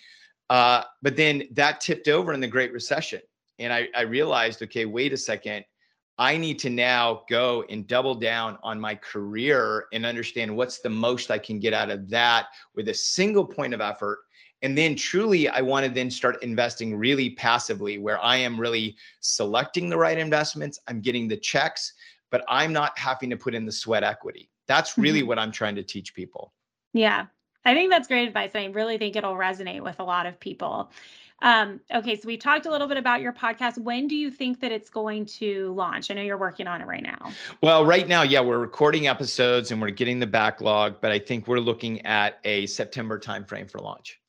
Uh, 0.49 0.84
but 1.01 1.17
then 1.17 1.43
that 1.51 1.81
tipped 1.81 2.08
over 2.08 2.31
in 2.31 2.39
the 2.39 2.47
Great 2.47 2.71
Recession. 2.71 3.21
And 3.60 3.73
I, 3.73 3.88
I 3.95 4.01
realized, 4.01 4.62
okay, 4.63 4.86
wait 4.86 5.12
a 5.12 5.17
second 5.17 5.65
I 6.17 6.38
need 6.38 6.60
to 6.60 6.69
now 6.69 7.23
go 7.30 7.65
and 7.69 7.86
double 7.88 8.15
down 8.15 8.58
on 8.63 8.80
my 8.80 8.95
career 8.95 9.88
and 9.91 10.06
understand 10.06 10.56
what's 10.56 10.80
the 10.80 10.89
most 10.89 11.30
I 11.30 11.38
can 11.38 11.60
get 11.60 11.73
out 11.73 11.89
of 11.89 12.10
that 12.10 12.47
with 12.73 12.88
a 12.88 12.93
single 12.93 13.45
point 13.45 13.73
of 13.73 13.82
effort. 13.82 14.19
And 14.62 14.78
then 14.78 14.95
truly, 14.95 15.49
I 15.49 15.62
want 15.62 15.86
to 15.86 15.91
then 15.91 16.10
start 16.10 16.41
investing 16.41 16.95
really 16.95 17.32
passively 17.32 17.97
where 17.97 18.23
I 18.23 18.38
am 18.38 18.60
really 18.60 18.95
selecting 19.19 19.89
the 19.89 19.97
right 19.97 20.17
investments. 20.17 20.80
I'm 20.88 21.01
getting 21.01 21.28
the 21.28 21.38
checks, 21.38 21.93
but 22.32 22.45
I'm 22.47 22.71
not 22.71 22.97
having 22.97 23.30
to 23.30 23.38
put 23.38 23.54
in 23.54 23.65
the 23.65 23.71
sweat 23.71 24.04
equity. 24.04 24.49
That's 24.67 24.97
really 24.97 25.19
mm-hmm. 25.19 25.28
what 25.28 25.39
I'm 25.39 25.51
trying 25.51 25.75
to 25.75 25.84
teach 25.84 26.15
people. 26.15 26.54
Yeah. 26.93 27.25
I 27.65 27.73
think 27.73 27.91
that's 27.91 28.08
great 28.08 28.28
advice. 28.28 28.51
I 28.56 28.65
really 28.65 28.97
think 28.97 29.15
it'll 29.15 29.36
resonate 29.36 29.82
with 29.82 29.99
a 29.99 30.04
lot 30.04 30.28
of 30.28 30.39
people. 30.39 30.91
Um, 31.41 31.82
okay, 31.93 32.15
so 32.15 32.28
we 32.28 32.38
talked 32.38 32.65
a 32.65 32.71
little 32.71 32.88
bit 32.88 32.98
about 32.98 33.21
your 33.21 33.34
podcast. 33.34 33.78
When 33.78 34.08
do 34.08 34.15
you 34.15 34.32
think 34.32 34.62
that 34.62 34.71
it's 34.71 34.89
going 34.89 35.26
to 35.26 35.74
launch? 35.74 36.10
I 36.10 36.13
know 36.13 36.21
you're 36.21 36.38
working 36.38 36.67
on 36.67 36.82
it 36.82 36.88
right 36.88 37.04
now. 37.04 37.32
Well, 37.62 37.86
right 37.86 38.08
now, 38.08 38.21
yeah, 38.21 38.41
we're 38.41 38.58
recording 38.58 39.08
episodes 39.08 39.71
and 39.71 39.82
we're 39.82 39.89
getting 39.89 40.19
the 40.19 40.28
backlog, 40.28 41.02
but 41.02 41.12
I 41.12 41.19
think 41.19 41.48
we're 41.48 41.60
looking 41.60 42.06
at 42.06 42.39
a 42.45 42.65
September 42.67 43.19
timeframe 43.19 43.69
for 43.69 43.80
launch. 43.80 44.19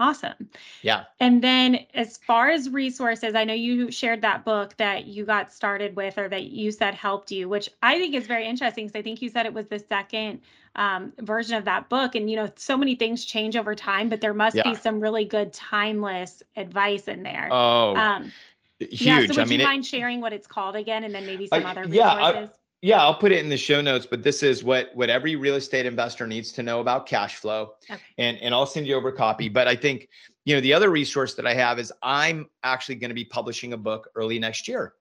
Awesome. 0.00 0.48
Yeah. 0.80 1.04
And 1.20 1.44
then 1.44 1.86
as 1.92 2.16
far 2.16 2.48
as 2.48 2.70
resources, 2.70 3.34
I 3.34 3.44
know 3.44 3.52
you 3.52 3.90
shared 3.90 4.22
that 4.22 4.46
book 4.46 4.74
that 4.78 5.04
you 5.04 5.26
got 5.26 5.52
started 5.52 5.94
with 5.94 6.16
or 6.16 6.26
that 6.26 6.44
you 6.44 6.72
said 6.72 6.94
helped 6.94 7.30
you, 7.30 7.50
which 7.50 7.68
I 7.82 7.98
think 7.98 8.14
is 8.14 8.26
very 8.26 8.46
interesting 8.46 8.86
because 8.86 8.98
I 8.98 9.02
think 9.02 9.20
you 9.20 9.28
said 9.28 9.44
it 9.44 9.52
was 9.52 9.66
the 9.66 9.78
second 9.78 10.40
um, 10.74 11.12
version 11.18 11.54
of 11.56 11.66
that 11.66 11.90
book. 11.90 12.14
And, 12.14 12.30
you 12.30 12.36
know, 12.36 12.50
so 12.56 12.78
many 12.78 12.94
things 12.94 13.26
change 13.26 13.56
over 13.56 13.74
time, 13.74 14.08
but 14.08 14.22
there 14.22 14.32
must 14.32 14.56
yeah. 14.56 14.70
be 14.70 14.74
some 14.74 15.00
really 15.00 15.26
good 15.26 15.52
timeless 15.52 16.42
advice 16.56 17.06
in 17.06 17.22
there. 17.22 17.48
Oh, 17.50 17.94
um, 17.94 18.32
huge. 18.78 19.02
Yeah, 19.02 19.20
so 19.26 19.26
would 19.28 19.38
I 19.38 19.44
mean, 19.44 19.60
you 19.60 19.66
mind 19.66 19.84
it, 19.84 19.88
sharing 19.88 20.22
what 20.22 20.32
it's 20.32 20.46
called 20.46 20.76
again 20.76 21.04
and 21.04 21.14
then 21.14 21.26
maybe 21.26 21.46
some 21.46 21.66
other 21.66 21.82
resources? 21.82 21.96
Yeah, 21.96 22.10
I, 22.10 22.48
yeah, 22.82 23.02
I'll 23.02 23.14
put 23.14 23.30
it 23.32 23.44
in 23.44 23.50
the 23.50 23.58
show 23.58 23.82
notes, 23.82 24.06
but 24.06 24.22
this 24.22 24.42
is 24.42 24.64
what 24.64 24.90
what 24.94 25.10
every 25.10 25.36
real 25.36 25.56
estate 25.56 25.84
investor 25.84 26.26
needs 26.26 26.50
to 26.52 26.62
know 26.62 26.80
about 26.80 27.06
cash 27.06 27.36
flow. 27.36 27.74
Okay. 27.90 28.00
And 28.16 28.38
and 28.38 28.54
I'll 28.54 28.66
send 28.66 28.86
you 28.86 28.94
over 28.94 29.08
a 29.08 29.16
copy. 29.16 29.48
But 29.48 29.68
I 29.68 29.76
think, 29.76 30.08
you 30.44 30.54
know, 30.54 30.60
the 30.60 30.72
other 30.72 30.90
resource 30.90 31.34
that 31.34 31.46
I 31.46 31.52
have 31.54 31.78
is 31.78 31.92
I'm 32.02 32.48
actually 32.62 32.94
going 32.94 33.10
to 33.10 33.14
be 33.14 33.24
publishing 33.24 33.74
a 33.74 33.76
book 33.76 34.08
early 34.14 34.38
next 34.38 34.66
year. 34.66 34.94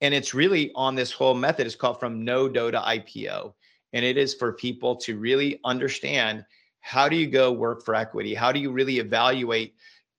And 0.00 0.12
it's 0.12 0.34
really 0.34 0.72
on 0.74 0.94
this 0.94 1.12
whole 1.12 1.34
method. 1.34 1.66
It's 1.66 1.76
called 1.76 2.00
from 2.00 2.24
no 2.24 2.48
dough 2.48 2.70
to 2.70 2.80
IPO. 2.80 3.52
And 3.92 4.04
it 4.04 4.16
is 4.16 4.34
for 4.34 4.52
people 4.52 4.96
to 4.96 5.18
really 5.18 5.60
understand 5.64 6.44
how 6.80 7.08
do 7.08 7.16
you 7.16 7.28
go 7.28 7.52
work 7.52 7.84
for 7.84 7.94
equity? 7.94 8.34
How 8.34 8.50
do 8.50 8.58
you 8.58 8.72
really 8.72 8.98
evaluate 8.98 9.74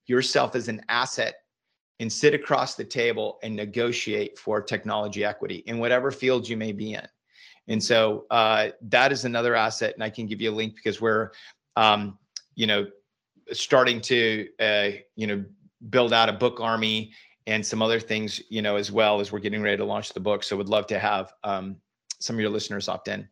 yourself 0.06 0.56
as 0.56 0.68
an 0.68 0.82
asset 0.88 1.41
and 2.02 2.12
sit 2.12 2.34
across 2.34 2.76
the 2.76 2.84
table 2.84 3.40
and 3.44 3.56
negotiate 3.56 4.38
for 4.38 4.62
technology 4.62 5.24
equity 5.24 5.64
in 5.68 5.80
whatever 5.80 6.12
field 6.12 6.50
you 6.50 6.58
may 6.58 6.74
be 6.74 6.94
in? 6.96 7.08
And 7.68 7.82
so 7.82 8.26
uh, 8.30 8.70
that 8.90 9.14
is 9.14 9.24
another 9.24 9.56
asset. 9.56 9.94
And 9.94 10.04
I 10.04 10.10
can 10.10 10.26
give 10.26 10.42
you 10.42 10.52
a 10.52 10.54
link 10.54 10.76
because 10.76 11.00
we're, 11.00 11.32
um, 11.78 12.18
you 12.56 12.68
know, 12.68 12.88
starting 13.54 14.02
to, 14.02 14.48
uh, 14.60 14.90
you 15.16 15.28
know, 15.28 15.46
build 15.90 16.12
out 16.12 16.28
a 16.28 16.34
book 16.34 16.60
army 16.60 17.14
and 17.48 17.66
some 17.66 17.82
other 17.82 18.00
things, 18.00 18.42
you 18.50 18.62
know, 18.62 18.76
as 18.76 18.92
well 18.92 19.20
as 19.20 19.32
we're 19.32 19.40
getting 19.40 19.62
ready 19.62 19.78
to 19.78 19.86
launch 19.86 20.14
the 20.14 20.20
book. 20.20 20.44
So 20.44 20.58
would 20.58 20.70
love 20.70 20.88
to 20.88 21.00
have 21.00 21.34
um, 21.44 21.78
some 22.20 22.36
of 22.36 22.40
your 22.40 22.50
listeners 22.50 22.90
opt 22.90 23.08
in. 23.08 23.28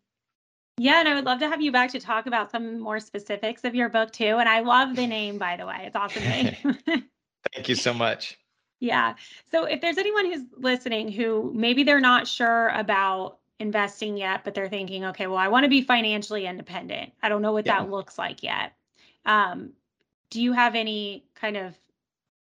Yeah, 0.77 0.99
and 0.99 1.09
I 1.09 1.15
would 1.15 1.25
love 1.25 1.39
to 1.39 1.49
have 1.49 1.61
you 1.61 1.73
back 1.73 1.91
to 1.91 1.99
talk 1.99 2.25
about 2.25 2.51
some 2.51 2.79
more 2.79 3.01
specifics 3.01 3.65
of 3.65 3.75
your 3.75 3.89
book 3.89 4.11
too. 4.11 4.37
And 4.37 4.47
I 4.47 4.61
love 4.61 4.95
the 4.95 5.05
name, 5.05 5.37
by 5.37 5.57
the 5.57 5.65
way. 5.65 5.83
It's 5.83 5.95
awesome 5.95 6.23
name. 6.23 6.55
Thank 7.53 7.67
you 7.67 7.75
so 7.75 7.93
much. 7.93 8.38
Yeah. 8.79 9.15
So 9.51 9.65
if 9.65 9.81
there's 9.81 9.97
anyone 9.97 10.25
who's 10.25 10.43
listening 10.57 11.11
who 11.11 11.51
maybe 11.53 11.83
they're 11.83 11.99
not 11.99 12.27
sure 12.27 12.69
about 12.69 13.37
investing 13.59 14.17
yet, 14.17 14.43
but 14.43 14.53
they're 14.53 14.69
thinking, 14.69 15.05
okay, 15.05 15.27
well, 15.27 15.37
I 15.37 15.49
want 15.49 15.65
to 15.65 15.69
be 15.69 15.81
financially 15.81 16.45
independent. 16.45 17.11
I 17.21 17.29
don't 17.29 17.41
know 17.41 17.51
what 17.51 17.65
yeah. 17.65 17.79
that 17.79 17.89
looks 17.89 18.17
like 18.17 18.41
yet. 18.41 18.73
Um, 19.25 19.71
do 20.29 20.41
you 20.41 20.53
have 20.53 20.75
any 20.75 21.25
kind 21.35 21.57
of 21.57 21.75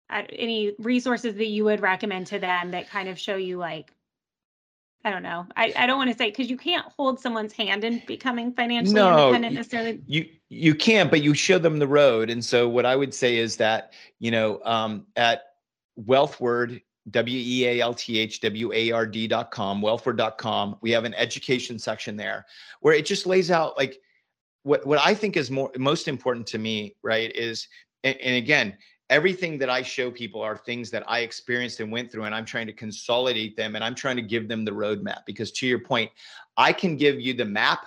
uh, 0.10 0.24
any 0.30 0.74
resources 0.80 1.36
that 1.36 1.48
you 1.48 1.64
would 1.66 1.82
recommend 1.82 2.28
to 2.28 2.40
them 2.40 2.72
that 2.72 2.90
kind 2.90 3.10
of 3.10 3.20
show 3.20 3.36
you 3.36 3.58
like 3.58 3.92
I 5.04 5.12
don't 5.12 5.22
know. 5.22 5.46
I, 5.56 5.72
I 5.78 5.86
don't 5.86 6.00
want 6.00 6.10
to 6.10 6.18
say 6.18 6.32
because 6.32 6.50
you 6.50 6.58
can't 6.58 6.86
hold 6.98 7.20
someone's 7.20 7.54
hand 7.54 7.84
in 7.84 8.02
becoming 8.08 8.52
financially 8.52 8.96
no, 8.96 9.28
independent 9.28 9.54
necessarily. 9.54 10.02
You 10.08 10.28
you 10.50 10.74
can't, 10.74 11.12
but 11.12 11.22
you 11.22 11.36
show 11.36 11.60
them 11.60 11.78
the 11.78 11.88
road. 11.88 12.32
And 12.32 12.44
so 12.44 12.68
what 12.68 12.88
I 12.88 12.96
would 12.96 13.14
say 13.14 13.38
is 13.38 13.58
that 13.58 13.94
you 14.18 14.32
know 14.32 14.60
um, 14.66 15.06
at 15.16 15.55
Wealthward 16.00 16.82
W 17.12 17.68
A 17.68 17.82
L 17.82 17.94
T 17.94 18.20
H 18.20 18.42
W 18.42 18.74
A 18.74 18.92
R 18.92 19.06
D 19.06 19.28
dot 19.28 19.52
com, 19.52 19.82
wealthward.com, 19.82 20.78
we 20.82 20.92
have 20.92 21.06
an 21.06 21.14
education 21.14 21.78
section 21.78 22.16
there 22.16 22.46
where 22.82 22.94
it 22.94 23.06
just 23.06 23.28
lays 23.28 23.52
out 23.52 23.78
like 23.78 24.02
what 24.64 24.86
what 24.88 25.00
I 25.00 25.14
think 25.14 25.38
is 25.38 25.52
more 25.52 25.72
most 25.78 26.08
important 26.08 26.48
to 26.48 26.58
me, 26.58 26.96
right? 27.04 27.32
Is 27.36 27.68
and, 28.04 28.18
and 28.18 28.36
again, 28.36 28.76
everything 29.12 29.60
that 29.60 29.70
I 29.70 29.84
show 29.84 30.10
people 30.10 30.42
are 30.42 30.58
things 30.58 30.90
that 30.92 31.04
I 31.08 31.20
experienced 31.20 31.80
and 31.80 31.92
went 31.92 32.12
through, 32.12 32.24
and 32.24 32.34
I'm 32.34 32.46
trying 32.46 32.68
to 32.68 32.74
consolidate 32.74 33.56
them 33.56 33.76
and 33.76 33.84
I'm 33.84 33.96
trying 33.96 34.16
to 34.16 34.24
give 34.24 34.48
them 34.48 34.66
the 34.66 34.72
roadmap. 34.72 35.26
Because 35.28 35.52
to 35.54 35.68
your 35.68 35.80
point, 35.80 36.10
I 36.58 36.74
can 36.74 36.98
give 36.98 37.20
you 37.22 37.36
the 37.36 37.46
map, 37.46 37.86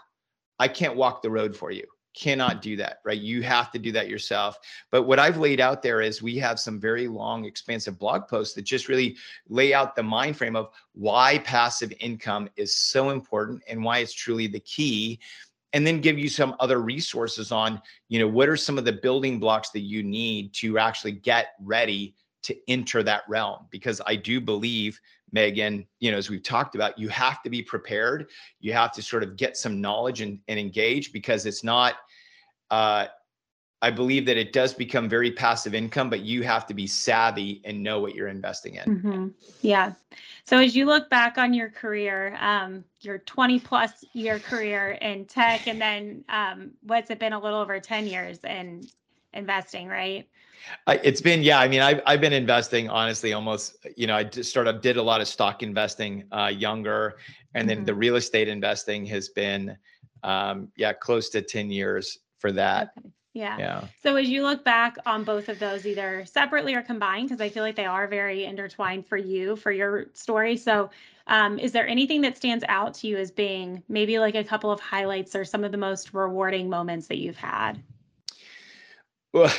I 0.61 0.69
can't 0.69 0.95
walk 0.95 1.23
the 1.23 1.31
road 1.31 1.57
for 1.57 1.73
you. 1.73 1.85
Cannot 2.19 2.63
do 2.63 2.77
that, 2.77 2.99
right? 3.05 3.21
You 3.21 3.43
have 3.43 3.71
to 3.73 3.79
do 3.79 3.93
that 3.93 4.09
yourself. 4.09 4.59
But 4.91 5.05
what 5.05 5.19
I've 5.19 5.37
laid 5.37 5.61
out 5.61 5.83
there 5.83 6.01
is 6.01 6.21
we 6.21 6.37
have 6.39 6.59
some 6.59 6.81
very 6.81 7.07
long, 7.07 7.45
expansive 7.45 7.99
blog 7.99 8.27
posts 8.27 8.55
that 8.55 8.63
just 8.63 8.89
really 8.89 9.17
lay 9.49 9.73
out 9.73 9.95
the 9.95 10.03
mind 10.03 10.37
frame 10.37 10.57
of 10.57 10.71
why 10.95 11.39
passive 11.39 11.93
income 12.01 12.49
is 12.57 12.77
so 12.77 13.11
important 13.11 13.63
and 13.69 13.85
why 13.85 13.99
it's 13.99 14.13
truly 14.13 14.49
the 14.49 14.61
key 14.61 15.21
and 15.73 15.87
then 15.87 16.01
give 16.01 16.19
you 16.19 16.29
some 16.29 16.57
other 16.61 16.81
resources 16.81 17.53
on 17.53 17.81
you 18.09 18.19
know 18.19 18.29
what 18.29 18.49
are 18.49 18.57
some 18.57 18.79
of 18.79 18.85
the 18.85 18.93
building 18.93 19.39
blocks 19.39 19.71
that 19.71 19.81
you 19.81 20.03
need 20.03 20.53
to 20.55 20.79
actually 20.79 21.13
get 21.13 21.49
ready 21.63 22.15
to 22.43 22.57
enter 22.69 23.03
that 23.03 23.23
realm 23.29 23.67
because 23.71 24.01
i 24.07 24.15
do 24.17 24.41
believe 24.41 24.99
megan 25.33 25.87
you 26.01 26.11
know 26.11 26.17
as 26.17 26.31
we've 26.31 26.43
talked 26.43 26.75
about 26.75 26.99
you 26.99 27.09
have 27.09 27.43
to 27.43 27.51
be 27.51 27.63
prepared 27.63 28.29
you 28.61 28.73
have 28.73 28.93
to 28.93 29.03
sort 29.03 29.23
of 29.23 29.37
get 29.37 29.57
some 29.57 29.81
knowledge 29.81 30.21
and, 30.21 30.39
and 30.49 30.59
engage 30.59 31.13
because 31.13 31.45
it's 31.47 31.65
not 31.65 31.97
uh, 32.71 33.07
I 33.81 33.91
believe 33.91 34.27
that 34.27 34.37
it 34.37 34.53
does 34.53 34.75
become 34.75 35.09
very 35.09 35.31
passive 35.31 35.75
income, 35.75 36.11
but 36.11 36.21
you 36.21 36.43
have 36.43 36.67
to 36.67 36.75
be 36.75 36.87
savvy 36.87 37.61
and 37.65 37.81
know 37.81 38.01
what 38.01 38.15
you're 38.15 38.29
investing 38.29 38.75
in. 38.75 38.85
Mm-hmm. 38.85 39.29
Yeah. 39.63 39.93
So 40.45 40.59
as 40.59 40.75
you 40.75 40.85
look 40.85 41.09
back 41.11 41.39
on 41.39 41.55
your 41.55 41.71
career, 41.71 42.37
um, 42.41 42.85
your 43.01 43.19
20 43.19 43.61
plus 43.61 44.05
year 44.15 44.41
career 44.41 44.99
in 45.01 45.27
tech, 45.27 45.69
and 45.69 45.81
then 45.81 46.25
um, 46.29 46.73
what's 46.83 47.11
it 47.11 47.21
been 47.21 47.35
a 47.35 47.39
little 47.39 47.61
over 47.61 47.79
10 47.79 48.07
years 48.07 48.39
in 48.43 48.89
investing, 49.33 49.87
right? 49.87 50.27
I, 50.89 50.97
it's 51.05 51.21
been 51.21 51.45
yeah. 51.45 51.61
I 51.61 51.69
mean, 51.69 51.81
I've 51.81 52.01
I've 52.05 52.21
been 52.21 52.33
investing 52.33 52.91
honestly 52.91 53.33
almost. 53.33 53.77
You 53.97 54.09
know, 54.09 54.17
I 54.17 54.25
just 54.25 54.53
sort 54.53 54.67
of 54.67 54.81
did 54.81 54.97
a 54.97 55.03
lot 55.03 55.21
of 55.21 55.29
stock 55.29 55.63
investing 55.63 56.25
uh, 56.33 56.47
younger, 56.47 57.19
and 57.55 57.69
then 57.69 57.79
mm-hmm. 57.79 57.87
the 57.87 57.95
real 57.95 58.17
estate 58.17 58.49
investing 58.49 59.07
has 59.07 59.29
been 59.29 59.79
um, 60.25 60.69
yeah 60.77 60.93
close 60.93 61.29
to 61.31 61.43
10 61.43 61.71
years 61.71 62.19
for 62.39 62.53
that. 62.53 62.93
Okay. 62.99 63.11
Yeah. 63.35 63.57
Yeah. 63.59 63.85
So 64.03 64.17
as 64.17 64.29
you 64.29 64.43
look 64.43 64.65
back 64.65 64.97
on 65.07 65.23
both 65.23 65.49
of 65.49 65.61
those, 65.61 65.87
either 65.87 66.25
separately 66.25 66.75
or 66.75 66.83
combined, 66.83 67.29
because 67.29 67.41
I 67.41 67.49
feel 67.49 67.63
like 67.63 67.77
they 67.77 67.85
are 67.85 68.09
very 68.09 68.45
intertwined 68.45 69.07
for 69.07 69.17
you, 69.17 69.55
for 69.55 69.71
your 69.71 70.07
story. 70.15 70.57
So 70.57 70.91
um, 71.29 71.59
is 71.59 71.71
there 71.71 71.87
anything 71.87 72.21
that 72.23 72.37
stands 72.37 72.65
out 72.69 72.95
to 72.95 73.07
you 73.07 73.17
as 73.17 73.31
being 73.31 73.83
maybe 73.89 74.19
like 74.19 74.35
a 74.35 74.43
couple 74.43 74.73
of 74.73 74.81
highlights 74.81 75.37
or 75.37 75.45
some 75.45 75.63
of 75.63 75.71
the 75.71 75.79
most 75.79 76.15
rewarding 76.15 76.69
moments 76.69 77.07
that 77.09 77.19
you've 77.19 77.37
had? 77.37 77.81
Well, 79.33 79.53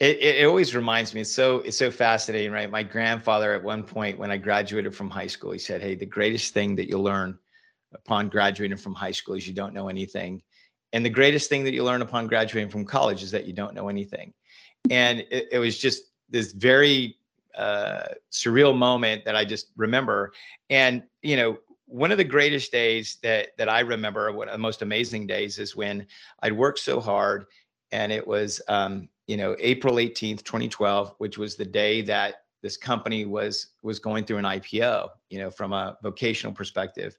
it, 0.00 0.18
it 0.18 0.44
always 0.44 0.74
reminds 0.74 1.14
me, 1.14 1.20
it's 1.22 1.32
so 1.32 1.60
it's 1.60 1.78
so 1.78 1.90
fascinating, 1.90 2.50
right? 2.50 2.70
My 2.70 2.82
grandfather 2.82 3.54
at 3.54 3.62
one 3.62 3.84
point 3.84 4.18
when 4.18 4.30
I 4.30 4.36
graduated 4.36 4.94
from 4.94 5.08
high 5.08 5.28
school, 5.28 5.52
he 5.52 5.58
said, 5.58 5.80
Hey, 5.80 5.94
the 5.94 6.04
greatest 6.04 6.52
thing 6.52 6.74
that 6.76 6.88
you'll 6.88 7.04
learn 7.04 7.38
upon 7.94 8.28
graduating 8.28 8.76
from 8.76 8.92
high 8.92 9.12
school 9.12 9.36
is 9.36 9.46
you 9.46 9.54
don't 9.54 9.72
know 9.72 9.88
anything 9.88 10.42
and 10.94 11.04
the 11.04 11.10
greatest 11.10 11.50
thing 11.50 11.64
that 11.64 11.74
you 11.74 11.82
learn 11.82 12.02
upon 12.02 12.28
graduating 12.28 12.70
from 12.70 12.84
college 12.84 13.22
is 13.24 13.32
that 13.32 13.46
you 13.46 13.52
don't 13.52 13.74
know 13.74 13.88
anything. 13.88 14.32
And 14.90 15.26
it, 15.28 15.48
it 15.50 15.58
was 15.58 15.76
just 15.76 16.04
this 16.30 16.52
very 16.52 17.16
uh, 17.58 18.04
surreal 18.30 18.76
moment 18.76 19.24
that 19.24 19.34
I 19.34 19.44
just 19.44 19.72
remember. 19.76 20.32
And, 20.70 21.02
you 21.20 21.36
know, 21.36 21.58
one 21.86 22.12
of 22.12 22.18
the 22.18 22.24
greatest 22.24 22.70
days 22.70 23.18
that 23.24 23.56
that 23.58 23.68
I 23.68 23.80
remember, 23.80 24.32
one 24.32 24.48
of 24.48 24.52
the 24.52 24.58
most 24.58 24.82
amazing 24.82 25.26
days, 25.26 25.58
is 25.58 25.76
when 25.76 26.06
I'd 26.42 26.52
worked 26.52 26.78
so 26.78 27.00
hard, 27.00 27.46
and 27.92 28.10
it 28.10 28.26
was 28.26 28.62
um, 28.68 29.08
you 29.26 29.36
know 29.36 29.54
April 29.58 29.98
eighteenth, 29.98 30.44
twenty 30.44 30.68
twelve, 30.68 31.14
which 31.18 31.36
was 31.36 31.56
the 31.56 31.64
day 31.64 32.00
that 32.02 32.36
this 32.62 32.78
company 32.78 33.26
was 33.26 33.68
was 33.82 33.98
going 33.98 34.24
through 34.24 34.38
an 34.38 34.44
IPO. 34.44 35.08
You 35.28 35.40
know, 35.40 35.50
from 35.50 35.72
a 35.72 35.98
vocational 36.02 36.54
perspective, 36.54 37.18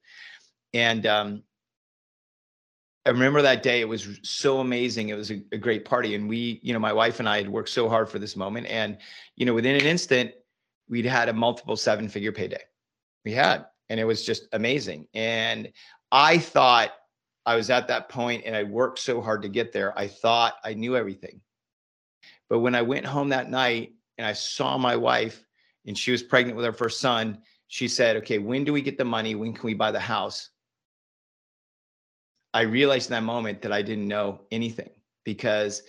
and 0.73 1.05
um, 1.05 1.43
I 3.06 3.12
remember 3.12 3.41
that 3.43 3.62
day. 3.62 3.82
It 3.82 3.88
was 3.88 4.20
so 4.24 4.60
amazing. 4.60 5.10
It 5.10 5.16
was 5.16 5.30
a, 5.32 5.41
a, 5.51 5.58
great 5.58 5.86
party, 5.86 6.16
and 6.16 6.28
we, 6.28 6.60
you 6.64 6.74
know, 6.74 6.80
my 6.80 6.93
wife 6.93 7.20
and 7.20 7.30
I 7.30 7.38
had 7.38 7.47
worked 7.47 7.70
so 7.70 7.88
hard 7.88 8.10
for 8.10 8.18
this 8.18 8.36
moment, 8.36 8.66
and 8.68 8.97
you 9.36 9.45
know, 9.45 9.53
within 9.53 9.76
an 9.76 9.86
instant, 9.86 10.32
we'd 10.89 11.06
had 11.06 11.30
a 11.30 11.34
multiple 11.34 11.76
seven-figure 11.76 12.32
payday. 12.32 12.62
We 13.24 13.32
had, 13.34 13.66
and 13.89 13.99
it 13.99 14.06
was 14.06 14.26
just 14.26 14.47
amazing. 14.53 15.08
And 15.14 15.72
I 16.12 16.39
thought 16.39 16.93
I 17.45 17.56
was 17.56 17.70
at 17.70 17.88
that 17.89 18.10
point, 18.10 18.43
and 18.45 18.56
I 18.56 18.64
worked 18.64 18.97
so 18.97 19.22
hard 19.22 19.43
to 19.43 19.49
get 19.49 19.72
there. 19.72 19.97
I 19.97 20.08
thought 20.08 20.56
I 20.64 20.74
knew 20.74 20.95
everything, 20.95 21.41
but 22.49 22.60
when 22.60 22.74
I 22.74 22.82
went 22.82 23.06
home 23.06 23.30
that 23.30 23.51
night 23.51 23.93
and 24.18 24.26
I 24.26 24.34
saw 24.34 24.80
my 24.80 24.95
wife, 24.95 25.45
and 25.86 25.95
she 25.95 26.12
was 26.12 26.24
pregnant 26.24 26.58
with 26.58 26.66
our 26.66 26.74
first 26.74 26.99
son, 26.99 27.38
she 27.68 27.88
said, 27.88 28.18
"Okay, 28.18 28.39
when 28.39 28.64
do 28.64 28.74
we 28.74 28.82
get 28.82 28.97
the 28.97 29.06
money? 29.06 29.36
When 29.36 29.53
can 29.53 29.68
we 29.68 29.76
buy 29.76 29.91
the 29.91 29.99
house?" 29.99 30.49
I 32.56 32.62
realized 32.62 33.10
in 33.10 33.12
that 33.12 33.24
moment 33.24 33.62
that 33.64 33.74
I 33.74 33.82
didn't 33.82 34.08
know 34.08 34.41
anything 34.49 34.89
because 35.26 35.84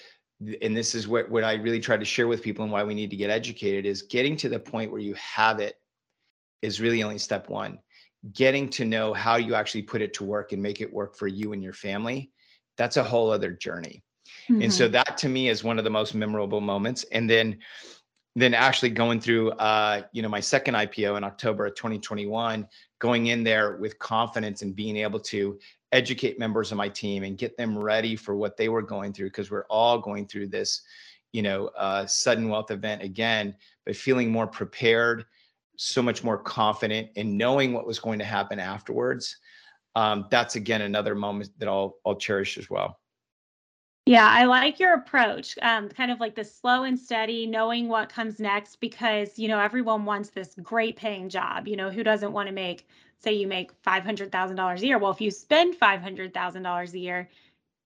and 0.61 0.77
this 0.77 0.95
is 0.95 1.09
what, 1.09 1.31
what 1.31 1.45
I 1.45 1.55
really 1.55 1.81
try 1.81 1.97
to 1.97 2.05
share 2.05 2.27
with 2.27 2.43
people 2.43 2.65
and 2.65 2.73
why 2.73 2.83
we 2.83 2.93
need 2.93 3.09
to 3.11 3.17
get 3.17 3.31
educated 3.31 3.87
is 3.87 4.03
getting 4.03 4.37
to 4.39 4.49
the 4.49 4.59
point 4.59 4.91
where 4.91 5.01
you 5.01 5.15
have 5.15 5.61
it 5.61 5.77
is 6.61 6.81
really 6.81 7.03
only 7.03 7.19
step 7.19 7.49
one. 7.49 7.79
Getting 8.35 8.69
to 8.71 8.85
know 8.85 9.15
how 9.15 9.37
you 9.37 9.55
actually 9.55 9.83
put 9.83 10.03
it 10.03 10.13
to 10.15 10.25
work 10.25 10.53
and 10.53 10.61
make 10.61 10.81
it 10.81 10.93
work 10.93 11.17
for 11.17 11.29
you 11.29 11.53
and 11.53 11.63
your 11.63 11.73
family, 11.73 12.33
that's 12.77 12.97
a 12.99 13.03
whole 13.03 13.31
other 13.31 13.53
journey. 13.53 14.03
Mm-hmm. 14.51 14.63
And 14.63 14.75
so 14.75 14.85
mm-hmm. 14.85 14.93
that 14.93 15.17
to 15.19 15.29
me 15.29 15.49
is 15.49 15.65
one 15.65 15.79
of 15.79 15.85
the 15.85 15.91
most 15.91 16.15
memorable 16.15 16.61
moments. 16.61 17.05
And 17.13 17.31
then 17.31 17.59
then 18.35 18.53
actually 18.53 18.91
going 18.91 19.19
through 19.19 19.53
uh, 19.53 20.03
you 20.13 20.21
know 20.21 20.29
my 20.29 20.41
second 20.41 20.75
IPO 20.75 21.17
in 21.17 21.25
October 21.25 21.67
of 21.67 21.75
2021, 21.77 22.69
going 22.99 23.27
in 23.29 23.43
there 23.43 23.77
with 23.77 23.99
confidence 23.99 24.61
and 24.61 24.77
being 24.77 24.97
able 24.99 25.21
to 25.21 25.59
educate 25.93 26.39
members 26.39 26.73
of 26.73 26.79
my 26.79 26.89
team 26.89 27.23
and 27.23 27.39
get 27.39 27.57
them 27.57 27.79
ready 27.79 28.17
for 28.17 28.37
what 28.37 28.57
they 28.57 28.69
were 28.69 28.83
going 28.83 29.13
through 29.13 29.29
because 29.29 29.51
we're 29.51 29.67
all 29.67 29.99
going 29.99 30.27
through 30.27 30.47
this 30.47 30.83
you 31.33 31.43
know 31.43 31.69
uh, 31.79 32.07
sudden 32.07 32.49
wealth 32.49 32.71
event 32.71 33.03
again 33.03 33.55
but 33.85 33.97
feeling 33.97 34.31
more 34.31 34.47
prepared 34.47 35.25
so 35.77 36.03
much 36.03 36.25
more 36.25 36.39
confident 36.39 37.09
in 37.17 37.37
knowing 37.37 37.73
what 37.73 37.87
was 37.87 37.99
going 37.99 38.19
to 38.19 38.25
happen 38.25 38.59
afterwards 38.59 39.37
um, 39.95 40.27
that's 40.31 40.57
again 40.57 40.83
another 40.83 41.15
moment 41.15 41.51
that 41.59 41.69
i'll 41.69 41.97
i'll 42.05 42.17
cherish 42.17 42.59
as 42.59 42.69
well 42.69 42.99
yeah, 44.09 44.29
I 44.31 44.45
like 44.45 44.79
your 44.79 44.95
approach, 44.95 45.59
um, 45.63 45.89
kind 45.89 46.13
of 46.13 46.21
like 46.21 46.37
the 46.37 46.45
slow 46.45 46.85
and 46.85 46.97
steady, 46.97 47.45
knowing 47.45 47.89
what 47.89 48.09
comes 48.09 48.39
next, 48.39 48.77
because 48.79 49.37
you 49.37 49.49
know 49.49 49.59
everyone 49.59 50.05
wants 50.05 50.31
this 50.31 50.55
great 50.63 50.95
paying 50.95 51.29
job. 51.29 51.67
You 51.67 51.75
know, 51.75 51.91
who 51.91 52.05
doesn't 52.05 52.33
want 52.33 52.47
to 52.47 52.55
make 52.55 52.87
say 53.23 53.33
you 53.33 53.47
make 53.47 53.71
$500,000 53.83 54.81
a 54.81 54.87
year. 54.87 54.99
Well, 54.99 55.11
if 55.11 55.21
you 55.21 55.31
spend 55.31 55.79
$500,000 55.79 56.93
a 56.93 56.99
year, 56.99 57.29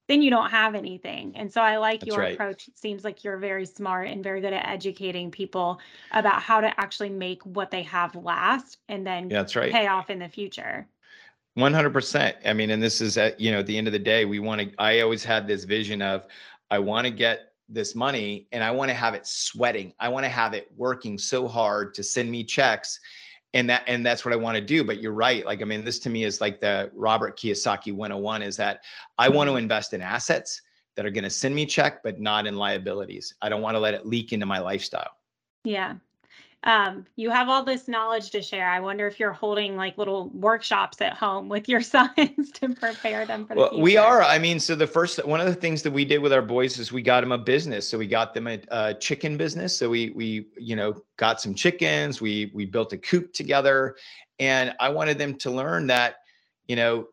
then 0.08 0.22
you 0.22 0.30
don't 0.30 0.50
have 0.50 0.74
anything. 0.74 1.32
And 1.36 1.52
so 1.52 1.60
I 1.60 1.76
like 1.76 2.00
That's 2.00 2.08
your 2.08 2.18
right. 2.18 2.34
approach. 2.34 2.66
It 2.66 2.76
seems 2.76 3.04
like 3.04 3.22
you're 3.22 3.36
very 3.36 3.64
smart 3.64 4.08
and 4.08 4.24
very 4.24 4.40
good 4.40 4.52
at 4.52 4.68
educating 4.68 5.30
people 5.30 5.78
about 6.10 6.42
how 6.42 6.60
to 6.60 6.80
actually 6.80 7.10
make 7.10 7.44
what 7.46 7.70
they 7.70 7.84
have 7.84 8.16
last 8.16 8.78
and 8.88 9.06
then 9.06 9.30
yeah, 9.30 9.42
that's 9.42 9.54
right. 9.54 9.70
pay 9.70 9.86
off 9.86 10.10
in 10.10 10.18
the 10.18 10.28
future. 10.28 10.88
100%. 11.56 12.34
I 12.44 12.52
mean, 12.52 12.70
and 12.70 12.82
this 12.82 13.00
is 13.00 13.18
at, 13.18 13.38
you 13.40 13.52
know, 13.52 13.60
at 13.60 13.66
the 13.66 13.78
end 13.78 13.86
of 13.86 13.92
the 13.92 13.98
day, 14.00 14.24
we 14.24 14.40
want 14.40 14.60
to, 14.60 14.72
I 14.78 15.00
always 15.00 15.22
had 15.22 15.46
this 15.46 15.64
vision 15.64 16.02
of, 16.02 16.26
I 16.70 16.78
want 16.80 17.06
to 17.06 17.12
get 17.12 17.52
this 17.68 17.94
money 17.94 18.48
and 18.50 18.64
I 18.64 18.70
want 18.72 18.88
to 18.88 18.94
have 18.94 19.14
it 19.14 19.26
sweating. 19.26 19.92
I 20.00 20.08
want 20.08 20.24
to 20.24 20.30
have 20.30 20.54
it 20.54 20.72
working 20.76 21.18
so 21.18 21.46
hard 21.46 21.94
to 21.94 22.02
send 22.02 22.30
me 22.30 22.42
checks 22.42 22.98
and 23.54 23.68
that 23.68 23.82
and 23.86 24.04
that's 24.04 24.24
what 24.24 24.32
I 24.32 24.36
want 24.36 24.56
to 24.56 24.60
do. 24.60 24.84
But 24.84 25.00
you're 25.00 25.12
right. 25.12 25.44
Like 25.44 25.62
I 25.62 25.64
mean, 25.64 25.84
this 25.84 25.98
to 26.00 26.10
me 26.10 26.24
is 26.24 26.40
like 26.40 26.60
the 26.60 26.90
Robert 26.94 27.38
Kiyosaki 27.38 27.92
101 27.92 28.42
is 28.42 28.56
that 28.56 28.82
I 29.18 29.28
want 29.28 29.48
to 29.50 29.56
invest 29.56 29.92
in 29.92 30.00
assets 30.00 30.62
that 30.96 31.06
are 31.06 31.10
going 31.10 31.24
to 31.24 31.30
send 31.30 31.54
me 31.54 31.66
check, 31.66 32.02
but 32.02 32.20
not 32.20 32.46
in 32.46 32.56
liabilities. 32.56 33.34
I 33.40 33.48
don't 33.48 33.62
want 33.62 33.74
to 33.74 33.78
let 33.80 33.94
it 33.94 34.06
leak 34.06 34.32
into 34.32 34.46
my 34.46 34.58
lifestyle. 34.58 35.10
Yeah 35.64 35.94
um, 36.64 37.06
you 37.16 37.30
have 37.30 37.48
all 37.48 37.64
this 37.64 37.88
knowledge 37.88 38.30
to 38.32 38.42
share. 38.42 38.68
I 38.68 38.80
wonder 38.80 39.06
if 39.06 39.18
you're 39.18 39.32
holding 39.32 39.76
like 39.76 39.96
little 39.96 40.28
workshops 40.30 41.00
at 41.00 41.14
home 41.14 41.48
with 41.48 41.68
your 41.68 41.80
sons 41.80 42.50
to 42.52 42.74
prepare 42.74 43.24
them 43.24 43.46
for 43.46 43.54
the 43.54 43.60
well, 43.60 43.70
future. 43.70 43.82
We 43.82 43.96
are. 43.96 44.22
I 44.22 44.38
mean, 44.38 44.60
so 44.60 44.74
the 44.74 44.86
first 44.86 45.24
one 45.26 45.40
of 45.40 45.46
the 45.46 45.54
things 45.54 45.82
that 45.82 45.90
we 45.90 46.04
did 46.04 46.18
with 46.18 46.34
our 46.34 46.42
boys 46.42 46.78
is 46.78 46.92
we 46.92 47.00
got 47.00 47.22
them 47.22 47.32
a 47.32 47.38
business. 47.38 47.88
So 47.88 47.96
we 47.96 48.06
got 48.06 48.34
them 48.34 48.46
a, 48.46 48.60
a 48.68 48.94
chicken 48.94 49.38
business. 49.38 49.76
So 49.76 49.88
we 49.88 50.10
we 50.10 50.48
you 50.58 50.76
know 50.76 51.02
got 51.16 51.40
some 51.40 51.54
chickens. 51.54 52.20
We 52.20 52.50
we 52.54 52.66
built 52.66 52.92
a 52.92 52.98
coop 52.98 53.32
together, 53.32 53.96
and 54.38 54.74
I 54.80 54.90
wanted 54.90 55.16
them 55.16 55.36
to 55.36 55.50
learn 55.50 55.86
that 55.86 56.16
you 56.68 56.76
know 56.76 57.08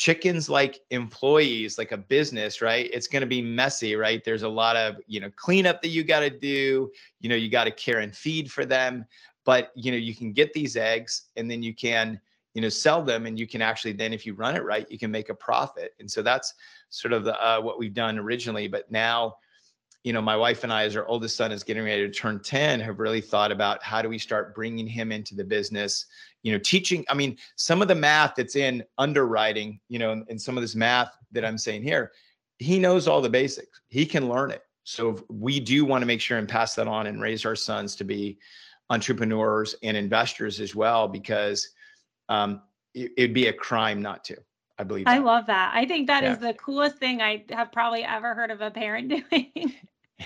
chickens 0.00 0.48
like 0.48 0.80
employees 0.88 1.76
like 1.76 1.92
a 1.92 1.96
business 1.98 2.62
right? 2.62 2.88
It's 2.90 3.06
going 3.06 3.20
to 3.20 3.26
be 3.26 3.42
messy 3.42 3.96
right? 3.96 4.24
There's 4.24 4.44
a 4.44 4.48
lot 4.48 4.74
of 4.74 4.96
you 5.06 5.20
know 5.20 5.30
cleanup 5.36 5.82
that 5.82 5.88
you 5.88 6.04
got 6.04 6.20
to 6.20 6.30
do. 6.30 6.90
You 7.20 7.28
know 7.28 7.36
you 7.36 7.50
got 7.50 7.64
to 7.64 7.70
care 7.70 7.98
and 7.98 8.16
feed 8.16 8.50
for 8.50 8.64
them. 8.64 9.04
But 9.44 9.72
you 9.74 9.92
know 9.92 9.98
you 9.98 10.16
can 10.16 10.32
get 10.32 10.54
these 10.54 10.78
eggs 10.78 11.24
and 11.36 11.50
then 11.50 11.62
you 11.62 11.74
can 11.74 12.18
you 12.54 12.62
know 12.62 12.70
sell 12.70 13.02
them 13.02 13.26
and 13.26 13.38
you 13.38 13.46
can 13.46 13.60
actually 13.60 13.92
then 13.92 14.14
if 14.14 14.24
you 14.24 14.32
run 14.32 14.56
it 14.56 14.64
right 14.64 14.90
you 14.90 14.98
can 14.98 15.10
make 15.10 15.28
a 15.28 15.34
profit. 15.34 15.92
And 16.00 16.10
so 16.10 16.22
that's 16.22 16.54
sort 16.88 17.12
of 17.12 17.24
the, 17.24 17.38
uh, 17.38 17.60
what 17.60 17.78
we've 17.78 17.92
done 17.92 18.18
originally. 18.18 18.68
But 18.68 18.90
now 18.90 19.36
you 20.02 20.14
know 20.14 20.22
my 20.22 20.34
wife 20.34 20.64
and 20.64 20.72
i 20.72 20.84
as 20.84 20.96
our 20.96 21.06
oldest 21.08 21.36
son 21.36 21.52
is 21.52 21.62
getting 21.62 21.84
ready 21.84 22.06
to 22.06 22.10
turn 22.10 22.40
10 22.40 22.80
have 22.80 23.00
really 23.00 23.20
thought 23.20 23.52
about 23.52 23.82
how 23.82 24.00
do 24.00 24.08
we 24.08 24.16
start 24.16 24.54
bringing 24.54 24.86
him 24.86 25.12
into 25.12 25.34
the 25.34 25.44
business 25.44 26.06
you 26.42 26.52
know 26.52 26.58
teaching 26.58 27.04
i 27.08 27.14
mean 27.14 27.36
some 27.56 27.82
of 27.82 27.88
the 27.88 27.94
math 27.94 28.34
that's 28.36 28.56
in 28.56 28.82
underwriting 28.98 29.78
you 29.88 29.98
know 29.98 30.12
and, 30.12 30.24
and 30.28 30.40
some 30.40 30.56
of 30.56 30.62
this 30.62 30.74
math 30.74 31.16
that 31.32 31.44
i'm 31.44 31.58
saying 31.58 31.82
here 31.82 32.12
he 32.58 32.78
knows 32.78 33.08
all 33.08 33.20
the 33.20 33.30
basics 33.30 33.80
he 33.88 34.06
can 34.06 34.28
learn 34.28 34.50
it 34.50 34.62
so 34.84 35.22
we 35.28 35.60
do 35.60 35.84
want 35.84 36.02
to 36.02 36.06
make 36.06 36.20
sure 36.20 36.38
and 36.38 36.48
pass 36.48 36.74
that 36.74 36.88
on 36.88 37.06
and 37.06 37.20
raise 37.20 37.44
our 37.44 37.56
sons 37.56 37.94
to 37.96 38.04
be 38.04 38.38
entrepreneurs 38.88 39.74
and 39.82 39.96
investors 39.96 40.60
as 40.60 40.74
well 40.74 41.06
because 41.06 41.70
um, 42.28 42.62
it, 42.94 43.12
it'd 43.16 43.34
be 43.34 43.46
a 43.46 43.52
crime 43.52 44.02
not 44.02 44.24
to 44.24 44.36
I 44.80 44.82
believe. 44.82 45.06
I 45.06 45.18
love 45.18 45.44
that. 45.46 45.72
I 45.74 45.84
think 45.84 46.06
that 46.06 46.22
yeah. 46.22 46.32
is 46.32 46.38
the 46.38 46.54
coolest 46.54 46.96
thing 46.96 47.20
I 47.20 47.44
have 47.50 47.70
probably 47.70 48.02
ever 48.02 48.32
heard 48.32 48.50
of 48.50 48.62
a 48.62 48.70
parent 48.70 49.08
doing. 49.30 49.74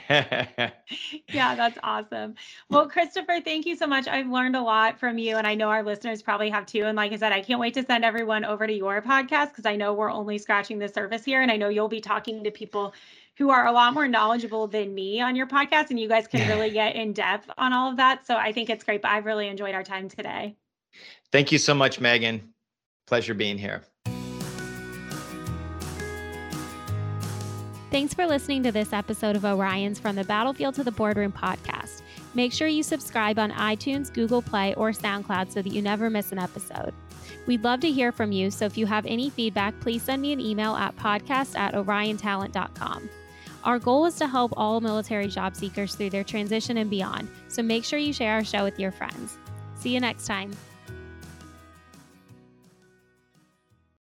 yeah, 0.09 1.55
that's 1.55 1.79
awesome. 1.83 2.35
Well, 2.69 2.89
Christopher, 2.89 3.41
thank 3.41 3.67
you 3.67 3.77
so 3.77 3.87
much. 3.87 4.09
I've 4.09 4.29
learned 4.29 4.57
a 4.57 4.61
lot 4.61 4.99
from 4.99 5.19
you, 5.19 5.37
and 5.37 5.47
I 5.47 5.55
know 5.55 5.69
our 5.69 5.83
listeners 5.83 6.23
probably 6.23 6.51
have 6.51 6.67
too. 6.67 6.85
And 6.85 6.97
like 6.97 7.13
I 7.13 7.17
said, 7.17 7.33
I 7.33 7.41
can't 7.41 7.61
wait 7.61 7.75
to 7.75 7.85
send 7.85 8.05
everyone 8.05 8.45
over 8.45 8.67
to 8.67 8.73
your 8.73 9.01
podcast 9.03 9.51
because 9.51 9.67
I 9.67 9.77
know 9.77 9.95
we're 9.95 10.11
only 10.11 10.39
scratching 10.39 10.79
the 10.79 10.89
surface 10.89 11.25
here, 11.25 11.43
and 11.43 11.51
I 11.51 11.57
know 11.57 11.69
you'll 11.69 11.89
be 11.89 12.01
talking 12.01 12.43
to 12.45 12.51
people 12.51 12.93
who 13.37 13.51
are 13.51 13.67
a 13.67 13.73
lot 13.73 13.95
more 13.95 14.09
knowledgeable 14.09 14.67
than 14.67 14.95
me 14.95 15.21
on 15.21 15.37
your 15.37 15.47
podcast, 15.47 15.91
and 15.91 16.01
you 16.01 16.09
guys 16.09 16.27
can 16.27 16.47
really 16.55 16.71
get 16.71 16.97
in 16.97 17.13
depth 17.13 17.51
on 17.57 17.73
all 17.73 17.91
of 17.91 17.97
that. 17.97 18.27
So 18.27 18.37
I 18.37 18.53
think 18.53 18.71
it's 18.71 18.85
great. 18.85 19.03
But 19.03 19.13
I've 19.13 19.27
really 19.27 19.49
enjoyed 19.49 19.75
our 19.75 19.85
time 19.85 20.09
today. 20.09 20.57
Thank 21.33 21.53
you 21.53 21.59
so 21.59 21.75
much, 21.75 22.01
Megan. 22.01 22.53
Pleasure 23.07 23.35
being 23.35 23.59
here. 23.59 23.85
Thanks 27.95 28.13
for 28.13 28.27
listening 28.27 28.65
to 28.65 28.73
this 28.73 28.93
episode 28.93 29.37
of 29.37 29.45
Orion's 29.45 30.01
From 30.01 30.17
the 30.17 30.25
Battlefield 30.25 30.75
to 30.75 30.83
the 30.83 30.91
Boardroom 30.91 31.31
podcast. 31.31 32.03
Make 32.35 32.53
sure 32.53 32.67
you 32.67 32.83
subscribe 32.83 33.39
on 33.39 33.53
iTunes, 33.53 34.13
Google 34.13 34.43
Play, 34.43 34.75
or 34.75 34.91
SoundCloud 34.91 35.53
so 35.53 35.63
that 35.63 35.73
you 35.73 35.81
never 35.81 36.11
miss 36.11 36.33
an 36.33 36.41
episode. 36.41 36.93
We'd 37.47 37.63
love 37.63 37.79
to 37.83 37.93
hear 37.93 38.11
from 38.11 38.33
you, 38.33 38.51
so 38.51 38.65
if 38.65 38.77
you 38.77 38.87
have 38.87 39.07
any 39.07 39.31
feedback, 39.31 39.79
please 39.79 40.03
send 40.03 40.23
me 40.23 40.33
an 40.33 40.41
email 40.41 40.75
at 40.75 40.97
podcast 40.97 41.57
at 41.57 41.75
oriontalent.com. 41.75 43.09
Our 43.63 43.79
goal 43.79 44.07
is 44.07 44.17
to 44.17 44.27
help 44.27 44.53
all 44.57 44.81
military 44.81 45.29
job 45.29 45.55
seekers 45.55 45.95
through 45.95 46.11
their 46.11 46.25
transition 46.25 46.79
and 46.79 46.91
beyond, 46.91 47.29
so 47.47 47.63
make 47.63 47.85
sure 47.85 48.01
you 48.01 48.13
share 48.13 48.35
our 48.35 48.45
show 48.45 48.65
with 48.65 48.81
your 48.81 48.91
friends. 48.91 49.39
See 49.77 49.95
you 49.95 50.01
next 50.01 50.27
time. 50.27 50.51